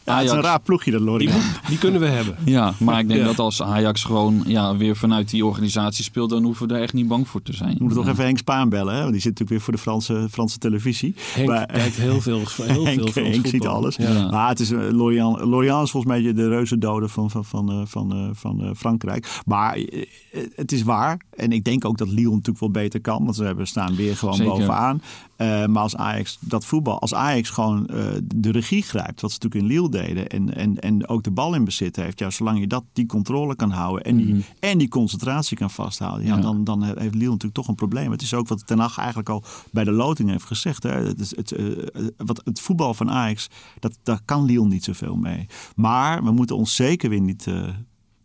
ja, 0.04 0.16
het 0.16 0.24
is 0.24 0.30
een 0.30 0.40
raar 0.40 0.60
ploegje 0.60 0.90
dat 0.90 1.00
Lorient. 1.00 1.32
Die, 1.32 1.42
die, 1.68 1.78
kunnen 1.78 2.00
we 2.00 2.06
hebben. 2.06 2.36
Ja, 2.44 2.74
maar 2.78 2.98
ik 2.98 3.08
denk 3.08 3.20
ja. 3.20 3.26
dat 3.26 3.38
als 3.38 3.62
Ajax 3.62 4.04
gewoon 4.04 4.42
ja, 4.46 4.76
weer 4.76 4.96
vanuit 4.96 5.30
die 5.30 5.46
organisatie 5.46 6.04
speelt... 6.04 6.30
dan 6.30 6.42
hoeven 6.42 6.66
we 6.66 6.72
daar 6.72 6.82
echt 6.82 6.92
niet 6.92 7.08
bang 7.08 7.28
voor 7.28 7.42
te 7.42 7.52
zijn. 7.52 7.72
We 7.72 7.76
moeten 7.78 7.98
toch 7.98 8.08
even 8.08 8.24
Henk 8.24 8.38
Spaan 8.38 8.68
bellen, 8.68 8.94
hè? 8.94 9.00
want 9.00 9.12
die 9.12 9.20
zit 9.20 9.30
natuurlijk 9.30 9.50
weer 9.50 9.60
voor 9.60 9.72
de 9.72 9.78
Franse, 9.78 10.28
Franse 10.30 10.58
televisie. 10.58 11.14
Henk 11.34 11.48
maar, 11.48 11.66
kijkt 11.66 11.96
heel 11.96 12.20
veel, 12.20 12.38
heel 12.62 12.84
Henk, 12.84 13.10
veel 13.10 13.24
Henk 13.24 13.46
ziet 13.46 13.66
alles. 13.66 13.96
Ja. 13.96 14.30
Maar 14.30 14.48
het 14.48 14.60
is, 14.60 14.70
uh, 14.70 14.90
Lorient, 14.90 15.40
Lorient 15.40 15.82
is 15.82 15.90
volgens 15.90 16.12
mij 16.12 16.32
de 16.32 16.48
reuze 16.48 16.78
dode 16.78 17.08
van, 17.08 17.30
van, 17.30 17.44
van, 17.44 17.70
uh, 17.70 17.80
van, 17.84 18.16
uh, 18.16 18.30
van 18.32 18.76
Frankrijk. 18.76 19.42
Maar 19.46 19.78
het 20.54 20.72
is 20.72 20.82
waar. 20.82 21.20
En 21.36 21.52
ik 21.52 21.64
denk 21.64 21.84
ook 21.84 21.98
dat 21.98 22.08
Lille 22.08 22.30
natuurlijk 22.30 22.60
wel 22.60 22.70
beter 22.70 23.00
kan. 23.00 23.24
Want 23.24 23.36
ze 23.36 23.44
hebben 23.44 23.66
staan 23.66 23.96
weer 23.96 24.16
gewoon 24.16 24.34
Zeker. 24.34 24.52
bovenaan. 24.52 25.02
maar 25.70 25.82
als 25.82 25.96
Ajax 25.96 26.38
dat 26.40 26.64
voetbal... 26.64 27.00
Als 27.00 27.14
Ajax 27.14 27.50
gewoon 27.50 27.86
de 28.44 28.50
regie 28.50 28.82
grijpt, 28.82 29.20
wat 29.20 29.32
ze 29.32 29.38
natuurlijk 29.42 29.62
in 29.62 29.76
Lille 29.76 29.88
deden... 29.90 30.28
En, 30.28 30.54
en, 30.54 30.78
en 30.80 31.08
ook 31.08 31.22
de 31.22 31.30
bal 31.30 31.54
in 31.54 31.64
bezit 31.64 31.96
heeft... 31.96 32.18
Ja, 32.18 32.30
zolang 32.30 32.60
je 32.60 32.66
dat, 32.66 32.84
die 32.92 33.06
controle 33.06 33.56
kan 33.56 33.70
houden 33.70 34.04
en 34.04 34.16
die, 34.16 34.26
mm 34.26 34.32
-hmm. 34.32 34.44
en 34.60 34.78
die 34.78 34.88
concentratie 34.88 35.56
kan 35.56 35.70
vasthouden... 35.70 36.26
Ja, 36.26 36.36
ja, 36.36 36.40
Dan, 36.40 36.64
dan 36.64 36.82
heeft 36.82 37.14
Lille 37.14 37.24
natuurlijk 37.24 37.54
toch 37.54 37.68
een 37.68 37.74
probleem. 37.74 38.10
Het 38.10 38.22
is 38.22 38.34
ook 38.34 38.48
wat 38.48 38.66
Ten 38.66 38.78
Hag 38.78 38.98
eigenlijk 38.98 39.28
al 39.28 39.44
bij 39.70 39.84
de 39.84 39.92
loting 39.92 40.30
heeft 40.30 40.44
gezegd. 40.44 40.82
Hè. 40.82 40.90
Het, 40.90 41.18
het, 41.18 41.50
het, 41.50 42.12
wat, 42.16 42.40
het 42.44 42.60
voetbal 42.60 42.94
van 42.94 43.10
Ajax, 43.10 43.48
dat, 43.78 43.98
daar 44.02 44.20
kan 44.24 44.44
Lille 44.44 44.66
niet 44.66 44.84
zoveel 44.84 45.16
mee. 45.16 45.46
Maar 45.76 46.24
we 46.24 46.30
moeten 46.30 46.56
ons 46.56 46.74
zeker 46.74 47.10
weer 47.10 47.20
niet... 47.20 47.46
Uh, 47.46 47.68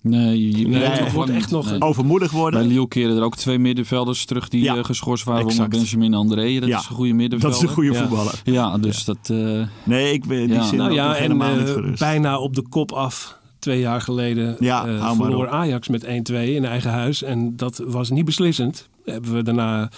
Nee, 0.01 0.57
je, 0.57 0.67
nee, 0.67 0.81
het 0.81 1.11
wordt 1.11 1.31
echt 1.31 1.51
nog 1.51 1.69
nee. 1.69 1.81
overmoedig 1.81 2.31
worden. 2.31 2.59
Bij 2.59 2.69
Lille 2.69 2.87
keren 2.87 3.17
er 3.17 3.23
ook 3.23 3.35
twee 3.35 3.59
middenvelders 3.59 4.25
terug 4.25 4.49
die 4.49 4.63
ja, 4.63 4.75
uh, 4.75 4.83
geschorst 4.83 5.23
waren. 5.23 5.47
Exact. 5.47 5.69
Benjamin 5.69 6.13
André, 6.13 6.59
dat 6.59 6.69
ja. 6.69 6.79
is 6.79 6.89
een 6.89 6.95
goede 6.95 7.13
middenvelder. 7.13 7.59
Dat 7.59 7.69
is 7.69 7.69
een 7.69 7.83
goede 7.83 7.99
voetballer. 7.99 8.41
Ja, 8.43 8.77
dus 8.77 9.05
dat... 9.05 9.29
Uh, 9.31 9.65
nee, 9.83 10.13
ik 10.13 10.25
ben 10.25 10.47
die 10.47 10.63
zin 10.63 10.77
nou 10.77 10.93
ja, 10.93 11.15
en 11.15 11.35
uh, 11.41 11.95
bijna 11.97 12.39
op 12.39 12.55
de 12.55 12.63
kop 12.69 12.91
af 12.91 13.39
twee 13.59 13.79
jaar 13.79 14.01
geleden 14.01 14.55
Ja, 14.59 14.87
eh, 14.87 15.01
maar 15.01 15.15
verloor. 15.15 15.49
Ajax 15.49 15.87
met 15.87 16.05
1-2 16.05 16.07
in 16.33 16.65
eigen 16.65 16.91
huis. 16.91 17.23
En 17.23 17.55
dat 17.55 17.81
was 17.85 18.09
niet 18.09 18.25
beslissend. 18.25 18.89
Hebben 19.05 19.33
we 19.33 19.43
daarna 19.43 19.89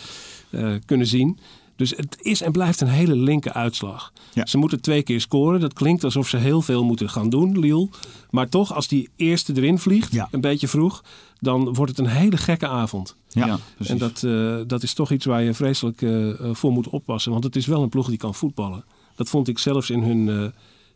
eh, 0.50 0.74
kunnen 0.86 1.08
zien. 1.08 1.40
Dus 1.82 1.94
het 1.98 2.17
is 2.22 2.41
en 2.41 2.52
blijft 2.52 2.82
een 2.82 2.88
hele 2.88 3.15
linker 3.15 3.52
uitslag. 3.54 4.13
Ja. 4.34 4.46
Ze 4.46 4.58
moeten 4.58 4.82
twee 4.82 5.04
keer 5.04 5.22
scoren. 5.22 5.60
Dat 5.60 5.74
klinkt 5.74 6.04
alsof 6.04 6.28
ze 6.28 6.38
heel 6.38 6.62
veel 6.62 6.84
moeten 6.84 7.10
gaan 7.10 7.30
doen, 7.30 7.60
Lille. 7.60 7.89
Maar 8.30 8.50
toch, 8.50 8.74
als 8.76 8.88
die 8.88 9.10
eerste 9.15 9.54
erin 9.56 9.80
vliegt, 9.80 10.13
Ja. 10.13 10.28
een 10.32 10.41
beetje 10.41 10.67
vroeg... 10.67 11.04
dan 11.39 11.74
wordt 11.74 11.98
het 11.98 12.00
een 12.08 12.13
hele 12.13 12.38
gekke 12.38 12.67
avond. 12.67 13.15
Ja. 13.30 13.60
En 13.88 13.98
dat, 13.98 14.24
eh, 14.24 14.58
dat 14.67 14.84
is 14.84 14.94
toch 14.94 15.12
iets 15.12 15.26
waar 15.26 15.44
je 15.44 15.54
vreselijk 15.54 16.02
eh, 16.02 16.30
eh, 16.30 16.36
voor 16.56 16.72
moet 16.72 16.89
oppassen. 16.89 17.32
Want 17.32 17.44
het 17.44 17.56
is 17.56 17.65
wel 17.65 17.82
een 17.84 17.89
ploeg 17.89 18.08
die 18.08 18.17
kan 18.17 18.36
voetballen. 18.36 18.84
Dat 19.15 19.30
vond 19.30 19.48
ik 19.48 19.60
zelfs 19.60 19.89
in 19.89 20.02
hun 20.04 20.30
eh, 20.30 20.46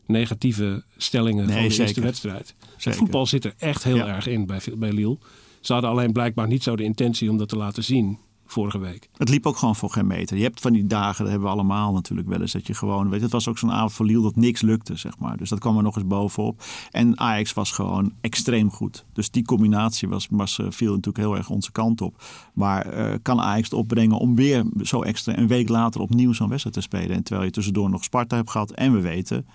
negatieve 0.07 0.83
stellingen 0.97 1.45
Nee, 1.45 1.53
van 1.53 1.55
de 1.57 1.63
eerste 1.63 1.85
zeker. 1.87 2.01
wedstrijd. 2.03 2.53
Het 2.77 2.95
voetbal 2.95 3.25
zit 3.25 3.45
er 3.45 3.53
echt 3.57 3.83
heel 3.83 3.95
Ja. 3.95 4.07
erg 4.07 4.27
in 4.27 4.45
bij, 4.45 4.59
bij 4.77 4.91
Lille. 4.91 5.17
Ze 5.61 5.73
hadden 5.73 5.91
alleen 5.91 6.11
blijkbaar 6.13 6.47
niet 6.47 6.63
zo 6.63 6.75
de 6.75 6.83
intentie 6.83 7.29
om 7.29 7.37
dat 7.37 7.49
te 7.49 7.57
laten 7.57 7.83
zien 7.83 8.17
vorige 8.45 8.77
week. 8.77 9.09
Het 9.17 9.29
liep 9.29 9.45
ook 9.45 9.57
gewoon 9.57 9.75
voor 9.75 9.89
geen 9.89 10.07
meter. 10.07 10.37
Je 10.37 10.43
hebt 10.43 10.61
van 10.61 10.73
die 10.73 10.87
dagen, 10.87 11.23
dat 11.23 11.31
hebben 11.31 11.49
we 11.49 11.53
allemaal 11.53 11.93
natuurlijk 11.93 12.27
wel 12.27 12.41
eens, 12.41 12.51
dat 12.51 12.67
je 12.67 12.73
gewoon, 12.73 13.09
weet 13.09 13.21
het 13.21 13.31
was 13.31 13.47
ook 13.47 13.57
zo'n 13.57 13.71
avond 13.71 13.93
voor 13.93 14.05
Lille 14.05 14.21
dat 14.21 14.35
niks 14.35 14.61
lukte, 14.61 14.95
zeg 14.95 15.17
maar. 15.19 15.37
Dus 15.37 15.49
dat 15.49 15.59
kwam 15.59 15.77
er 15.77 15.83
nog 15.83 15.95
eens 15.95 16.07
bovenop. 16.07 16.63
En 16.91 17.19
Ajax 17.19 17.53
was 17.53 17.71
gewoon 17.71 18.13
extreem 18.21 18.71
goed. 18.71 19.05
Dus 19.13 19.31
die 19.31 19.45
combinatie 19.45 20.07
was, 20.07 20.27
was, 20.29 20.59
eh, 20.59 20.65
viel 20.69 20.89
natuurlijk 20.89 21.17
heel 21.17 21.35
erg 21.35 21.49
onze 21.49 21.71
kant 21.71 22.01
op. 22.01 22.23
Maar 22.53 22.85
eh, 22.85 23.13
kan 23.21 23.41
Ajax 23.41 23.69
het 23.69 23.79
opbrengen 23.79 24.17
om 24.17 24.35
weer 24.35 24.65
zo 24.81 25.01
extra 25.01 25.37
een 25.37 25.47
week 25.47 25.69
later 25.69 26.01
opnieuw 26.01 26.33
zo'n 26.33 26.49
wedstrijd 26.49 26.75
te 26.75 26.81
spelen? 26.81 27.15
En 27.15 27.23
terwijl 27.23 27.45
je 27.45 27.53
tussendoor 27.53 27.89
nog 27.89 28.03
Sparta 28.03 28.35
hebt 28.35 28.49
gehad. 28.49 28.71
En 28.71 28.93
we 28.93 29.01
weten 29.01 29.45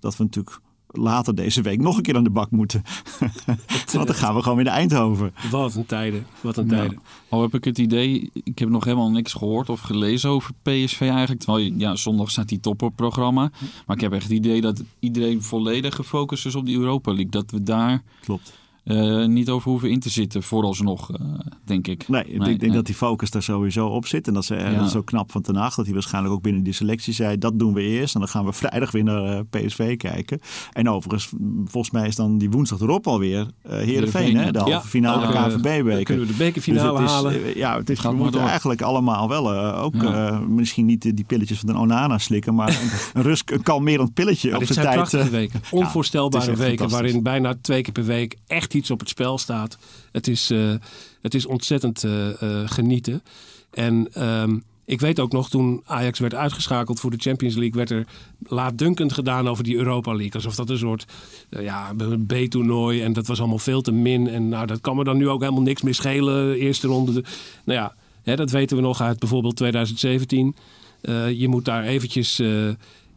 dat 0.00 0.16
we 0.16 0.24
natuurlijk 0.24 0.60
later 0.92 1.34
deze 1.34 1.62
week 1.62 1.80
nog 1.80 1.96
een 1.96 2.02
keer 2.02 2.16
aan 2.16 2.24
de 2.24 2.30
bak 2.30 2.50
moeten. 2.50 2.82
Want 3.92 4.06
dan 4.06 4.14
gaan 4.14 4.34
we 4.34 4.42
gewoon 4.42 4.56
weer 4.56 4.64
naar 4.66 4.74
Eindhoven. 4.74 5.32
Wat 5.50 5.74
een 5.74 5.86
tijden, 5.86 6.26
wat 6.40 6.56
een 6.56 6.68
Ja. 6.68 6.76
tijden. 6.76 6.98
Al 7.28 7.42
heb 7.42 7.54
ik 7.54 7.64
het 7.64 7.78
idee, 7.78 8.30
ik 8.32 8.58
heb 8.58 8.68
nog 8.68 8.84
helemaal 8.84 9.10
niks 9.10 9.32
gehoord 9.32 9.68
of 9.68 9.80
gelezen 9.80 10.30
over 10.30 10.52
PSV 10.62 11.00
eigenlijk. 11.00 11.40
Terwijl 11.40 11.72
ja, 11.76 11.96
zondag 11.96 12.30
staat 12.30 12.48
die 12.48 12.60
top 12.60 12.82
op 12.82 12.96
programma. 12.96 13.50
Maar 13.86 13.96
ik 13.96 14.02
heb 14.02 14.12
echt 14.12 14.22
het 14.22 14.32
idee 14.32 14.60
dat 14.60 14.82
iedereen 14.98 15.42
volledig 15.42 15.94
gefocust 15.94 16.46
is 16.46 16.54
op 16.54 16.66
die 16.66 16.78
Europa 16.78 17.10
League. 17.10 17.30
Dat 17.30 17.50
we 17.50 17.62
daar 17.62 18.02
Klopt. 18.20 18.52
Eh, 18.84 19.24
niet 19.26 19.48
over 19.48 19.70
hoeven 19.70 19.90
in 19.90 20.00
te 20.00 20.08
zitten, 20.10 20.42
vooralsnog, 20.42 21.10
eh, 21.12 21.20
denk 21.64 21.86
ik. 21.86 22.08
Nee, 22.08 22.24
ik 22.24 22.40
denk 22.44 22.60
nee. 22.60 22.70
dat 22.70 22.86
die 22.86 22.94
focus 22.94 23.30
daar 23.30 23.42
sowieso 23.42 23.86
op 23.86 24.06
zit. 24.06 24.28
En 24.28 24.34
dat 24.34 24.44
ze 24.44 24.54
Ja. 24.54 24.70
dat 24.78 24.86
is 24.86 24.96
ook 24.96 25.06
knap 25.06 25.32
van 25.32 25.42
Ten 25.42 25.56
Hag, 25.56 25.74
dat 25.74 25.84
hij 25.84 25.94
waarschijnlijk 25.94 26.34
ook 26.34 26.42
binnen 26.42 26.62
die 26.62 26.72
selectie 26.72 27.12
zei... 27.12 27.38
dat 27.38 27.58
doen 27.58 27.74
we 27.74 27.80
eerst 27.82 28.14
en 28.14 28.20
dan 28.20 28.28
gaan 28.28 28.44
we 28.44 28.52
vrijdag 28.62 28.90
weer 28.90 29.04
naar 29.04 29.24
eh, 29.24 29.40
PSV 29.50 29.96
kijken. 29.96 30.40
En 30.72 30.88
overigens, 30.88 31.32
volgens 31.64 31.90
mij 31.92 32.06
is 32.06 32.16
dan 32.16 32.38
die 32.38 32.50
woensdag 32.50 32.80
erop 32.80 33.06
alweer 33.06 33.38
eh 33.62 33.70
Heerenveen, 33.70 33.86
Heerenveen, 33.86 34.36
hè? 34.36 34.44
ja. 34.44 34.50
De 34.50 34.58
halve 34.58 34.72
Ja, 34.72 34.80
finale 34.80 35.26
ook, 35.26 35.32
KNVB-beker. 35.32 36.02
Kunnen 36.04 36.26
we 36.26 36.32
de 36.32 36.38
bekerfinale 36.38 36.90
Dus 36.90 36.98
het 37.00 37.08
is, 37.08 37.14
halen? 37.14 37.56
Ja, 37.58 37.76
het 37.78 37.90
is, 37.90 37.98
Gaat 37.98 38.12
we 38.12 38.18
moeten 38.18 38.40
eigenlijk 38.40 38.82
allemaal 38.82 39.28
wel 39.28 39.54
eh, 39.54 39.82
ook 39.84 39.94
Ja. 39.94 40.28
eh, 40.30 40.40
misschien 40.40 40.86
niet 40.86 41.02
die, 41.02 41.14
die 41.14 41.24
pilletjes 41.24 41.58
van 41.58 41.68
een 41.68 41.76
Onana 41.76 42.18
slikken, 42.18 42.54
maar 42.54 42.68
een, 43.14 43.22
rust, 43.22 43.50
een 43.50 43.62
kalmerend 43.62 44.14
pilletje 44.14 44.50
Maar 44.50 44.60
op 44.60 44.64
dit 44.66 44.74
zijn 44.74 44.86
tijd. 44.86 44.96
prachtige 44.98 45.30
weken. 45.30 45.60
ja, 45.70 45.78
Onvoorstelbare 45.78 46.56
weken 46.56 46.88
waarin 46.88 47.22
bijna 47.22 47.54
twee 47.60 47.82
keer 47.82 47.92
per 47.92 48.04
week 48.04 48.36
echt 48.46 48.69
iets 48.74 48.90
op 48.90 49.00
het 49.00 49.08
spel 49.08 49.38
staat. 49.38 49.78
Het 50.12 50.28
is, 50.28 50.50
eh, 50.50 50.74
het 51.22 51.34
is 51.34 51.46
ontzettend 51.46 52.04
eh, 52.04 52.42
eh, 52.42 52.70
genieten. 52.70 53.22
En 53.70 54.08
ehm, 54.12 54.56
ik 54.90 55.00
weet 55.00 55.20
ook 55.20 55.32
nog, 55.32 55.50
toen 55.50 55.82
Ajax 55.84 56.18
werd 56.18 56.34
uitgeschakeld 56.34 57.00
voor 57.00 57.10
de 57.10 57.16
Champions 57.18 57.54
League, 57.54 57.76
werd 57.76 57.90
er 57.90 58.06
laatdunkend 58.38 59.12
gedaan 59.12 59.48
over 59.48 59.64
die 59.64 59.76
Europa 59.76 60.12
League. 60.12 60.34
Alsof 60.34 60.54
dat 60.54 60.70
een 60.70 60.78
soort 60.78 61.06
eh, 61.48 61.62
ja, 61.62 61.94
B-toernooi 62.26 63.02
en 63.02 63.12
dat 63.12 63.26
was 63.26 63.38
allemaal 63.38 63.58
veel 63.58 63.80
te 63.80 63.92
min. 63.92 64.28
En 64.28 64.48
nou, 64.48 64.66
dat 64.66 64.80
kan 64.80 64.96
me 64.96 65.04
dan 65.04 65.16
nu 65.16 65.28
ook 65.28 65.40
helemaal 65.40 65.62
niks 65.62 65.82
meer 65.82 65.94
schelen. 65.94 66.54
Eerste 66.54 66.86
ronde. 66.86 67.12
De, 67.12 67.22
nou 67.64 67.78
ja, 67.78 67.94
hè, 68.22 68.36
dat 68.36 68.50
weten 68.50 68.76
we 68.76 68.82
nog 68.82 69.00
uit 69.00 69.18
bijvoorbeeld 69.18 69.56
2017. 69.56 70.56
Eh, 71.00 71.30
je 71.40 71.48
moet 71.48 71.64
daar 71.64 71.84
eventjes 71.84 72.42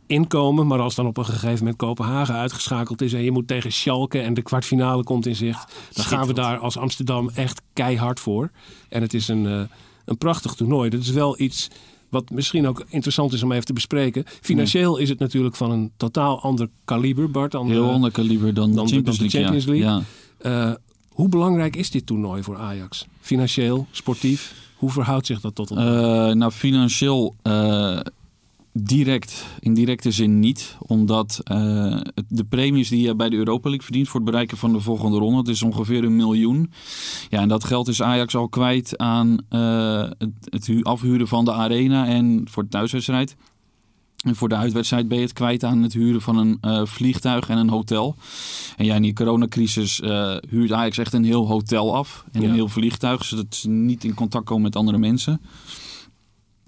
inkomen. 0.07 0.67
Maar 0.67 0.79
als 0.79 0.95
dan 0.95 1.05
op 1.05 1.17
een 1.17 1.25
gegeven 1.25 1.57
moment 1.57 1.75
Kopenhagen 1.75 2.35
uitgeschakeld 2.35 3.01
is... 3.01 3.13
en 3.13 3.23
je 3.23 3.31
moet 3.31 3.47
tegen 3.47 3.71
Schalke 3.71 4.19
en 4.19 4.33
de 4.33 4.41
kwartfinale 4.41 5.03
komt 5.03 5.25
in 5.25 5.35
zicht... 5.35 5.73
dan 5.93 6.05
gaan 6.05 6.27
we 6.27 6.33
daar 6.33 6.57
als 6.57 6.77
Amsterdam 6.77 7.29
echt 7.35 7.61
keihard 7.73 8.19
voor. 8.19 8.51
En 8.89 9.01
het 9.01 9.13
is 9.13 9.27
een, 9.27 9.47
eh, 9.47 9.61
een 10.05 10.17
prachtig 10.17 10.53
toernooi. 10.53 10.89
Dat 10.89 11.01
is 11.01 11.09
wel 11.09 11.39
iets 11.39 11.69
wat 12.09 12.29
misschien 12.29 12.67
ook 12.67 12.85
interessant 12.89 13.33
is 13.33 13.43
om 13.43 13.51
even 13.51 13.65
te 13.65 13.73
bespreken. 13.73 14.23
Financieel 14.41 14.97
is 14.97 15.09
het 15.09 15.19
natuurlijk 15.19 15.55
van 15.55 15.71
een 15.71 15.91
totaal 15.97 16.41
ander 16.41 16.69
kaliber, 16.85 17.31
Bart. 17.31 17.51
Dan, 17.51 17.69
Heel 17.69 17.87
eh, 17.87 17.93
ander 17.93 18.11
kaliber 18.11 18.53
dan, 18.53 18.75
dan 18.75 18.85
de 18.85 18.91
Champions 18.93 19.17
de 19.17 19.23
League. 19.23 19.41
Champions 19.41 19.65
ja. 19.65 19.71
League. 19.71 20.05
Ja. 20.41 20.69
eh, 20.69 20.75
hoe 21.09 21.29
belangrijk 21.29 21.75
is 21.75 21.91
dit 21.91 22.05
toernooi 22.05 22.43
voor 22.43 22.57
Ajax? 22.57 23.05
Financieel, 23.19 23.87
sportief? 23.91 24.53
Hoe 24.75 24.91
verhoudt 24.91 25.25
zich 25.25 25.41
dat 25.41 25.55
tot 25.55 25.69
elkaar? 25.69 26.37
Nou, 26.37 26.51
financieel 26.51 27.35
direct, 28.73 29.45
in 29.59 29.73
directe 29.73 30.11
zin 30.11 30.39
niet. 30.39 30.77
Omdat 30.79 31.39
eh, 31.43 31.57
de 32.27 32.43
premies 32.49 32.89
die 32.89 33.01
je 33.01 33.15
bij 33.15 33.29
de 33.29 33.35
Europa 33.35 33.67
League 33.69 33.85
verdient 33.85 34.07
voor 34.07 34.19
het 34.19 34.29
bereiken 34.29 34.57
van 34.57 34.73
de 34.73 34.79
volgende 34.79 35.17
ronde, 35.17 35.43
dat 35.43 35.53
is 35.53 35.61
ongeveer 35.63 36.03
een 36.03 36.15
miljoen. 36.15 36.71
Ja, 37.29 37.39
en 37.41 37.47
dat 37.47 37.63
geld 37.63 37.87
is 37.87 38.01
Ajax 38.01 38.35
al 38.35 38.49
kwijt 38.49 38.97
aan 38.97 39.37
eh, 39.49 40.09
het, 40.17 40.31
het 40.49 40.65
hu- 40.67 40.81
afhuren 40.83 41.27
van 41.27 41.45
de 41.45 41.53
arena 41.53 42.07
en 42.07 42.41
voor 42.49 42.63
de 42.63 42.69
thuiswedstrijd. 42.69 43.35
En 44.23 44.35
voor 44.35 44.49
de 44.49 44.55
uitwedstrijd 44.55 45.07
ben 45.07 45.17
je 45.17 45.23
het 45.23 45.33
kwijt 45.33 45.63
aan 45.63 45.81
het 45.83 45.93
huren 45.93 46.21
van 46.21 46.37
een 46.37 46.57
eh, 46.61 46.85
vliegtuig 46.85 47.49
en 47.49 47.57
een 47.57 47.69
hotel. 47.69 48.15
En 48.77 48.85
ja, 48.85 48.95
in 48.95 49.01
die 49.01 49.13
coronacrisis 49.13 50.01
huurt 50.49 50.71
Ajax 50.71 50.97
echt 50.97 51.13
een 51.13 51.23
heel 51.23 51.47
hotel 51.47 51.95
af. 51.95 52.25
En 52.31 52.41
Ja. 52.41 52.47
een 52.47 52.53
heel 52.53 52.67
vliegtuig, 52.67 53.25
zodat 53.25 53.55
ze 53.55 53.69
niet 53.69 54.03
in 54.03 54.13
contact 54.13 54.45
komen 54.45 54.63
met 54.63 54.75
andere 54.75 54.97
mensen. 54.97 55.41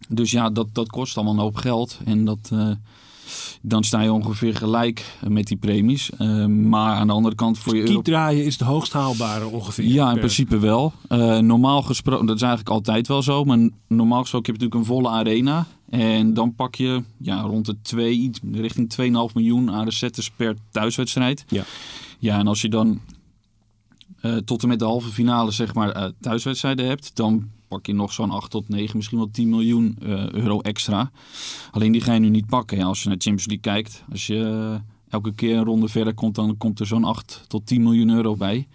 Dus 0.09 0.31
ja, 0.31 0.49
dat, 0.49 0.67
dat 0.71 0.87
kost 0.89 1.15
allemaal 1.15 1.33
een 1.33 1.39
hoop 1.39 1.55
geld. 1.57 1.99
En 2.05 2.25
dat, 2.25 2.49
eh, 2.53 2.69
dan 3.61 3.83
sta 3.83 4.01
je 4.01 4.13
ongeveer 4.13 4.55
gelijk 4.55 5.17
met 5.27 5.47
die 5.47 5.57
premies. 5.57 6.09
Eh, 6.09 6.45
maar 6.45 6.95
aan 6.95 7.07
de 7.07 7.13
andere 7.13 7.35
kant 7.35 7.57
voor 7.57 7.75
je 7.75 7.87
euro... 7.87 8.01
draaien 8.01 8.45
is 8.45 8.57
de 8.57 8.65
hoogst 8.65 8.93
haalbare 8.93 9.47
ongeveer. 9.47 9.85
Ja, 9.85 10.05
in 10.05 10.11
per- 10.11 10.19
principe 10.19 10.57
wel. 10.59 10.93
Eh, 11.07 11.37
normaal 11.37 11.81
gesproken, 11.81 12.25
dat 12.25 12.35
is 12.35 12.41
eigenlijk 12.41 12.71
altijd 12.75 13.07
wel 13.07 13.21
zo. 13.21 13.43
Maar 13.43 13.69
normaal 13.87 14.21
gesproken 14.21 14.51
heb 14.51 14.61
je 14.61 14.67
natuurlijk 14.67 14.75
een 14.75 14.95
volle 14.95 15.09
arena. 15.09 15.65
En 15.89 16.33
dan 16.33 16.55
pak 16.55 16.75
je 16.75 17.03
ja, 17.17 17.41
rond 17.41 17.65
de 17.65 17.75
2, 17.81 18.13
iets 18.13 18.39
richting 18.51 18.89
2,5 19.29 19.33
miljoen 19.33 19.71
aan 19.71 19.85
recettes 19.85 20.29
per 20.31 20.55
thuiswedstrijd. 20.71 21.45
Ja. 21.47 21.63
Ja, 22.19 22.39
en 22.39 22.47
als 22.47 22.61
je 22.61 22.69
dan 22.69 22.99
tot 24.45 24.61
en 24.63 24.67
met 24.67 24.79
de 24.79 24.85
halve 24.85 25.09
finale 25.09 25.51
zeg 25.51 25.73
maar 25.73 26.11
thuiswedstrijden 26.21 26.85
hebt, 26.87 27.15
dan 27.15 27.49
pak 27.75 27.85
je 27.85 27.93
nog 27.93 28.13
zo'n 28.13 28.31
8 28.31 28.51
tot 28.51 28.69
9, 28.69 28.97
misschien 28.97 29.17
wel 29.17 29.29
10 29.31 29.49
miljoen 29.49 29.97
eh, 30.01 30.29
euro 30.29 30.59
extra. 30.59 31.11
Alleen 31.71 31.91
die 31.91 32.01
ga 32.01 32.13
je 32.13 32.19
nu 32.19 32.29
niet 32.29 32.45
pakken. 32.45 32.81
Als 32.81 33.03
je 33.03 33.07
naar 33.09 33.17
Champions 33.17 33.47
League 33.47 33.73
kijkt, 33.73 34.03
als 34.11 34.27
je 34.27 34.43
eh, 34.43 34.79
elke 35.09 35.33
keer 35.33 35.57
een 35.57 35.63
ronde 35.63 35.87
verder 35.87 36.13
komt, 36.13 36.35
dan 36.35 36.57
komt 36.57 36.79
er 36.79 36.85
zo'n 36.85 37.03
8 37.03 37.43
tot 37.47 37.65
10 37.65 37.83
miljoen 37.83 38.09
euro 38.09 38.35
bij. 38.35 38.67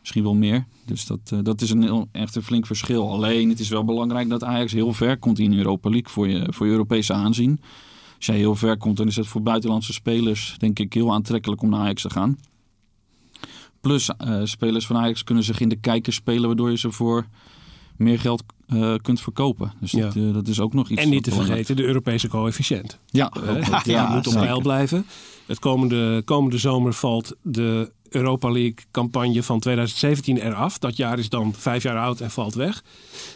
Misschien 0.00 0.22
wel 0.22 0.34
meer. 0.34 0.66
Dus 0.86 1.06
dat, 1.06 1.18
eh, 1.24 1.38
dat 1.42 1.60
is 1.60 1.70
een 1.70 2.08
echt 2.12 2.36
een 2.36 2.42
flink 2.42 2.66
verschil. 2.66 3.10
Alleen 3.10 3.48
het 3.48 3.60
is 3.60 3.68
wel 3.68 3.84
belangrijk 3.84 4.28
dat 4.28 4.44
Ajax 4.44 4.72
heel 4.72 4.92
ver 4.92 5.18
komt 5.18 5.38
in 5.38 5.58
Europa 5.58 5.90
League 5.90 6.10
voor 6.10 6.28
je, 6.28 6.46
voor 6.48 6.66
je 6.66 6.72
Europese 6.72 7.12
aanzien. 7.12 7.60
Als 8.16 8.26
jij 8.26 8.36
heel 8.36 8.54
ver 8.54 8.76
komt, 8.76 8.96
dan 8.96 9.06
is 9.06 9.16
het 9.16 9.26
voor 9.26 9.42
buitenlandse 9.42 9.92
spelers 9.92 10.54
denk 10.58 10.78
ik 10.78 10.92
heel 10.92 11.12
aantrekkelijk 11.12 11.62
om 11.62 11.68
naar 11.68 11.80
Ajax 11.80 12.02
te 12.02 12.10
gaan. 12.10 12.38
Plus 13.80 14.10
spelers 14.42 14.86
van 14.86 14.96
Ajax 14.96 15.24
kunnen 15.24 15.44
zich 15.44 15.60
in 15.60 15.68
de 15.68 15.80
kijker 15.80 16.12
spelen, 16.12 16.46
waardoor 16.46 16.70
je 16.70 16.78
ze 16.78 16.92
voor 16.92 17.26
meer 17.98 18.18
geld 18.20 18.42
eh, 18.66 18.94
kunt 19.02 19.20
verkopen. 19.20 19.72
Dus 19.80 19.90
Ja. 19.90 20.00
dat, 20.00 20.16
eh, 20.16 20.32
dat 20.32 20.48
is 20.48 20.60
ook 20.60 20.74
nog 20.74 20.88
iets. 20.88 21.02
En 21.02 21.08
niet 21.10 21.22
te 21.24 21.30
vergeten 21.32 21.76
de 21.76 21.82
Europese 21.84 22.28
coëfficiënt. 22.28 22.98
Ja, 23.06 23.32
ook 23.36 23.68
nog. 23.68 23.82
Die 23.82 23.92
ja, 23.92 24.08
moet 24.14 24.26
op 24.26 24.32
peil 24.32 24.60
blijven. 24.60 25.06
Het 25.46 25.58
komende, 25.58 26.22
komende 26.24 26.58
zomer 26.58 26.92
valt 26.92 27.32
de 27.42 27.92
Europa 28.08 28.50
League 28.50 28.76
campagne 28.90 29.42
van 29.42 29.60
2017 29.60 30.36
eraf. 30.36 30.78
Dat 30.78 30.96
jaar 30.96 31.18
is 31.18 31.28
dan 31.28 31.54
vijf 31.54 31.82
jaar 31.82 31.98
oud 31.98 32.20
en 32.20 32.30
valt 32.30 32.54
weg. 32.54 32.82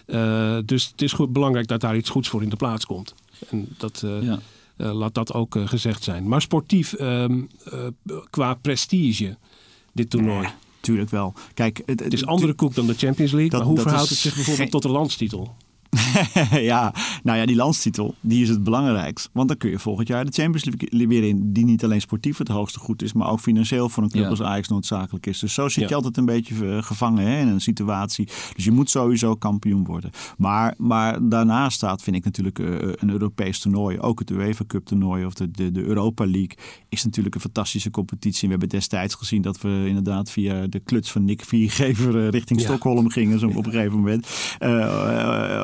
Eh, 0.07 0.59
dus 0.65 0.87
het 0.87 1.03
is 1.03 1.13
goed, 1.13 1.33
belangrijk 1.33 1.67
dat 1.67 1.81
daar 1.81 1.97
iets 1.97 2.11
goeds 2.11 2.29
voor 2.29 2.43
in 2.43 2.49
de 2.49 2.57
plaats 2.57 2.87
komt. 2.87 3.15
En 3.51 3.69
dat, 3.77 4.03
eh, 4.05 4.23
Ja. 4.23 4.39
eh, 4.77 4.93
laat 4.95 5.15
dat 5.15 5.33
ook 5.33 5.57
eh, 5.57 5.69
gezegd 5.69 6.03
zijn. 6.03 6.29
Maar 6.29 6.41
sportief, 6.43 6.93
ehm, 6.93 7.41
eh, 7.65 7.79
qua 8.31 8.55
prestige, 8.55 9.37
dit 9.93 10.11
toernooi. 10.11 10.49
Tuurlijk 10.81 11.11
wel. 11.11 11.33
Kijk, 11.55 11.83
het, 11.87 12.01
Het 12.01 12.13
is 12.13 12.27
andere 12.27 12.53
koek 12.55 12.75
dan 12.75 12.87
de 12.87 12.95
Champions 12.95 13.33
League. 13.33 13.51
Dat- 13.51 13.61
maar 13.61 13.69
hoe 13.69 13.81
verhoudt 13.81 14.09
het 14.09 14.19
zich 14.19 14.35
bijvoorbeeld 14.35 14.71
tot 14.71 14.83
de 14.83 14.89
landstitel? 14.89 15.55
ja, 16.73 16.95
nou 17.23 17.39
ja, 17.39 17.47
die 17.47 17.57
landstitel, 17.57 18.15
die 18.21 18.43
is 18.43 18.49
het 18.49 18.65
belangrijkst. 18.65 19.29
Want 19.33 19.49
dan 19.49 19.57
kun 19.57 19.71
je 19.71 19.79
volgend 19.79 20.09
jaar 20.09 20.25
de 20.25 20.33
Champions 20.33 20.65
League 20.65 21.09
weer 21.09 21.23
in. 21.25 21.53
Die 21.53 21.65
niet 21.65 21.85
alleen 21.85 22.01
sportief 22.01 22.39
het 22.39 22.49
hoogste 22.49 22.79
goed 22.79 23.03
is, 23.03 23.13
maar 23.13 23.31
ook 23.31 23.41
financieel 23.41 23.89
voor 23.89 24.03
een 24.03 24.11
club 24.11 24.23
Ja. 24.23 24.29
als 24.31 24.43
Ajax 24.43 24.69
noodzakelijk 24.69 25.27
is. 25.27 25.39
Dus 25.39 25.55
zo 25.55 25.69
zit 25.69 25.83
Ja. 25.83 25.89
je 25.89 25.95
altijd 25.95 26.17
een 26.17 26.25
beetje 26.25 26.71
eh, 26.77 26.83
gevangen 26.83 27.27
hè, 27.27 27.41
in 27.41 27.49
een 27.49 27.61
situatie. 27.61 28.29
Dus 28.55 28.65
je 28.65 28.71
moet 28.71 28.91
sowieso 28.91 29.35
kampioen 29.37 29.85
worden. 29.85 30.11
Maar, 30.39 30.75
maar 30.79 31.29
daarnaast 31.29 31.77
staat, 31.77 32.03
vind 32.03 32.17
ik 32.17 32.25
natuurlijk, 32.25 32.59
eh, 32.59 32.67
een 32.95 33.11
Europees 33.11 33.59
toernooi. 33.59 33.99
Ook 33.99 34.19
het 34.19 34.31
UEFA 34.31 34.65
Cup 34.67 34.85
toernooi 34.85 35.25
of 35.25 35.35
de, 35.35 35.51
de, 35.51 35.73
de 35.73 35.83
Europa 35.85 36.25
League 36.27 36.57
is 36.89 37.05
natuurlijk 37.05 37.35
een 37.35 37.41
fantastische 37.41 37.91
competitie. 37.91 38.43
We 38.43 38.51
hebben 38.51 38.69
destijds 38.69 39.15
gezien 39.15 39.43
dat 39.43 39.61
we 39.61 39.85
inderdaad 39.87 40.31
via 40.31 40.67
de 40.67 40.79
kluts 40.81 41.13
van 41.13 41.25
Nick 41.25 41.45
Viergever 41.45 42.25
eh, 42.25 42.29
richting 42.29 42.61
Ja. 42.61 42.67
Stockholm 42.67 43.11
gingen. 43.11 43.39
Zo 43.39 43.47
op 43.47 43.67
een 43.67 43.73
gegeven 43.73 43.97
moment. 43.97 44.29
Eh, 44.59 44.83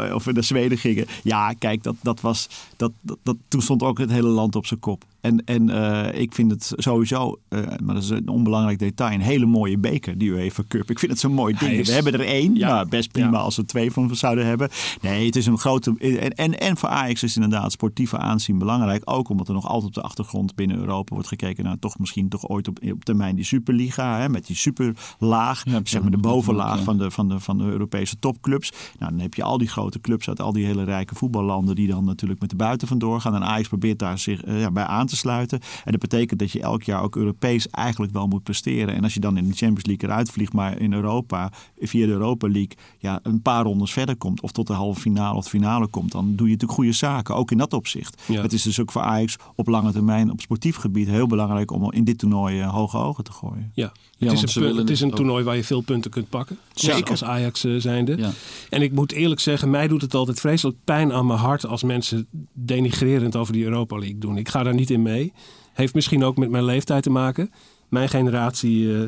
eh, 0.08 0.14
of 0.16 0.24
we 0.24 0.32
naar 0.32 0.44
Zweden 0.44 0.78
gingen. 0.78 1.06
Ja, 1.22 1.52
kijk, 1.52 1.82
dat, 1.82 1.94
dat 2.02 2.20
was, 2.20 2.48
dat, 2.76 2.92
dat, 3.00 3.18
dat, 3.22 3.36
toen 3.48 3.62
stond 3.62 3.82
ook 3.82 3.98
het 3.98 4.10
hele 4.10 4.28
land 4.28 4.56
op 4.56 4.66
zijn 4.66 4.80
kop. 4.80 5.04
En, 5.26 5.44
en 5.44 5.70
eh, 5.70 6.20
ik 6.20 6.32
vind 6.34 6.50
het 6.50 6.72
sowieso, 6.76 7.40
eh, 7.48 7.60
maar 7.84 7.94
dat 7.94 8.02
is 8.04 8.08
een 8.10 8.28
onbelangrijk 8.28 8.78
detail, 8.78 9.14
een 9.14 9.20
hele 9.20 9.46
mooie 9.46 9.78
beker, 9.78 10.18
die 10.18 10.28
UEFA 10.30 10.62
Cup. 10.68 10.90
Ik 10.90 10.98
vind 10.98 11.12
het 11.12 11.20
zo'n 11.20 11.32
mooi 11.32 11.54
ding. 11.58 11.72
Is- 11.72 11.88
We 11.88 11.94
hebben 11.94 12.12
er 12.12 12.20
één. 12.26 12.54
Ja. 12.54 12.68
Nou, 12.68 12.88
best 12.88 13.12
prima 13.12 13.30
Ja. 13.30 13.36
als 13.38 13.56
we 13.56 13.64
twee 13.64 13.90
van 13.92 14.16
zouden 14.16 14.46
hebben. 14.46 14.68
Nee, 15.00 15.26
het 15.26 15.36
is 15.36 15.46
een 15.46 15.58
grote. 15.58 15.94
En, 15.98 16.30
en, 16.34 16.58
en 16.58 16.76
voor 16.76 16.88
Ajax 16.88 17.22
is 17.22 17.34
inderdaad 17.34 17.72
sportieve 17.72 18.18
aanzien 18.18 18.58
belangrijk. 18.58 19.02
Ook 19.04 19.28
omdat 19.28 19.48
er 19.48 19.54
nog 19.54 19.66
altijd 19.66 19.86
op 19.88 19.94
de 19.94 20.00
achtergrond 20.08 20.54
binnen 20.54 20.76
Europa 20.78 21.14
wordt 21.14 21.28
gekeken 21.28 21.64
naar 21.64 21.78
toch 21.78 21.98
misschien 21.98 22.28
toch 22.28 22.48
ooit 22.48 22.68
op, 22.68 22.78
op 22.92 23.04
termijn 23.04 23.34
die 23.36 23.44
Superliga. 23.44 24.18
Hè, 24.20 24.28
met 24.28 24.46
die 24.46 24.56
superlaag. 24.56 25.64
Ja, 25.64 25.80
zeg 25.84 26.02
maar 26.02 26.10
de 26.10 26.16
bovenlaag 26.18 26.82
van, 26.82 26.98
de, 26.98 27.10
van, 27.10 27.28
de, 27.28 27.40
van 27.40 27.58
de 27.58 27.64
Europese 27.64 28.18
topclubs. 28.18 28.72
Nou, 28.98 29.10
dan 29.12 29.20
heb 29.20 29.34
je 29.34 29.42
al 29.42 29.58
die 29.58 29.68
grote 29.68 30.00
clubs 30.00 30.28
uit 30.28 30.40
al 30.40 30.52
die 30.52 30.64
hele 30.66 30.84
rijke 30.84 31.14
voetballanden. 31.14 31.74
die 31.74 31.88
dan 31.88 32.04
natuurlijk 32.04 32.40
met 32.40 32.50
de 32.50 32.56
buiten 32.56 32.88
vandoor 32.88 33.20
gaan. 33.20 33.34
En 33.34 33.44
Ajax 33.44 33.68
probeert 33.68 33.98
daar 33.98 34.18
zich 34.18 34.42
eh, 34.42 34.60
ja, 34.60 34.70
bij 34.70 34.84
aan 34.84 35.06
te 35.06 35.15
sluiten. 35.16 35.60
En 35.84 35.90
dat 35.90 36.00
betekent 36.00 36.40
dat 36.40 36.50
je 36.50 36.60
elk 36.60 36.82
jaar 36.82 37.02
ook 37.02 37.16
Europees 37.16 37.68
eigenlijk 37.68 38.12
wel 38.12 38.26
moet 38.26 38.42
presteren. 38.42 38.94
En 38.94 39.02
als 39.02 39.14
je 39.14 39.20
dan 39.20 39.36
in 39.36 39.48
de 39.48 39.54
Champions 39.54 39.86
League 39.86 40.08
eruit 40.08 40.30
vliegt, 40.30 40.52
maar 40.52 40.80
in 40.80 40.92
Europa, 40.92 41.52
via 41.80 42.06
de 42.06 42.12
Europa 42.12 42.48
League, 42.48 42.76
ja, 42.98 43.20
een 43.22 43.42
paar 43.42 43.64
rondes 43.64 43.92
verder 43.92 44.16
komt. 44.16 44.40
of 44.40 44.52
tot 44.52 44.66
de 44.66 44.72
halve 44.72 45.00
finale 45.00 45.36
of 45.36 45.48
finale 45.48 45.86
komt. 45.86 46.12
dan 46.12 46.24
doe 46.24 46.46
je 46.46 46.52
natuurlijk 46.52 46.78
goede 46.78 46.92
zaken. 46.92 47.34
Ook 47.34 47.50
in 47.50 47.58
dat 47.58 47.72
opzicht. 47.72 48.22
Ja. 48.26 48.42
Het 48.42 48.52
is 48.52 48.62
dus 48.62 48.80
ook 48.80 48.92
voor 48.92 49.02
Ajax 49.02 49.36
op 49.54 49.68
lange 49.68 49.92
termijn 49.92 50.30
op 50.30 50.40
sportief 50.40 50.76
gebied 50.76 51.08
heel 51.08 51.26
belangrijk 51.26 51.70
om 51.70 51.92
in 51.92 52.04
dit 52.04 52.18
toernooi 52.18 52.60
eh, 52.60 52.74
hoge 52.74 52.96
ogen 52.96 53.24
te 53.24 53.32
gooien. 53.32 53.70
Ja, 53.74 53.92
Ja, 54.18 54.30
het, 54.30 54.42
is 54.42 54.54
een, 54.54 54.76
het 54.76 54.90
is 54.90 55.00
een 55.00 55.10
toernooi 55.10 55.44
waar 55.44 55.56
je 55.56 55.64
veel 55.64 55.80
punten 55.80 56.10
kunt 56.10 56.28
pakken. 56.28 56.58
Zeker. 56.74 57.10
Als 57.10 57.24
Ajax 57.24 57.64
eh, 57.64 57.74
zijnde. 57.76 58.16
Ja. 58.16 58.30
En 58.70 58.82
ik 58.82 58.92
moet 58.92 59.12
eerlijk 59.12 59.40
zeggen, 59.40 59.70
mij 59.70 59.88
doet 59.88 60.02
het 60.02 60.14
altijd 60.14 60.40
vreselijk 60.40 60.76
pijn 60.84 61.12
aan 61.12 61.26
mijn 61.26 61.38
hart 61.38 61.66
als 61.66 61.82
mensen 61.82 62.26
denigrerend 62.52 63.36
over 63.36 63.52
die 63.52 63.64
Europa 63.64 63.98
League 63.98 64.18
doen. 64.18 64.36
Ik 64.36 64.48
ga 64.48 64.62
daar 64.62 64.74
niet 64.74 64.90
in 64.90 65.02
mee. 65.06 65.32
Heeft 65.72 65.94
misschien 65.94 66.24
ook 66.24 66.36
met 66.36 66.50
mijn 66.50 66.64
leeftijd 66.64 67.02
te 67.02 67.10
maken. 67.10 67.50
Mijn 67.88 68.08
generatie 68.08 68.94
eh, 68.94 69.00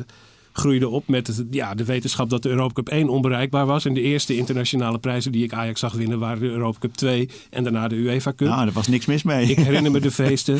groeide 0.51 0.87
op 0.87 1.07
met 1.07 1.27
het, 1.27 1.45
ja, 1.51 1.75
de 1.75 1.85
wetenschap 1.85 2.29
dat 2.29 2.43
de 2.43 2.49
Europa 2.49 2.73
Cup 2.73 2.89
1 2.89 3.09
onbereikbaar 3.09 3.65
was. 3.65 3.85
En 3.85 3.93
de 3.93 4.01
eerste 4.01 4.37
internationale 4.37 4.99
prijzen 4.99 5.31
die 5.31 5.43
ik 5.43 5.53
Ajax 5.53 5.79
zag 5.79 5.93
winnen 5.93 6.19
waren 6.19 6.39
de 6.39 6.49
Europa 6.49 6.79
Cup 6.79 6.93
2 6.93 7.29
en 7.49 7.63
daarna 7.63 7.87
de 7.87 7.95
UEFA 7.95 8.33
Cup. 8.35 8.47
Nou, 8.47 8.67
er 8.67 8.73
was 8.73 8.87
niks 8.87 9.05
mis 9.05 9.23
mee. 9.23 9.49
Ik 9.49 9.57
herinner 9.57 9.91
me 9.91 9.99
de 9.99 10.11
feesten. 10.21 10.59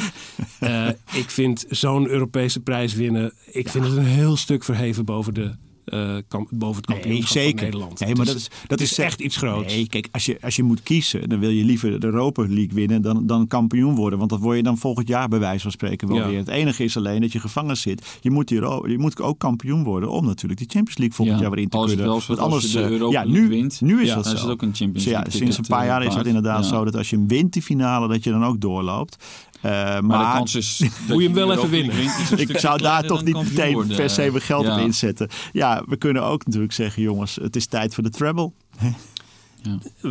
Eh, 0.59 0.87
ik 1.13 1.29
vind 1.29 1.65
zo'n 1.69 2.07
Europese 2.07 2.59
prijs 2.59 2.93
winnen. 2.93 3.33
Ik 3.51 3.69
vind 3.69 3.85
het 3.85 3.97
een 3.97 4.05
heel 4.05 4.35
stuk 4.35 4.63
verheven 4.63 5.05
boven, 5.05 5.33
de, 5.33 5.51
eh, 5.89 6.15
kam- 6.27 6.47
boven 6.49 6.81
het 6.81 6.87
Nee, 6.89 6.99
kampioenschap 6.99 7.37
zeker. 7.41 7.55
van 7.57 7.63
Nederland. 7.65 7.99
Nee, 7.99 8.15
maar 8.15 8.25
dat 8.25 8.35
is, 8.35 8.49
dat 8.67 8.79
is 8.81 8.97
echt 8.97 9.19
iets 9.19 9.37
groots. 9.37 9.73
Nee, 9.73 9.87
kijk, 9.87 10.07
als 10.11 10.25
je, 10.25 10.37
als 10.41 10.55
je 10.55 10.63
moet 10.63 10.83
kiezen, 10.83 11.29
dan 11.29 11.39
wil 11.39 11.49
je 11.49 11.63
liever 11.63 11.99
de 11.99 12.05
Europa 12.05 12.41
League 12.41 12.73
winnen 12.73 13.01
dan, 13.01 13.25
dan 13.27 13.47
kampioen 13.47 13.95
worden. 13.95 14.19
Want 14.19 14.31
dat 14.31 14.39
word 14.39 14.57
je 14.57 14.63
dan 14.63 14.77
volgend 14.77 15.07
jaar 15.07 15.27
bij 15.27 15.39
wijze 15.39 15.61
van 15.61 15.71
spreken 15.71 16.07
wel 16.07 16.17
Ja. 16.17 16.27
weer. 16.27 16.37
Het 16.37 16.47
enige 16.47 16.83
is 16.83 16.97
alleen 16.97 17.21
dat 17.21 17.31
je 17.31 17.39
gevangen 17.39 17.77
zit. 17.77 18.17
Je 18.21 18.31
moet, 18.31 18.47
die, 18.47 18.61
je 18.61 18.95
moet 18.97 19.21
ook 19.21 19.39
kampioen 19.39 19.83
worden 19.83 20.09
om 20.11 20.25
natuurlijk 20.25 20.59
die 20.59 20.69
Champions 20.69 20.97
League 20.97 21.15
volgend 21.15 21.37
Ja, 21.37 21.43
jaar 21.43 21.53
weer 21.55 21.63
in 21.63 21.69
te 21.69 21.77
als 21.77 21.85
het 21.91 21.99
kunnen. 21.99 22.15
wel 22.27 22.35
Want 22.37 22.53
als 22.53 22.63
je 22.71 22.77
de 22.77 22.83
eh, 22.83 22.89
Europa 22.89 23.21
ja, 23.23 23.27
nu, 23.29 23.47
wint, 23.47 23.81
nu 23.81 24.01
is 24.01 24.07
ja, 24.07 24.15
dat 24.15 24.23
dan 24.23 24.31
zo. 24.33 24.37
is 24.37 24.43
het 24.43 24.51
ook 24.51 24.61
een 24.61 24.75
Champions 24.75 25.03
Dus 25.03 25.13
ja, 25.13 25.19
League 25.19 25.31
sinds 25.39 25.57
een 25.57 25.65
paar 25.67 25.85
jaar 25.85 26.03
is 26.05 26.15
het 26.15 26.27
inderdaad 26.27 26.63
Ja. 26.63 26.69
zo 26.69 26.83
dat 26.85 26.95
als 26.95 27.09
je 27.09 27.15
hem 27.15 27.27
wint 27.27 27.53
die 27.53 27.61
finale, 27.61 28.07
dat 28.07 28.23
je 28.23 28.29
dan 28.31 28.45
ook 28.45 28.61
doorloopt. 28.61 29.23
Eh, 29.61 29.71
maar 29.71 30.03
Maar 30.03 30.31
de 30.31 30.37
kans 30.37 30.55
is 30.55 30.79
Moet 31.07 31.17
je 31.17 31.23
hem 31.23 31.33
wel 31.33 31.51
even 31.53 31.69
winnen. 31.69 31.95
Ik 32.35 32.57
zou 32.59 32.77
daar 32.81 33.03
toch 33.03 33.23
niet 33.23 33.35
meteen 33.35 33.73
worden. 33.73 33.95
per 33.95 34.09
se 34.09 34.21
mijn 34.31 34.41
geld 34.41 34.65
Ja. 34.65 34.73
op 34.79 34.79
inzetten. 34.85 35.29
Ja, 35.51 35.83
we 35.85 35.97
kunnen 35.97 36.23
ook 36.23 36.45
natuurlijk 36.45 36.73
zeggen, 36.73 37.01
jongens, 37.01 37.35
het 37.41 37.55
is 37.55 37.65
tijd 37.65 37.93
voor 37.93 38.03
de 38.03 38.09
treble. 38.09 38.51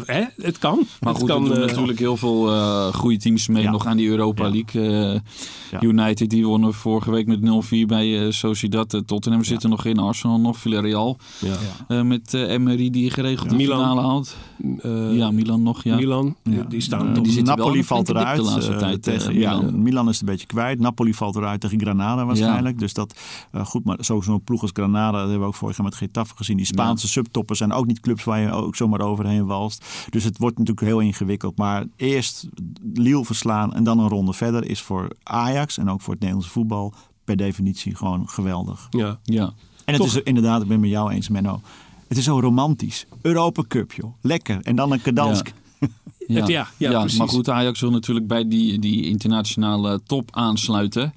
Hè? 0.07 0.25
Het 0.43 0.59
kan. 0.59 0.87
Maar 1.01 1.13
het 1.13 1.19
goed, 1.21 1.31
kan, 1.31 1.43
er 1.43 1.49
doen 1.49 1.59
eh, 1.63 1.67
natuurlijk 1.69 1.99
heel 1.99 2.17
veel 2.17 2.53
eh 2.53 2.93
goede 2.95 3.17
teams 3.17 3.49
mee 3.49 3.63
Ja. 3.63 3.71
nog 3.71 3.87
aan 3.87 3.97
die 3.97 4.09
Europa 4.09 4.45
Ja. 4.47 4.51
League. 4.51 5.13
Eh, 5.15 5.21
Ja. 5.71 5.81
United 5.83 6.31
die 6.31 6.47
wonnen 6.47 6.75
vorige 6.75 7.11
week 7.11 7.27
met 7.27 7.41
0-4 7.41 7.87
bij 7.87 8.25
eh, 8.27 8.31
Sociedad. 8.33 9.03
Tottenham 9.07 9.45
zit 9.45 9.63
er 9.63 9.69
nog 9.69 9.85
in, 9.85 9.99
Arsenal 9.99 10.41
nog, 10.41 10.59
Villarreal. 10.59 11.17
ja. 11.39 11.57
Eh, 11.89 12.03
met 12.03 12.35
eh 12.35 12.51
Emery 12.51 12.91
die 12.91 13.11
geregeld 13.11 13.49
de 13.51 13.57
Milan. 13.57 13.79
finale 13.79 14.01
haalt. 14.01 14.37
Eh, 14.83 15.17
ja, 15.17 15.31
Milan 15.31 15.63
nog, 15.63 15.85
ja. 15.85 15.97
Milan, 15.97 16.37
Ja. 16.43 16.63
die 16.63 16.81
staan 16.81 17.13
die 17.13 17.33
zitten 17.33 17.57
Napoli 17.57 17.85
valt 17.85 18.09
eruit. 18.09 18.37
de 18.37 18.43
laatste 18.45 18.77
tijd, 18.77 19.03
tegen, 19.03 19.35
ja, 19.39 19.57
Milan. 19.57 19.83
Milan. 19.83 20.09
is 20.09 20.13
het 20.19 20.21
een 20.29 20.33
beetje 20.33 20.47
kwijt. 20.47 20.79
Napoli 20.81 21.15
valt 21.15 21.37
eruit 21.37 21.61
tegen 21.61 21.81
Granada 21.81 22.25
waarschijnlijk. 22.27 22.79
Dus 22.79 22.93
dat 22.95 23.15
eh, 23.53 23.65
goed, 23.67 23.85
maar 23.85 23.97
sowieso 24.01 24.33
een 24.33 24.43
ploeg 24.45 24.63
als 24.63 24.71
Granada, 24.75 25.11
dat 25.11 25.21
hebben 25.21 25.41
we 25.41 25.47
ook 25.47 25.55
vorig 25.55 25.77
jaar 25.77 25.87
met 25.87 25.95
Getafe 25.95 26.37
gezien. 26.37 26.57
Die 26.57 26.67
Spaanse 26.67 27.09
subtoppers 27.09 27.59
zijn 27.59 27.73
ook 27.73 27.87
niet 27.87 28.01
clubs 28.01 28.25
waar 28.25 28.41
je 28.41 28.51
ook 28.53 28.77
zomaar 28.77 29.01
overheen 29.01 29.38
walst. 29.47 29.85
Dus 30.11 30.25
het 30.25 30.39
wordt 30.39 30.59
natuurlijk 30.59 30.87
heel 30.87 31.01
ingewikkeld. 31.01 31.57
Maar 31.57 31.85
eerst 31.97 32.47
Lille 32.95 33.25
verslaan 33.25 33.75
en 33.75 33.85
dan 33.85 33.99
een 33.99 34.09
ronde 34.09 34.33
verder 34.33 34.65
is 34.65 34.81
voor 34.83 35.09
Ajax 35.23 35.79
en 35.79 35.91
ook 35.91 36.01
voor 36.01 36.13
het 36.13 36.21
Nederlandse 36.23 36.53
voetbal 36.53 36.95
per 37.25 37.37
definitie 37.37 37.95
gewoon 37.95 38.29
geweldig. 38.29 38.87
ja. 38.91 39.19
Ja. 39.23 39.53
En 39.85 39.95
het 39.95 40.03
Toch? 40.03 40.17
is 40.17 40.23
inderdaad, 40.23 40.63
ik 40.63 40.69
ben 40.69 40.81
met 40.81 40.91
jou 40.91 41.11
eens, 41.13 41.29
Menno. 41.29 41.61
Het 42.09 42.19
is 42.19 42.25
zo 42.25 42.41
romantisch. 42.41 43.07
Europa 43.23 43.63
Cup, 43.69 43.93
joh. 43.93 44.13
Lekker. 44.21 44.59
En 44.63 44.77
dan 44.77 44.93
een 44.93 45.03
Kadansk. 45.03 45.53
Ja. 46.27 46.41
Het- 46.41 46.49
ja, 46.49 46.69
ja, 46.77 47.07
maar 47.19 47.29
goed, 47.29 47.49
Ajax 47.49 47.81
wil 47.81 47.91
natuurlijk 47.91 48.27
bij 48.27 48.49
die, 48.49 48.79
die 48.79 49.05
internationale 49.05 50.01
top 50.07 50.29
aansluiten. 50.33 51.15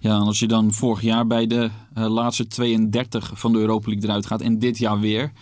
Ja, 0.00 0.14
en 0.14 0.20
als 0.22 0.38
je 0.38 0.46
dan 0.46 0.72
vorig 0.72 1.00
jaar 1.02 1.26
bij 1.26 1.46
de 1.46 1.70
eh, 1.94 2.06
laatste 2.10 2.46
32 2.46 3.30
van 3.34 3.52
de 3.52 3.58
Europa 3.58 3.88
League 3.90 4.08
eruit 4.08 4.26
gaat 4.26 4.40
en 4.40 4.58
dit 4.58 4.78
jaar 4.78 5.00
weer. 5.00 5.32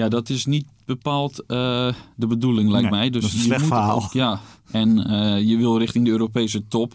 Ja, 0.00 0.08
dat 0.08 0.28
is 0.28 0.46
niet 0.46 0.64
bepaald 0.84 1.40
eh, 1.46 1.92
de 2.16 2.26
bedoeling, 2.26 2.70
lijkt 2.70 2.90
Nee, 2.90 2.98
mij. 3.00 3.10
Dus 3.10 3.22
dat 3.22 3.30
is 3.30 3.36
een 3.36 3.42
je 3.42 3.46
slecht 3.46 3.60
moet 3.60 3.72
verhaal. 3.72 4.02
ook- 4.02 4.12
ja, 4.12 4.40
en 4.70 5.06
eh, 5.06 5.48
je 5.48 5.56
wil 5.56 5.78
richting 5.78 6.04
de 6.04 6.10
Europese 6.10 6.62
top. 6.68 6.92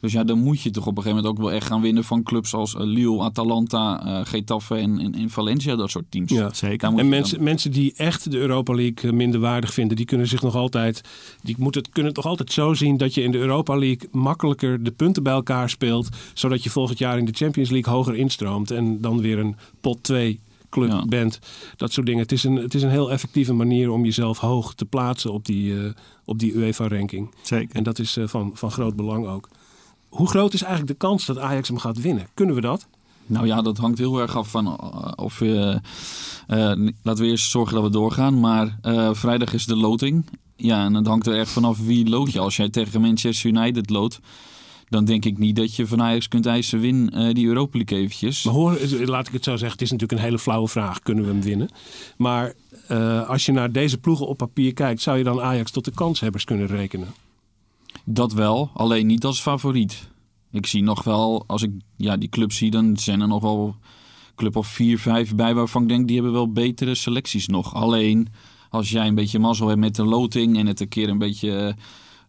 Dus 0.00 0.12
ja, 0.12 0.24
dan 0.24 0.38
moet 0.38 0.60
je 0.60 0.70
toch 0.70 0.86
op 0.86 0.96
een 0.96 1.02
gegeven 1.02 1.22
moment 1.22 1.38
ook 1.40 1.44
wel 1.46 1.54
echt 1.56 1.66
gaan 1.66 1.80
winnen 1.80 2.04
van 2.04 2.22
clubs 2.22 2.54
als 2.54 2.74
eh, 2.74 2.80
Lille, 2.84 3.20
Atalanta, 3.20 4.04
eh 4.06 4.26
Getafe 4.26 4.74
en, 4.74 4.98
en, 4.98 5.14
en 5.14 5.30
Valencia, 5.30 5.76
dat 5.76 5.90
soort 5.90 6.04
teams. 6.08 6.30
Ja. 6.30 6.54
Zeker. 6.54 6.90
Moet 6.90 7.00
En 7.00 7.08
mensen, 7.08 7.42
mensen 7.42 7.70
die 7.70 7.92
echt 7.96 8.30
de 8.30 8.38
Europa 8.38 8.74
League 8.74 9.12
minder 9.12 9.40
waardig 9.40 9.72
vinden, 9.74 9.96
die 9.96 10.06
kunnen 10.06 10.26
zich 10.28 10.42
nog 10.42 10.54
altijd, 10.54 11.00
die 11.42 11.54
moeten 11.58 11.80
het, 11.82 11.90
kunnen 11.90 12.12
het 12.12 12.22
toch 12.22 12.30
altijd 12.30 12.52
zo 12.52 12.74
zien 12.74 12.96
dat 12.96 13.14
je 13.14 13.22
in 13.22 13.30
de 13.30 13.38
Europa 13.38 13.76
League 13.78 14.08
makkelijker 14.12 14.82
de 14.82 14.90
punten 14.90 15.22
bij 15.22 15.32
elkaar 15.32 15.70
speelt, 15.70 16.08
zodat 16.34 16.62
je 16.62 16.70
volgend 16.70 16.98
jaar 16.98 17.18
in 17.18 17.24
de 17.24 17.32
Champions 17.34 17.70
League 17.70 17.92
hoger 17.92 18.14
instroomt 18.16 18.70
en 18.70 19.00
dan 19.00 19.20
weer 19.20 19.38
een 19.38 19.56
pot 19.80 20.02
2 20.02 20.40
club 20.70 20.90
Ja. 20.90 21.04
bent. 21.04 21.38
Dat 21.76 21.92
soort 21.92 22.06
dingen. 22.06 22.22
Het 22.22 22.32
is, 22.32 22.44
een, 22.44 22.56
het 22.56 22.74
is 22.74 22.82
een 22.82 22.90
heel 22.90 23.10
effectieve 23.10 23.52
manier 23.52 23.90
om 23.90 24.04
jezelf 24.04 24.38
hoog 24.38 24.74
te 24.74 24.84
plaatsen 24.84 25.32
op 25.32 25.44
die, 25.44 25.84
eh, 25.84 25.90
op 26.24 26.38
die 26.38 26.52
UEFA-ranking. 26.54 27.34
Zeker. 27.42 27.76
En 27.76 27.82
dat 27.82 27.98
is 27.98 28.16
eh, 28.16 28.28
van, 28.28 28.50
van 28.54 28.70
groot 28.70 28.96
belang 28.96 29.26
ook. 29.26 29.48
Hoe 30.08 30.28
groot 30.28 30.52
is 30.54 30.62
eigenlijk 30.62 30.92
de 31.00 31.06
kans 31.06 31.26
dat 31.26 31.38
Ajax 31.38 31.68
hem 31.68 31.78
gaat 31.78 32.00
winnen? 32.00 32.28
Kunnen 32.34 32.54
we 32.54 32.60
dat? 32.60 32.86
Nou 33.26 33.46
ja, 33.46 33.62
dat 33.62 33.78
hangt 33.78 33.98
heel 33.98 34.18
erg 34.20 34.36
af 34.36 34.50
van 34.50 34.66
eh, 34.66 35.12
of 35.16 35.38
je. 35.38 35.80
eh, 36.46 36.70
eh, 36.72 36.88
laten 37.02 37.24
we 37.24 37.30
eerst 37.30 37.50
zorgen 37.50 37.74
dat 37.74 37.82
we 37.84 37.90
doorgaan. 37.90 38.40
Maar 38.40 38.78
eh, 38.82 39.14
vrijdag 39.14 39.52
is 39.52 39.66
de 39.66 39.76
loting. 39.76 40.26
Ja, 40.56 40.84
en 40.84 40.94
het 40.94 41.06
hangt 41.06 41.26
er 41.26 41.38
echt 41.38 41.50
vanaf 41.50 41.78
wie 41.78 42.08
lood 42.08 42.32
je. 42.32 42.38
Als 42.40 42.56
jij 42.56 42.68
tegen 42.68 43.00
Manchester 43.00 43.50
United 43.50 43.90
loodt, 43.90 44.20
dan 44.88 45.04
denk 45.04 45.24
ik 45.24 45.38
niet 45.38 45.56
dat 45.56 45.74
je 45.76 45.86
van 45.86 46.02
Ajax 46.02 46.28
kunt 46.28 46.46
eisen 46.46 46.80
win 46.80 47.10
eh, 47.10 47.34
die 47.34 47.46
Europa 47.46 47.78
League 47.78 47.98
eventjes. 47.98 48.42
Maar 48.42 48.54
hoor, 48.54 48.78
laat 49.04 49.26
ik 49.26 49.32
het 49.32 49.44
zo 49.44 49.50
zeggen, 49.50 49.72
het 49.72 49.82
is 49.82 49.90
natuurlijk 49.90 50.20
een 50.20 50.26
hele 50.26 50.38
flauwe 50.38 50.68
vraag. 50.68 51.00
Kunnen 51.00 51.24
we 51.24 51.30
hem 51.30 51.42
winnen? 51.42 51.70
Maar 52.16 52.54
eh, 52.88 53.28
als 53.28 53.46
je 53.46 53.52
naar 53.52 53.72
deze 53.72 53.98
ploegen 53.98 54.26
op 54.26 54.36
papier 54.36 54.72
kijkt, 54.72 55.02
zou 55.02 55.18
je 55.18 55.24
dan 55.24 55.40
Ajax 55.40 55.70
tot 55.70 55.84
de 55.84 55.90
kanshebbers 55.90 56.44
kunnen 56.44 56.66
rekenen? 56.66 57.08
Dat 58.04 58.32
wel, 58.32 58.70
alleen 58.74 59.06
niet 59.06 59.24
als 59.24 59.40
favoriet. 59.40 60.08
Ik 60.52 60.66
zie 60.66 60.82
nog 60.82 61.04
wel, 61.04 61.44
als 61.46 61.62
ik 61.62 61.70
ja, 61.96 62.16
die 62.16 62.28
club 62.28 62.52
zie, 62.52 62.70
dan 62.70 62.96
zijn 62.96 63.20
er 63.20 63.28
nog 63.28 63.42
wel 63.42 63.76
club 64.34 64.56
of 64.56 64.66
vier, 64.66 64.98
vijf 64.98 65.34
bij 65.34 65.54
waarvan 65.54 65.82
ik 65.82 65.88
denk 65.88 66.06
die 66.06 66.16
hebben 66.16 66.32
wel 66.32 66.52
betere 66.52 66.94
selecties 66.94 67.46
nog. 67.46 67.74
Alleen 67.74 68.28
als 68.70 68.90
jij 68.90 69.06
een 69.06 69.14
beetje 69.14 69.38
mazzel 69.38 69.68
hebt 69.68 69.80
met 69.80 69.94
de 69.94 70.04
loting 70.04 70.58
en 70.58 70.66
het 70.66 70.80
een 70.80 70.88
keer 70.88 71.08
een 71.08 71.18
beetje 71.18 71.56
eh, 71.56 71.74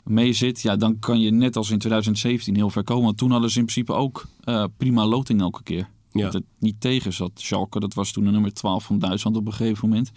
mee 0.09 0.33
zit, 0.33 0.61
ja, 0.61 0.75
dan 0.75 0.99
kan 0.99 1.19
je 1.19 1.31
net 1.31 1.55
als 1.55 1.69
in 1.69 1.77
2017 1.77 2.55
heel 2.55 2.69
ver 2.69 2.83
komen. 2.83 3.03
Want 3.03 3.17
toen 3.17 3.31
hadden 3.31 3.49
ze 3.49 3.59
in 3.59 3.65
principe 3.65 3.93
ook 3.93 4.25
eh, 4.43 4.63
prima 4.77 5.05
loting 5.05 5.41
elke 5.41 5.63
keer. 5.63 5.89
Ja. 6.11 6.23
Dat 6.23 6.33
het 6.33 6.43
niet 6.59 6.81
tegen 6.81 7.13
zat. 7.13 7.31
Schalke, 7.33 7.79
dat 7.79 7.93
was 7.93 8.11
toen 8.11 8.23
de 8.23 8.31
nummer 8.31 8.53
12 8.53 8.83
van 8.83 8.99
Duitsland 8.99 9.37
op 9.37 9.45
een 9.45 9.53
gegeven 9.53 9.89
moment. 9.89 10.11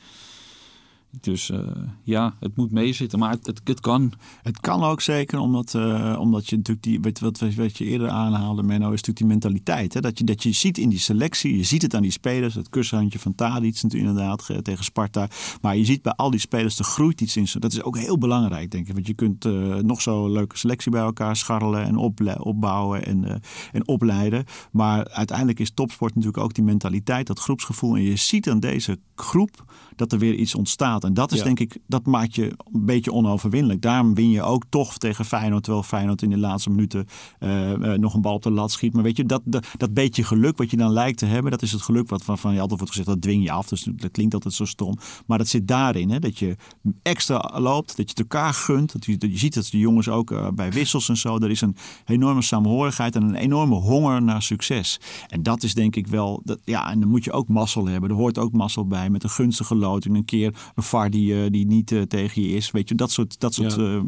Dus 1.21 1.51
eh, 1.51 1.59
ja, 2.03 2.35
het 2.41 2.57
moet 2.57 2.71
meezitten, 2.71 3.19
maar 3.19 3.37
het, 3.43 3.81
kan. 3.81 4.13
Het 4.43 4.61
kan 4.61 4.83
ook 4.83 5.01
zeker, 5.01 5.39
omdat, 5.39 5.75
eh, 5.75 6.17
omdat 6.21 6.49
je 6.49 6.57
natuurlijk 6.57 6.87
die, 6.87 7.01
wat, 7.01 7.19
wat, 7.19 7.55
wat 7.55 7.79
je 7.79 7.85
eerder 7.85 8.09
aanhaalde, 8.09 8.63
Menno, 8.63 8.85
is 8.85 8.91
natuurlijk 8.91 9.19
die 9.19 9.27
mentaliteit. 9.27 9.95
Hè? 9.95 10.01
Dat, 10.01 10.19
je, 10.19 10.25
dat 10.25 10.43
je 10.43 10.53
ziet 10.53 10.79
in 10.79 10.89
die 10.89 10.99
selectie, 10.99 11.57
je 11.57 11.63
ziet 11.63 11.83
het 11.83 11.95
aan 11.95 12.03
die 12.03 12.11
spelers, 12.11 12.55
het 12.55 12.69
kushandje 12.69 13.19
van 13.19 13.35
Tadic 13.35 13.83
natuurlijk 13.83 14.11
inderdaad 14.11 14.49
eh, 14.49 14.57
tegen 14.57 14.85
Sparta. 14.85 15.29
Maar 15.61 15.77
je 15.77 15.85
ziet 15.85 16.03
bij 16.03 16.13
al 16.13 16.31
die 16.31 16.41
spelers, 16.41 16.79
er 16.79 16.85
groeit 16.85 17.21
iets 17.21 17.37
in. 17.37 17.47
Dat 17.59 17.73
is 17.73 17.83
ook 17.83 17.99
heel 17.99 18.19
belangrijk, 18.19 18.71
denk 18.71 18.89
ik. 18.89 18.95
Want 18.95 19.07
je 19.07 19.15
kunt 19.15 19.45
eh, 19.45 19.77
nog 19.77 20.01
zo'n 20.01 20.33
leuke 20.33 20.59
selectie 20.59 20.91
bij 20.91 21.03
elkaar 21.03 21.37
scharrelen 21.37 21.85
en 21.85 21.97
opbouwen 22.39 23.07
en, 23.07 23.41
en 23.73 23.89
opleiden. 23.89 24.45
Maar 24.71 25.09
uiteindelijk 25.09 25.59
is 25.59 25.71
topsport 25.71 26.15
natuurlijk 26.15 26.45
ook 26.45 26.55
die 26.55 26.65
mentaliteit, 26.65 27.27
dat 27.27 27.39
groepsgevoel. 27.39 27.97
En 27.97 28.03
je 28.03 28.17
ziet 28.17 28.51
aan 28.51 28.61
deze 28.61 28.99
groep 29.15 29.65
dat 29.97 30.13
er 30.13 30.19
weer 30.19 30.35
iets 30.35 30.55
ontstaat. 30.55 31.02
En 31.05 31.15
dat 31.15 31.33
is 31.33 31.39
Ja. 31.39 31.45
denk 31.45 31.61
ik, 31.61 31.79
dat 31.87 32.07
maakt 32.07 32.35
je 32.35 32.45
een 32.73 32.85
beetje 32.85 33.13
onoverwinnelijk. 33.13 33.83
Daarom 33.83 34.15
win 34.15 34.31
je 34.31 34.43
ook 34.43 34.65
toch 34.69 34.99
tegen 34.99 35.25
Feyenoord, 35.25 35.63
terwijl 35.63 35.85
Feyenoord 35.85 36.23
in 36.23 36.31
de 36.31 36.39
laatste 36.39 36.71
minuten 36.71 37.07
eh, 37.39 37.73
eh, 37.73 37.99
nog 37.99 38.15
een 38.15 38.21
bal 38.21 38.35
op 38.35 38.43
de 38.43 38.51
lat 38.51 38.73
schiet. 38.73 38.93
Maar 38.93 39.03
weet 39.03 39.17
je, 39.17 39.27
dat, 39.27 39.43
dat, 39.45 39.67
dat 39.77 39.95
beetje 39.95 40.25
geluk 40.25 40.57
wat 40.57 40.71
je 40.71 40.77
dan 40.77 40.93
lijkt 40.93 41.19
te 41.19 41.27
hebben, 41.27 41.51
dat 41.51 41.63
is 41.63 41.73
het 41.73 41.83
geluk 41.83 42.09
wat 42.09 42.25
van, 42.25 42.39
van 42.39 42.55
je 42.55 42.61
altijd 42.61 42.79
wordt 42.79 42.95
gezegd, 42.95 43.09
dat 43.11 43.23
dwing 43.23 43.43
je 43.43 43.51
af. 43.51 43.69
Dus 43.69 43.83
dat 43.83 44.11
klinkt 44.11 44.35
altijd 44.35 44.55
zo 44.55 44.65
stom. 44.65 44.99
Maar 45.27 45.39
dat 45.39 45.49
zit 45.49 45.69
daarin, 45.69 46.11
hè, 46.11 46.19
dat 46.19 46.39
je 46.39 46.57
extra 47.03 47.61
loopt, 47.61 47.97
dat 47.97 47.97
je 47.97 48.03
het 48.03 48.19
elkaar 48.19 48.55
gunt. 48.55 48.93
Dat 48.93 49.05
je, 49.05 49.17
dat 49.17 49.31
je 49.31 49.39
ziet 49.39 49.55
dat 49.55 49.69
de 49.71 49.79
jongens 49.79 50.09
ook 50.09 50.31
eh, 50.31 50.49
bij 50.55 50.73
wissels 50.73 51.09
en 51.09 51.17
zo, 51.17 51.39
er 51.39 51.51
is 51.51 51.61
een 51.61 51.77
enorme 52.05 52.43
samenhorigheid 52.43 53.17
en 53.17 53.23
een 53.23 53.35
enorme 53.35 53.75
honger 53.75 54.23
naar 54.23 54.43
succes. 54.43 55.01
En 55.29 55.43
dat 55.43 55.63
is 55.63 55.75
denk 55.75 55.97
ik 55.97 56.07
wel, 56.07 56.41
dat, 56.45 56.59
ja, 56.65 56.91
en 56.91 57.01
dan 57.01 57.09
moet 57.09 57.25
je 57.25 57.33
ook 57.33 57.49
mazzel 57.49 57.87
hebben. 57.87 58.11
Er 58.11 58.17
hoort 58.17 58.39
ook 58.39 58.53
mazzel 58.53 58.87
bij 58.87 59.11
met 59.11 59.25
een 59.25 59.31
gunstige 59.31 59.75
loting. 59.75 60.17
Een 60.17 60.25
keer 60.25 60.55
een 60.75 60.83
VAR 60.93 61.11
die, 61.11 61.35
eh, 61.45 61.51
die 61.51 61.67
niet 61.67 61.93
eh, 61.93 62.01
tegen 62.03 62.43
je 62.43 62.49
is. 62.49 62.71
Weet 62.71 62.89
je, 62.89 62.95
dat 62.95 63.11
soort, 63.11 63.41
dat 63.41 63.55
soort 63.55 63.75
Ja. 63.75 63.83
eh, 63.83 64.01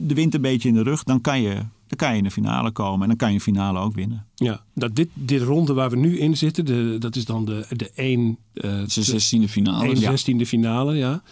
de 0.00 0.14
wind 0.14 0.34
een 0.34 0.40
beetje 0.40 0.68
in 0.68 0.74
de 0.74 0.82
rug. 0.82 1.02
Dan 1.04 1.20
kan 1.20 1.40
je, 1.42 1.54
dan 1.86 1.96
kan 1.96 2.10
je 2.10 2.16
in 2.18 2.24
de 2.24 2.30
finale 2.30 2.70
komen 2.70 3.02
en 3.02 3.08
dan 3.08 3.16
kan 3.16 3.28
je 3.28 3.34
een 3.34 3.40
finale 3.40 3.78
ook 3.78 3.94
winnen. 3.94 4.26
Ja, 4.34 4.62
dat 4.74 4.94
dit, 4.94 5.08
dit 5.14 5.42
ronde 5.42 5.72
waar 5.72 5.90
we 5.90 5.96
nu 5.96 6.18
in 6.18 6.36
zitten, 6.36 6.64
de, 6.64 6.96
dat 6.98 7.16
is 7.16 7.24
dan 7.24 7.44
de, 7.44 7.66
de 7.70 7.90
1 7.94 8.38
eh 8.52 8.70
Het 8.70 8.88
is 8.88 8.94
de 8.94 9.02
zestiende 9.02 9.48
finale. 9.48 9.84
1 9.86 9.98
Ja. 10.00 10.10
16e 10.12 10.46
finale, 10.46 10.94
ja. 10.96 11.22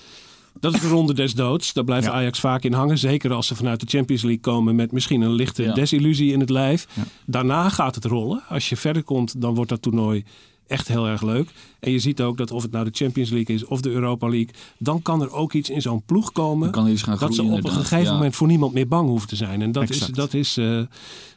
Dat 0.60 0.74
is 0.74 0.80
de 0.80 0.88
ronde 0.88 1.14
des 1.14 1.34
doods. 1.34 1.72
Daar 1.72 1.84
blijft 1.84 2.06
Ja. 2.06 2.12
Ajax 2.12 2.40
vaak 2.40 2.62
in 2.64 2.72
hangen. 2.72 2.98
Zeker 2.98 3.32
als 3.32 3.46
ze 3.46 3.54
vanuit 3.54 3.80
de 3.80 3.86
Champions 3.86 4.22
League 4.22 4.40
komen 4.40 4.74
met 4.74 4.92
misschien 4.92 5.20
een 5.20 5.32
lichte 5.32 5.62
Ja. 5.62 5.74
desillusie 5.74 6.32
in 6.32 6.40
het 6.40 6.50
lijf. 6.50 6.86
Ja. 6.94 7.02
Daarna 7.26 7.68
gaat 7.68 7.94
het 7.94 8.04
rollen. 8.04 8.42
Als 8.48 8.68
je 8.68 8.76
verder 8.76 9.02
komt, 9.02 9.40
dan 9.40 9.54
wordt 9.54 9.70
dat 9.70 9.82
toernooi 9.82 10.24
echt 10.66 10.88
heel 10.88 11.06
erg 11.08 11.22
leuk. 11.22 11.48
En 11.82 11.92
je 11.92 11.98
ziet 11.98 12.20
ook 12.20 12.36
dat 12.36 12.50
of 12.50 12.62
het 12.62 12.72
nou 12.72 12.84
de 12.84 12.90
Champions 12.92 13.30
League 13.30 13.54
is 13.54 13.64
of 13.64 13.80
de 13.80 13.90
Europa 13.90 14.28
League, 14.28 14.50
dan 14.78 15.02
kan 15.02 15.22
er 15.22 15.32
ook 15.32 15.52
iets 15.52 15.70
in 15.70 15.82
zo'n 15.82 16.02
ploeg 16.02 16.32
komen. 16.32 16.62
Dan 16.62 16.70
kan 16.70 16.86
er 16.86 16.92
iets 16.92 17.02
gaan 17.02 17.18
dat 17.18 17.34
ze 17.34 17.40
groeien, 17.42 17.58
op 17.58 17.64
een 17.64 17.70
gegeven 17.76 18.04
Ja. 18.04 18.12
moment 18.12 18.36
voor 18.36 18.46
niemand 18.46 18.72
meer 18.72 18.88
bang 18.88 19.08
hoeven 19.08 19.28
te 19.28 19.36
zijn. 19.36 19.62
En 19.62 19.72
dat 19.72 19.90
is, 19.90 19.98
dat 20.06 20.34
is 20.34 20.56
eh, 20.56 20.78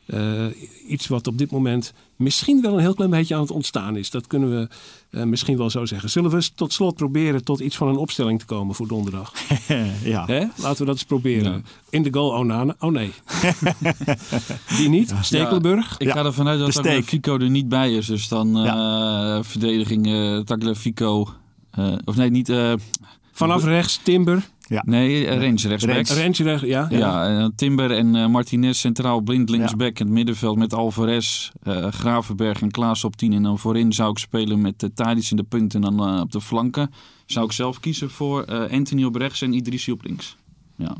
eh, 0.05 0.51
iets 0.87 1.07
wat 1.07 1.27
op 1.27 1.37
dit 1.37 1.51
moment 1.51 1.93
misschien 2.15 2.61
wel 2.61 2.73
een 2.73 2.79
heel 2.79 2.93
klein 2.93 3.09
beetje 3.11 3.35
aan 3.35 3.41
het 3.41 3.51
ontstaan 3.51 3.97
is. 3.97 4.09
Dat 4.09 4.27
kunnen 4.27 4.49
we 4.49 4.67
eh, 5.09 5.23
misschien 5.23 5.57
wel 5.57 5.69
zo 5.69 5.85
zeggen. 5.85 6.09
Zullen 6.09 6.29
we 6.29 6.35
eens 6.35 6.51
tot 6.55 6.73
slot 6.73 6.95
proberen 6.95 7.43
tot 7.43 7.59
iets 7.59 7.75
van 7.75 7.87
een 7.87 7.97
opstelling 7.97 8.39
te 8.39 8.45
komen 8.45 8.75
voor 8.75 8.87
donderdag? 8.87 9.33
ja. 10.03 10.25
Hè? 10.25 10.39
Laten 10.55 10.77
we 10.79 10.85
dat 10.85 10.95
eens 10.95 11.03
proberen. 11.03 11.51
Ja. 11.51 11.61
In 11.89 12.03
de 12.03 12.13
goal 12.13 12.33
Onana. 12.33 12.75
Oh 12.79 12.91
nee. 12.91 13.11
Die 14.77 14.89
niet. 14.89 15.13
Stekelenburg. 15.21 15.95
Ik 15.97 16.09
ga 16.09 16.25
ervan 16.25 16.47
uit 16.47 16.59
dat. 16.59 16.73
Tagliafico 16.73 17.37
er 17.37 17.49
niet 17.49 17.69
bij 17.69 17.93
is. 17.93 18.05
Dus 18.05 18.27
dan 18.27 18.57
eh, 18.57 19.39
verdediging 19.41 20.05
eh 20.07 20.34
Tagliafico. 20.43 21.27
eh, 21.71 21.93
of 22.05 22.15
nee, 22.15 22.29
niet... 22.29 22.49
eh, 22.49 22.73
Vanaf 23.31 23.63
rechts 23.63 23.99
Timber. 24.03 24.49
nee, 24.85 25.27
eh, 25.27 25.37
Rens 25.37 25.65
rechtsback. 25.65 26.07
Rentje 26.07 26.43
rechts. 26.43 26.63
Ja. 26.65 26.87
ja. 26.89 26.97
Ja, 26.97 27.39
eh, 27.39 27.47
Timber 27.55 27.91
en 27.91 28.15
eh, 28.15 28.27
Martinez 28.27 28.79
centraal 28.79 29.21
blind 29.21 29.49
Ja. 29.49 29.55
linksback 29.55 29.99
in 29.99 30.05
het 30.05 30.15
middenveld 30.15 30.57
met 30.57 30.73
Alvarez, 30.73 31.49
eh, 31.63 31.87
Gravenberg 31.91 32.61
en 32.61 32.71
Klaas 32.71 33.03
op 33.03 33.15
10. 33.15 33.33
En 33.33 33.43
dan 33.43 33.59
voorin 33.59 33.93
zou 33.93 34.09
ik 34.11 34.17
spelen 34.17 34.61
met 34.61 34.83
uh, 34.99 35.15
in 35.29 35.35
de 35.37 35.43
punten 35.43 35.83
en 35.83 35.95
dan 35.97 36.07
eh, 36.15 36.19
op 36.21 36.31
de 36.31 36.41
flanken. 36.41 36.91
Zou 37.25 37.45
ik 37.45 37.51
zelf 37.51 37.79
kiezen 37.79 38.09
voor 38.09 38.43
eh, 38.43 38.71
Anthony 38.77 39.03
op 39.03 39.15
rechts 39.15 39.41
en 39.41 39.53
Idrissi 39.53 39.91
op 39.91 40.03
links. 40.03 40.35
Ja. 40.75 40.95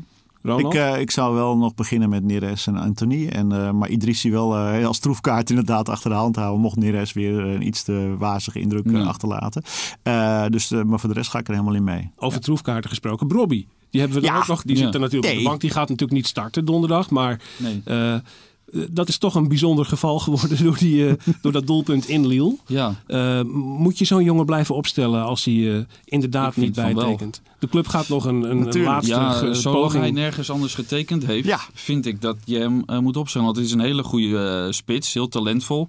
Ik, 0.54 0.74
eh, 0.74 1.00
ik 1.00 1.10
zou 1.10 1.34
wel 1.34 1.56
nog 1.56 1.74
beginnen 1.74 2.08
met 2.08 2.24
Neres 2.24 2.66
en 2.66 2.76
Anthony. 2.76 3.28
En, 3.28 3.52
eh, 3.52 3.70
maar 3.70 3.88
Idrissi 3.88 4.30
wel 4.30 4.56
eh, 4.56 4.86
als 4.86 4.98
troefkaart 4.98 5.50
inderdaad 5.50 5.88
achter 5.88 6.10
de 6.10 6.16
hand 6.16 6.36
houden. 6.36 6.60
Mocht 6.60 6.76
Neres 6.76 7.12
weer 7.12 7.38
een 7.38 7.66
iets 7.66 7.82
te 7.82 8.14
wazige 8.18 8.60
indruk 8.60 8.90
Ja. 8.90 9.02
achterlaten. 9.02 9.62
Dus, 10.52 10.70
maar 10.70 11.00
voor 11.00 11.08
de 11.08 11.14
rest 11.14 11.30
ga 11.30 11.38
ik 11.38 11.46
er 11.48 11.52
helemaal 11.52 11.74
in 11.74 11.84
mee. 11.84 12.10
Over 12.16 12.40
troefkaarten 12.40 12.90
gesproken. 12.90 13.26
Brobby. 13.26 13.66
Die 13.90 14.00
hebben 14.00 14.20
we 14.20 14.26
dan 14.26 14.34
Ja. 14.36 14.40
ook 14.40 14.46
nog. 14.46 14.62
Die 14.62 14.76
zit 14.76 14.94
er 14.94 15.00
natuurlijk 15.00 15.32
op 15.32 15.38
de 15.38 15.44
bank. 15.44 15.60
Die 15.60 15.70
gaat 15.70 15.88
natuurlijk 15.88 16.18
niet 16.18 16.26
starten 16.26 16.64
donderdag. 16.64 17.10
Maar 17.10 17.40
Nee. 17.56 17.82
Eh, 18.72 18.80
dat 18.90 19.08
is 19.08 19.18
toch 19.18 19.34
een 19.34 19.48
bijzonder 19.48 19.84
geval 19.84 20.18
geworden 20.18 20.62
door, 20.64 20.76
die, 20.78 21.08
eh, 21.08 21.14
door 21.42 21.52
dat 21.52 21.66
doelpunt 21.66 22.08
in 22.08 22.26
Lille. 22.26 22.56
Ja, 22.66 22.94
Eh, 23.06 23.42
moet 23.52 23.98
je 23.98 24.04
zo'n 24.04 24.24
jongen 24.24 24.46
blijven 24.46 24.74
opstellen 24.74 25.22
als 25.24 25.44
hij 25.44 25.86
inderdaad 26.04 26.56
niet 26.56 26.74
bijtekent? 26.74 27.42
De 27.58 27.68
club 27.68 27.86
gaat 27.86 28.08
nog 28.08 28.24
een, 28.24 28.50
een, 28.50 28.74
een 28.76 28.82
laatste 28.82 29.12
ja 29.14 29.52
zolang 29.54 29.92
hij 29.92 30.10
nergens 30.10 30.50
anders 30.50 30.74
getekend 30.74 31.26
heeft, 31.26 31.46
Ja. 31.46 31.58
vind 31.74 32.06
ik 32.06 32.20
dat 32.20 32.36
je 32.44 32.58
hem 32.58 32.84
moet 33.02 33.16
opstellen. 33.16 33.46
Want 33.46 33.58
het 33.58 33.66
is 33.66 33.72
een 33.72 33.80
hele 33.80 34.02
goede 34.02 34.66
spits, 34.70 35.12
heel 35.14 35.28
talentvol. 35.28 35.88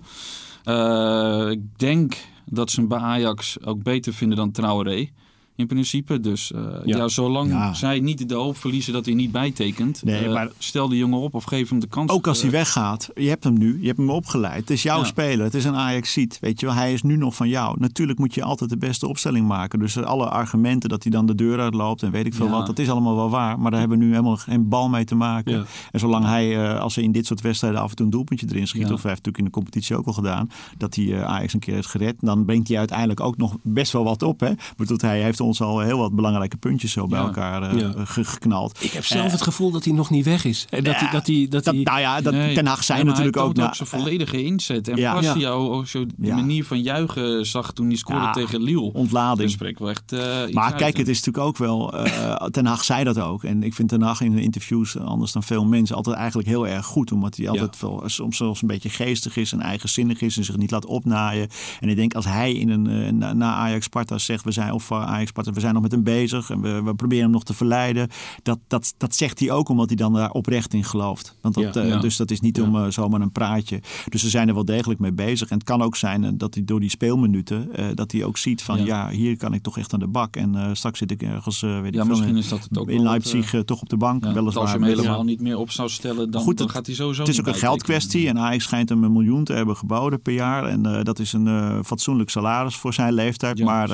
Ik 1.52 1.60
denk 1.80 2.18
dat 2.46 2.72
ze 2.72 2.80
hem 2.80 2.90
bij 2.90 2.98
Ajax 3.00 3.58
ook 3.66 3.84
beter 3.84 4.14
vinden 4.14 4.38
dan 4.38 4.52
Traoré. 4.52 5.10
In 5.58 5.68
principe. 5.68 6.20
Dus 6.20 6.52
eh, 6.52 6.62
Ja. 6.86 6.98
ja. 6.98 7.08
zolang 7.08 7.50
Ja. 7.50 7.74
zij 7.74 8.00
niet 8.00 8.30
de 8.30 8.36
hoop 8.36 8.58
verliezen 8.58 8.94
dat 8.94 9.06
hij 9.06 9.14
niet 9.14 9.32
bijtekent. 9.32 10.04
Nee, 10.04 10.26
eh, 10.26 10.34
maar- 10.34 10.50
Stel 10.58 10.88
de 10.90 10.98
jongen 10.98 11.20
op 11.20 11.34
of 11.34 11.44
geef 11.44 11.70
hem 11.70 11.80
de 11.80 11.88
kans. 11.88 12.12
Ook 12.12 12.28
als 12.28 12.38
hij 12.42 12.50
Eh, 12.50 12.56
weggaat, 12.56 13.10
je 13.16 13.30
hebt 13.30 13.44
hem 13.44 13.58
nu, 13.58 13.78
je 13.82 13.86
hebt 13.86 13.98
hem 13.98 14.10
opgeleid. 14.10 14.60
Het 14.60 14.70
is 14.70 14.84
jouw 14.84 14.98
Ja. 14.98 15.04
speler, 15.04 15.46
het 15.46 15.54
is 15.54 15.66
een 15.66 15.76
Ajax-ziet. 15.76 16.38
Weet 16.42 16.60
je 16.60 16.66
wel, 16.66 16.76
hij 16.76 16.94
is 16.94 17.02
nu 17.02 17.16
nog 17.18 17.36
van 17.36 17.50
jou. 17.50 17.76
Natuurlijk 17.80 18.20
moet 18.20 18.34
je 18.34 18.44
altijd 18.44 18.70
de 18.70 18.78
beste 18.78 19.08
opstelling 19.08 19.48
maken. 19.48 19.80
Dus 19.80 19.98
alle 19.98 20.30
argumenten 20.30 20.90
dat 20.90 21.04
hij 21.04 21.12
dan 21.12 21.26
de 21.26 21.36
deur 21.36 21.60
uitloopt 21.60 22.04
en 22.04 22.12
weet 22.12 22.26
ik 22.26 22.34
veel 22.34 22.46
Ja. 22.46 22.52
wat, 22.52 22.66
dat 22.66 22.80
is 22.80 22.90
allemaal 22.90 23.16
wel 23.16 23.30
waar. 23.30 23.60
Maar 23.60 23.72
daar 23.72 23.80
hebben 23.80 23.98
we 24.00 24.04
nu 24.04 24.10
helemaal 24.12 24.38
geen 24.38 24.68
bal 24.68 24.90
mee 24.90 25.06
te 25.06 25.16
maken. 25.16 25.52
Ja. 25.52 25.64
En 25.92 26.00
zolang 26.00 26.26
hij, 26.26 26.64
eh, 26.74 26.80
als 26.80 26.96
hij 26.96 27.04
in 27.04 27.12
dit 27.12 27.26
soort 27.26 27.42
wedstrijden 27.42 27.82
af 27.82 27.90
en 27.90 27.96
toe 27.96 28.06
een 28.06 28.12
doelpuntje 28.12 28.48
erin 28.50 28.68
schiet, 28.68 28.88
Ja. 28.88 28.94
of 28.94 29.02
hij 29.02 29.12
heeft 29.12 29.26
natuurlijk 29.26 29.38
in 29.38 29.44
de 29.46 29.52
competitie 29.52 29.96
ook 29.98 30.06
al 30.06 30.14
gedaan, 30.14 30.50
dat 30.78 30.96
hij 30.96 31.14
eh, 31.14 31.24
Ajax 31.24 31.54
een 31.54 31.60
keer 31.60 31.74
heeft 31.74 31.88
gered, 31.90 32.16
dan 32.20 32.46
brengt 32.46 32.68
hij 32.68 32.78
uiteindelijk 32.78 33.20
ook 33.20 33.38
nog 33.38 33.56
best 33.62 33.92
wel 33.92 34.04
wat 34.04 34.24
op. 34.24 34.40
Hè? 34.40 34.52
Bedoel, 34.78 34.98
hij 35.02 35.22
heeft 35.22 35.40
ons 35.48 35.62
al 35.62 35.80
heel 35.80 35.98
wat 35.98 36.16
belangrijke 36.16 36.58
puntjes 36.58 36.92
zo 36.92 37.08
bij 37.08 37.20
Ja. 37.20 37.26
elkaar 37.26 37.62
eh, 37.72 37.80
Ja. 37.80 37.92
ge- 38.06 38.24
geknald. 38.24 38.84
Ik 38.84 38.92
heb 38.92 39.06
zelf 39.06 39.32
het 39.32 39.42
gevoel 39.42 39.72
dat 39.72 39.84
hij 39.84 39.94
nog 39.94 40.10
niet 40.10 40.26
weg 40.26 40.46
is. 40.46 40.66
En 40.70 40.84
dat, 40.84 40.94
Ja, 40.94 41.00
hij, 41.00 41.12
dat, 41.12 41.28
hij, 41.28 41.48
dat, 41.50 41.64
Dat, 41.64 41.74
hij, 41.74 41.84
nou 41.84 42.00
ja, 42.00 42.22
dat, 42.22 42.34
nee. 42.34 42.56
Ten 42.56 42.66
Hag 42.68 42.84
zei 42.84 42.98
Ja, 43.00 43.04
maar 43.04 43.14
natuurlijk 43.14 43.38
hij 43.40 43.48
ook... 43.48 43.56
nou, 43.56 43.68
ook 43.68 43.76
zijn 43.76 43.90
volledige 43.90 44.44
inzet. 44.44 44.88
En 44.88 44.98
Ja. 44.98 45.14
pas 45.14 45.46
ook 45.46 45.88
zo 45.88 46.06
die 46.06 46.16
Ja. 46.28 46.36
manier 46.36 46.66
van 46.66 46.82
juichen 46.82 47.46
zag 47.46 47.74
toen 47.74 47.88
hij 47.88 47.96
scoorde 47.96 48.22
Ja. 48.22 48.32
tegen 48.32 48.62
Lille. 48.62 48.94
ontlading. 48.94 49.50
Spreekt 49.50 49.80
wel 49.80 49.90
echt 49.90 50.12
eh, 50.12 50.20
Maar 50.52 50.64
uit, 50.64 50.76
kijk, 50.76 50.98
het 50.98 51.08
is 51.08 51.18
natuurlijk 51.24 51.46
ook 51.46 51.58
wel. 51.58 51.94
eh 52.06 52.36
Ten 52.52 52.66
Hag 52.66 52.84
zei 52.84 53.04
dat 53.04 53.20
ook. 53.20 53.44
En 53.44 53.64
ik 53.64 53.74
vind 53.74 53.90
Ten 53.90 54.02
Hag 54.02 54.22
in 54.22 54.32
de 54.36 54.42
interviews, 54.42 54.98
anders 55.00 55.32
dan 55.32 55.44
veel 55.44 55.66
mensen, 55.66 55.96
altijd 55.96 56.16
eigenlijk 56.16 56.48
heel 56.48 56.68
erg 56.68 56.86
goed. 56.86 57.12
Omdat 57.12 57.38
hij 57.38 57.50
altijd 57.50 57.80
wel 57.82 58.04
soms 58.06 58.38
zelfs 58.38 58.62
een 58.62 58.68
beetje 58.68 58.90
geestig 58.90 59.38
is 59.38 59.52
en 59.52 59.62
eigenzinnig 59.62 60.22
is 60.22 60.38
en 60.38 60.44
zich 60.44 60.58
niet 60.58 60.72
laat 60.72 60.86
opnaaien. 60.86 61.48
En 61.80 61.90
ik 61.90 61.96
denk 61.96 62.14
als 62.14 62.26
hij 62.26 62.52
in 62.54 62.70
een, 62.70 62.88
eh, 62.88 63.12
na, 63.12 63.34
na 63.34 63.54
Ajax 63.54 63.86
Sparta 63.86 64.18
zegt, 64.18 64.44
we 64.44 64.52
zijn 64.52 64.72
of 64.72 64.92
eh, 64.92 65.02
Ajax 65.06 65.30
Sparta, 65.38 65.54
we 65.54 65.60
zijn 65.60 65.74
nog 65.74 65.84
met 65.84 65.92
hem 65.92 66.04
bezig 66.04 66.50
en 66.50 66.62
we, 66.62 66.82
we 66.84 66.96
proberen 66.96 67.24
hem 67.24 67.32
nog 67.34 67.44
te 67.44 67.54
verleiden. 67.54 68.08
Dat, 68.44 68.60
dat, 68.68 68.94
dat 68.98 69.16
zegt 69.16 69.40
hij 69.40 69.52
ook 69.52 69.70
omdat 69.70 69.88
hij 69.88 69.96
dan 69.96 70.14
daar 70.14 70.32
oprecht 70.32 70.74
in 70.74 70.84
gelooft. 70.84 71.36
Want 71.42 71.56
dat, 71.56 71.74
Ja. 71.74 71.82
eh, 71.82 71.88
Ja. 71.88 72.00
Dus 72.00 72.18
dat 72.18 72.32
is 72.32 72.40
niet 72.40 72.58
Ja. 72.58 72.64
om 72.64 72.76
eh, 72.76 72.86
zomaar 72.90 73.22
een 73.22 73.32
praatje. 73.32 73.82
Dus 74.10 74.22
ze 74.22 74.30
zijn 74.30 74.48
er 74.48 74.54
wel 74.54 74.66
degelijk 74.66 75.00
mee 75.00 75.12
bezig. 75.14 75.50
En 75.50 75.56
het 75.58 75.66
kan 75.66 75.82
ook 75.82 75.96
zijn 75.96 76.24
eh, 76.24 76.32
dat 76.34 76.54
hij 76.54 76.64
door 76.66 76.80
die 76.80 76.90
speelminuten, 76.90 77.70
dat 77.96 78.12
hij 78.12 78.24
ook 78.24 78.38
ziet 78.38 78.62
van 78.64 78.86
ja. 78.86 79.10
Hier 79.10 79.38
kan 79.38 79.54
ik 79.54 79.62
toch 79.64 79.78
echt 79.78 79.94
aan 79.94 80.00
de 80.00 80.08
bak. 80.08 80.36
En 80.36 80.76
straks 80.76 81.00
zit 81.00 81.12
ik 81.12 81.22
ergens, 81.24 81.62
weet 81.62 81.86
ik 81.86 81.94
Ja, 81.94 82.06
veel, 82.06 82.24
in- 82.24 82.38
is 82.38 82.48
dat 82.50 82.64
het 82.64 82.78
ook 82.78 82.90
in 82.90 82.96
wat, 82.98 83.06
Leipzig 83.06 83.64
toch 83.66 83.82
op 83.82 83.90
de 83.90 83.98
bank. 83.98 84.24
Weliswaar. 84.24 84.64
als 84.64 84.72
je 84.72 84.78
hem 84.80 84.88
helemaal 84.88 85.24
niet 85.24 85.42
meer 85.42 85.58
op 85.58 85.72
zou 85.72 85.90
stellen, 85.90 86.32
dan, 86.32 86.42
Goed, 86.42 86.58
dan 86.58 86.70
gaat 86.70 86.86
hij 86.86 86.96
sowieso 86.96 87.22
Het 87.22 87.32
is 87.32 87.40
ook 87.40 87.48
een 87.48 87.56
geldkwestie 87.56 88.28
en 88.28 88.40
Ajax 88.40 88.64
schijnt 88.64 88.90
hem 88.90 89.04
een 89.04 89.12
miljoen 89.12 89.44
te 89.44 89.54
hebben 89.54 89.76
geboden 89.78 90.22
per 90.22 90.34
jaar. 90.34 90.66
En 90.66 91.04
dat 91.04 91.20
is 91.20 91.34
een 91.34 91.84
fatsoenlijk 91.86 92.30
salaris 92.30 92.76
voor 92.76 92.94
zijn 92.94 93.14
leeftijd. 93.14 93.60
Maar 93.64 93.90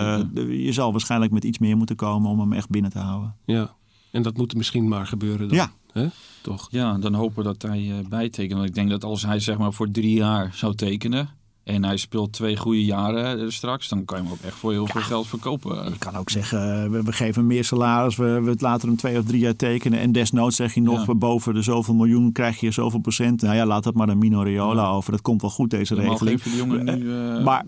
je 0.50 0.72
zal 0.72 0.92
waarschijnlijk 0.92 1.32
met 1.34 1.44
iets 1.44 1.60
meer 1.60 1.78
moeten 1.78 1.96
komen 1.96 2.30
om 2.30 2.40
hem 2.40 2.54
echt 2.54 2.70
binnen 2.70 2.92
te 2.92 3.00
houden. 3.00 3.36
ja. 3.46 3.76
En 4.12 4.22
dat 4.22 4.38
moet 4.38 4.56
misschien 4.56 4.88
maar 4.88 5.08
gebeuren 5.08 5.48
dan. 5.48 5.58
Ja. 5.58 5.72
Hè? 5.92 6.08
Toch? 6.42 6.68
Ja, 6.72 6.98
dan 6.98 7.14
hopen 7.14 7.44
dat 7.44 7.62
hij 7.62 7.80
eh, 7.92 8.08
bijtekent. 8.10 8.54
Want 8.54 8.68
ik 8.68 8.76
denk 8.76 8.90
dat 8.90 9.04
als 9.04 9.26
hij 9.26 9.40
zeg 9.40 9.58
maar 9.58 9.74
voor 9.74 9.92
drie 9.92 10.14
jaar 10.14 10.52
zou 10.54 10.76
tekenen... 10.76 11.30
en 11.64 11.84
hij 11.84 11.98
speelt 11.98 12.34
twee 12.34 12.58
goede 12.58 12.86
jaren 12.86 13.40
eh, 13.40 13.50
straks... 13.50 13.88
dan 13.88 14.06
kan 14.06 14.18
je 14.18 14.24
hem 14.24 14.32
ook 14.34 14.40
echt 14.42 14.56
voor 14.56 14.72
heel 14.72 14.88
veel 14.88 15.02
geld 15.02 15.28
verkopen. 15.28 15.84
Je 15.90 15.98
kan 15.98 16.16
ook 16.16 16.30
zeggen, 16.30 16.84
eh, 16.84 16.90
we, 16.90 17.04
we 17.04 17.12
geven 17.12 17.36
hem 17.36 17.48
meer 17.48 17.64
salaris, 17.64 18.16
we, 18.16 18.42
we 18.42 18.56
laten 18.58 18.88
hem 18.88 18.98
twee 18.98 19.18
of 19.18 19.26
drie 19.26 19.40
jaar 19.40 19.56
tekenen. 19.56 20.00
En 20.00 20.12
desnoods 20.12 20.56
zeg 20.56 20.74
je 20.74 20.82
nog, 20.82 21.08
Ja. 21.08 21.16
boven 21.16 21.54
de 21.54 21.62
zoveel 21.62 21.94
miljoen 21.96 22.32
krijg 22.32 22.60
je 22.60 22.72
zoveel 22.72 23.00
procent. 23.00 23.42
Nou 23.42 23.56
ja, 23.56 23.66
laat 23.66 23.84
dat 23.84 23.94
maar 23.94 24.10
een 24.10 24.18
Mino 24.18 24.44
Raiola 24.44 24.90
over. 24.90 25.12
Dat 25.12 25.22
komt 25.22 25.42
wel 25.42 25.50
goed, 25.50 25.70
deze 25.70 25.96
regeling. 25.96 26.44
nu... 26.84 27.06
Maar 27.44 27.66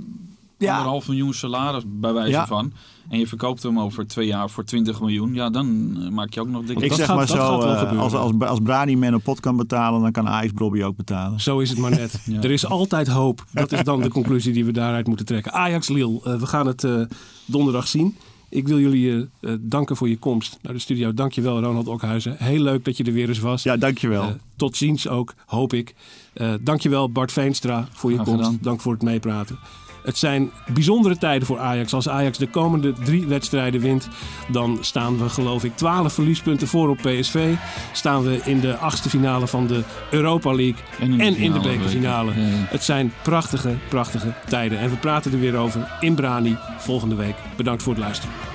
Ja. 0.57 0.71
anderhalf 0.71 1.07
miljoen 1.07 1.33
salaris 1.33 1.83
bij 1.87 2.13
wijze 2.13 2.29
Ja. 2.31 2.47
van. 2.47 2.73
En 3.09 3.19
je 3.19 3.27
verkoopt 3.27 3.63
hem 3.63 3.79
over 3.79 4.07
twee 4.07 4.27
jaar 4.27 4.49
voor 4.49 4.63
20 4.63 4.99
miljoen. 4.99 5.33
Ja, 5.33 5.49
dan 5.49 5.97
eh, 6.01 6.09
maak 6.09 6.33
je 6.33 6.39
ook 6.41 6.47
nog 6.47 6.63
dikke... 6.65 6.83
Ik 6.83 6.89
dat 6.89 6.97
zeg 6.97 7.07
gaat- 7.07 7.15
maar 7.15 7.25
dat 7.27 7.35
zo, 7.35 7.41
gaat 7.41 7.63
wel 7.63 7.71
eh, 7.73 7.79
gebeuren. 7.79 8.03
als, 8.03 8.13
als, 8.13 8.31
als 8.39 8.59
Brani 8.63 8.95
Men 8.97 9.13
een 9.13 9.21
pot 9.21 9.39
kan 9.39 9.57
betalen, 9.57 10.01
dan 10.01 10.11
kan 10.11 10.27
Ajax 10.27 10.53
Bobby 10.53 10.83
ook 10.83 10.95
betalen. 10.95 11.39
Zo 11.39 11.59
is 11.59 11.69
het 11.69 11.77
maar 11.79 11.91
net. 11.91 12.19
Ja. 12.25 12.41
Er 12.41 12.51
is 12.51 12.65
altijd 12.65 13.07
hoop. 13.07 13.45
Dat 13.51 13.71
is 13.71 13.83
dan 13.83 14.01
de 14.01 14.09
conclusie 14.19 14.53
die 14.53 14.65
we 14.65 14.71
daaruit 14.71 15.07
moeten 15.07 15.25
trekken. 15.25 15.51
Ajax 15.53 15.87
Lille, 15.87 16.19
eh, 16.23 16.35
we 16.39 16.45
gaan 16.45 16.67
het 16.67 16.83
eh, 16.83 17.01
donderdag 17.45 17.87
zien. 17.87 18.17
Ik 18.49 18.67
wil 18.67 18.79
jullie 18.79 19.29
danken 19.59 19.95
voor 19.95 20.09
je 20.09 20.17
komst 20.17 20.57
naar 20.61 20.73
de 20.73 20.79
studio. 20.79 21.13
Dankjewel 21.13 21.59
Ronald 21.61 21.87
Okhuizen. 21.87 22.35
Heel 22.39 22.59
leuk 22.61 22.85
dat 22.85 22.97
je 22.97 23.03
er 23.03 23.11
weer 23.13 23.27
eens 23.29 23.39
was. 23.39 23.63
Ja, 23.63 23.77
dankjewel. 23.77 24.35
Tot 24.55 24.77
ziens 24.77 25.07
ook, 25.07 25.33
hoop 25.45 25.73
ik. 25.73 25.95
Eh 26.33 26.53
dankjewel 26.61 27.09
Bart 27.11 27.31
Veenstra 27.31 27.87
voor 27.91 28.09
je 28.09 28.15
Graag 28.15 28.27
komst. 28.27 28.43
gedaan. 28.45 28.59
Dank 28.61 28.81
voor 28.81 28.93
het 28.93 29.01
meepraten. 29.01 29.57
Het 30.05 30.17
zijn 30.17 30.51
bijzondere 30.73 31.17
tijden 31.17 31.47
voor 31.47 31.59
Ajax. 31.59 31.93
Als 31.93 32.09
Ajax 32.09 32.37
de 32.37 32.47
komende 32.47 32.93
drie 32.93 33.27
wedstrijden 33.27 33.81
wint, 33.81 34.07
dan 34.47 34.77
staan 34.81 35.17
we 35.17 35.29
geloof 35.29 35.63
ik 35.63 35.77
12 35.77 36.13
verliespunten 36.13 36.67
voor 36.67 36.89
op 36.89 36.97
PSV. 36.97 37.53
Staan 37.93 38.23
we 38.23 38.39
in 38.43 38.59
de 38.59 38.77
achtste 38.77 39.09
finale 39.09 39.47
van 39.47 39.67
de 39.67 39.83
Europa 40.11 40.53
League 40.53 40.83
en 40.99 41.11
in 41.11 41.17
de, 41.17 41.39
finale, 41.39 41.61
bekerfinale. 41.61 42.31
Ja, 42.31 42.47
ja. 42.47 42.65
Het 42.69 42.83
zijn 42.83 43.13
prachtige, 43.23 43.75
prachtige 43.89 44.33
tijden. 44.49 44.79
En 44.79 44.89
we 44.89 44.95
praten 44.95 45.31
er 45.31 45.39
weer 45.39 45.55
over 45.55 45.87
in 45.99 46.15
Brani 46.15 46.57
volgende 46.77 47.15
week. 47.15 47.35
Bedankt 47.55 47.83
voor 47.83 47.93
het 47.93 48.01
luisteren. 48.01 48.54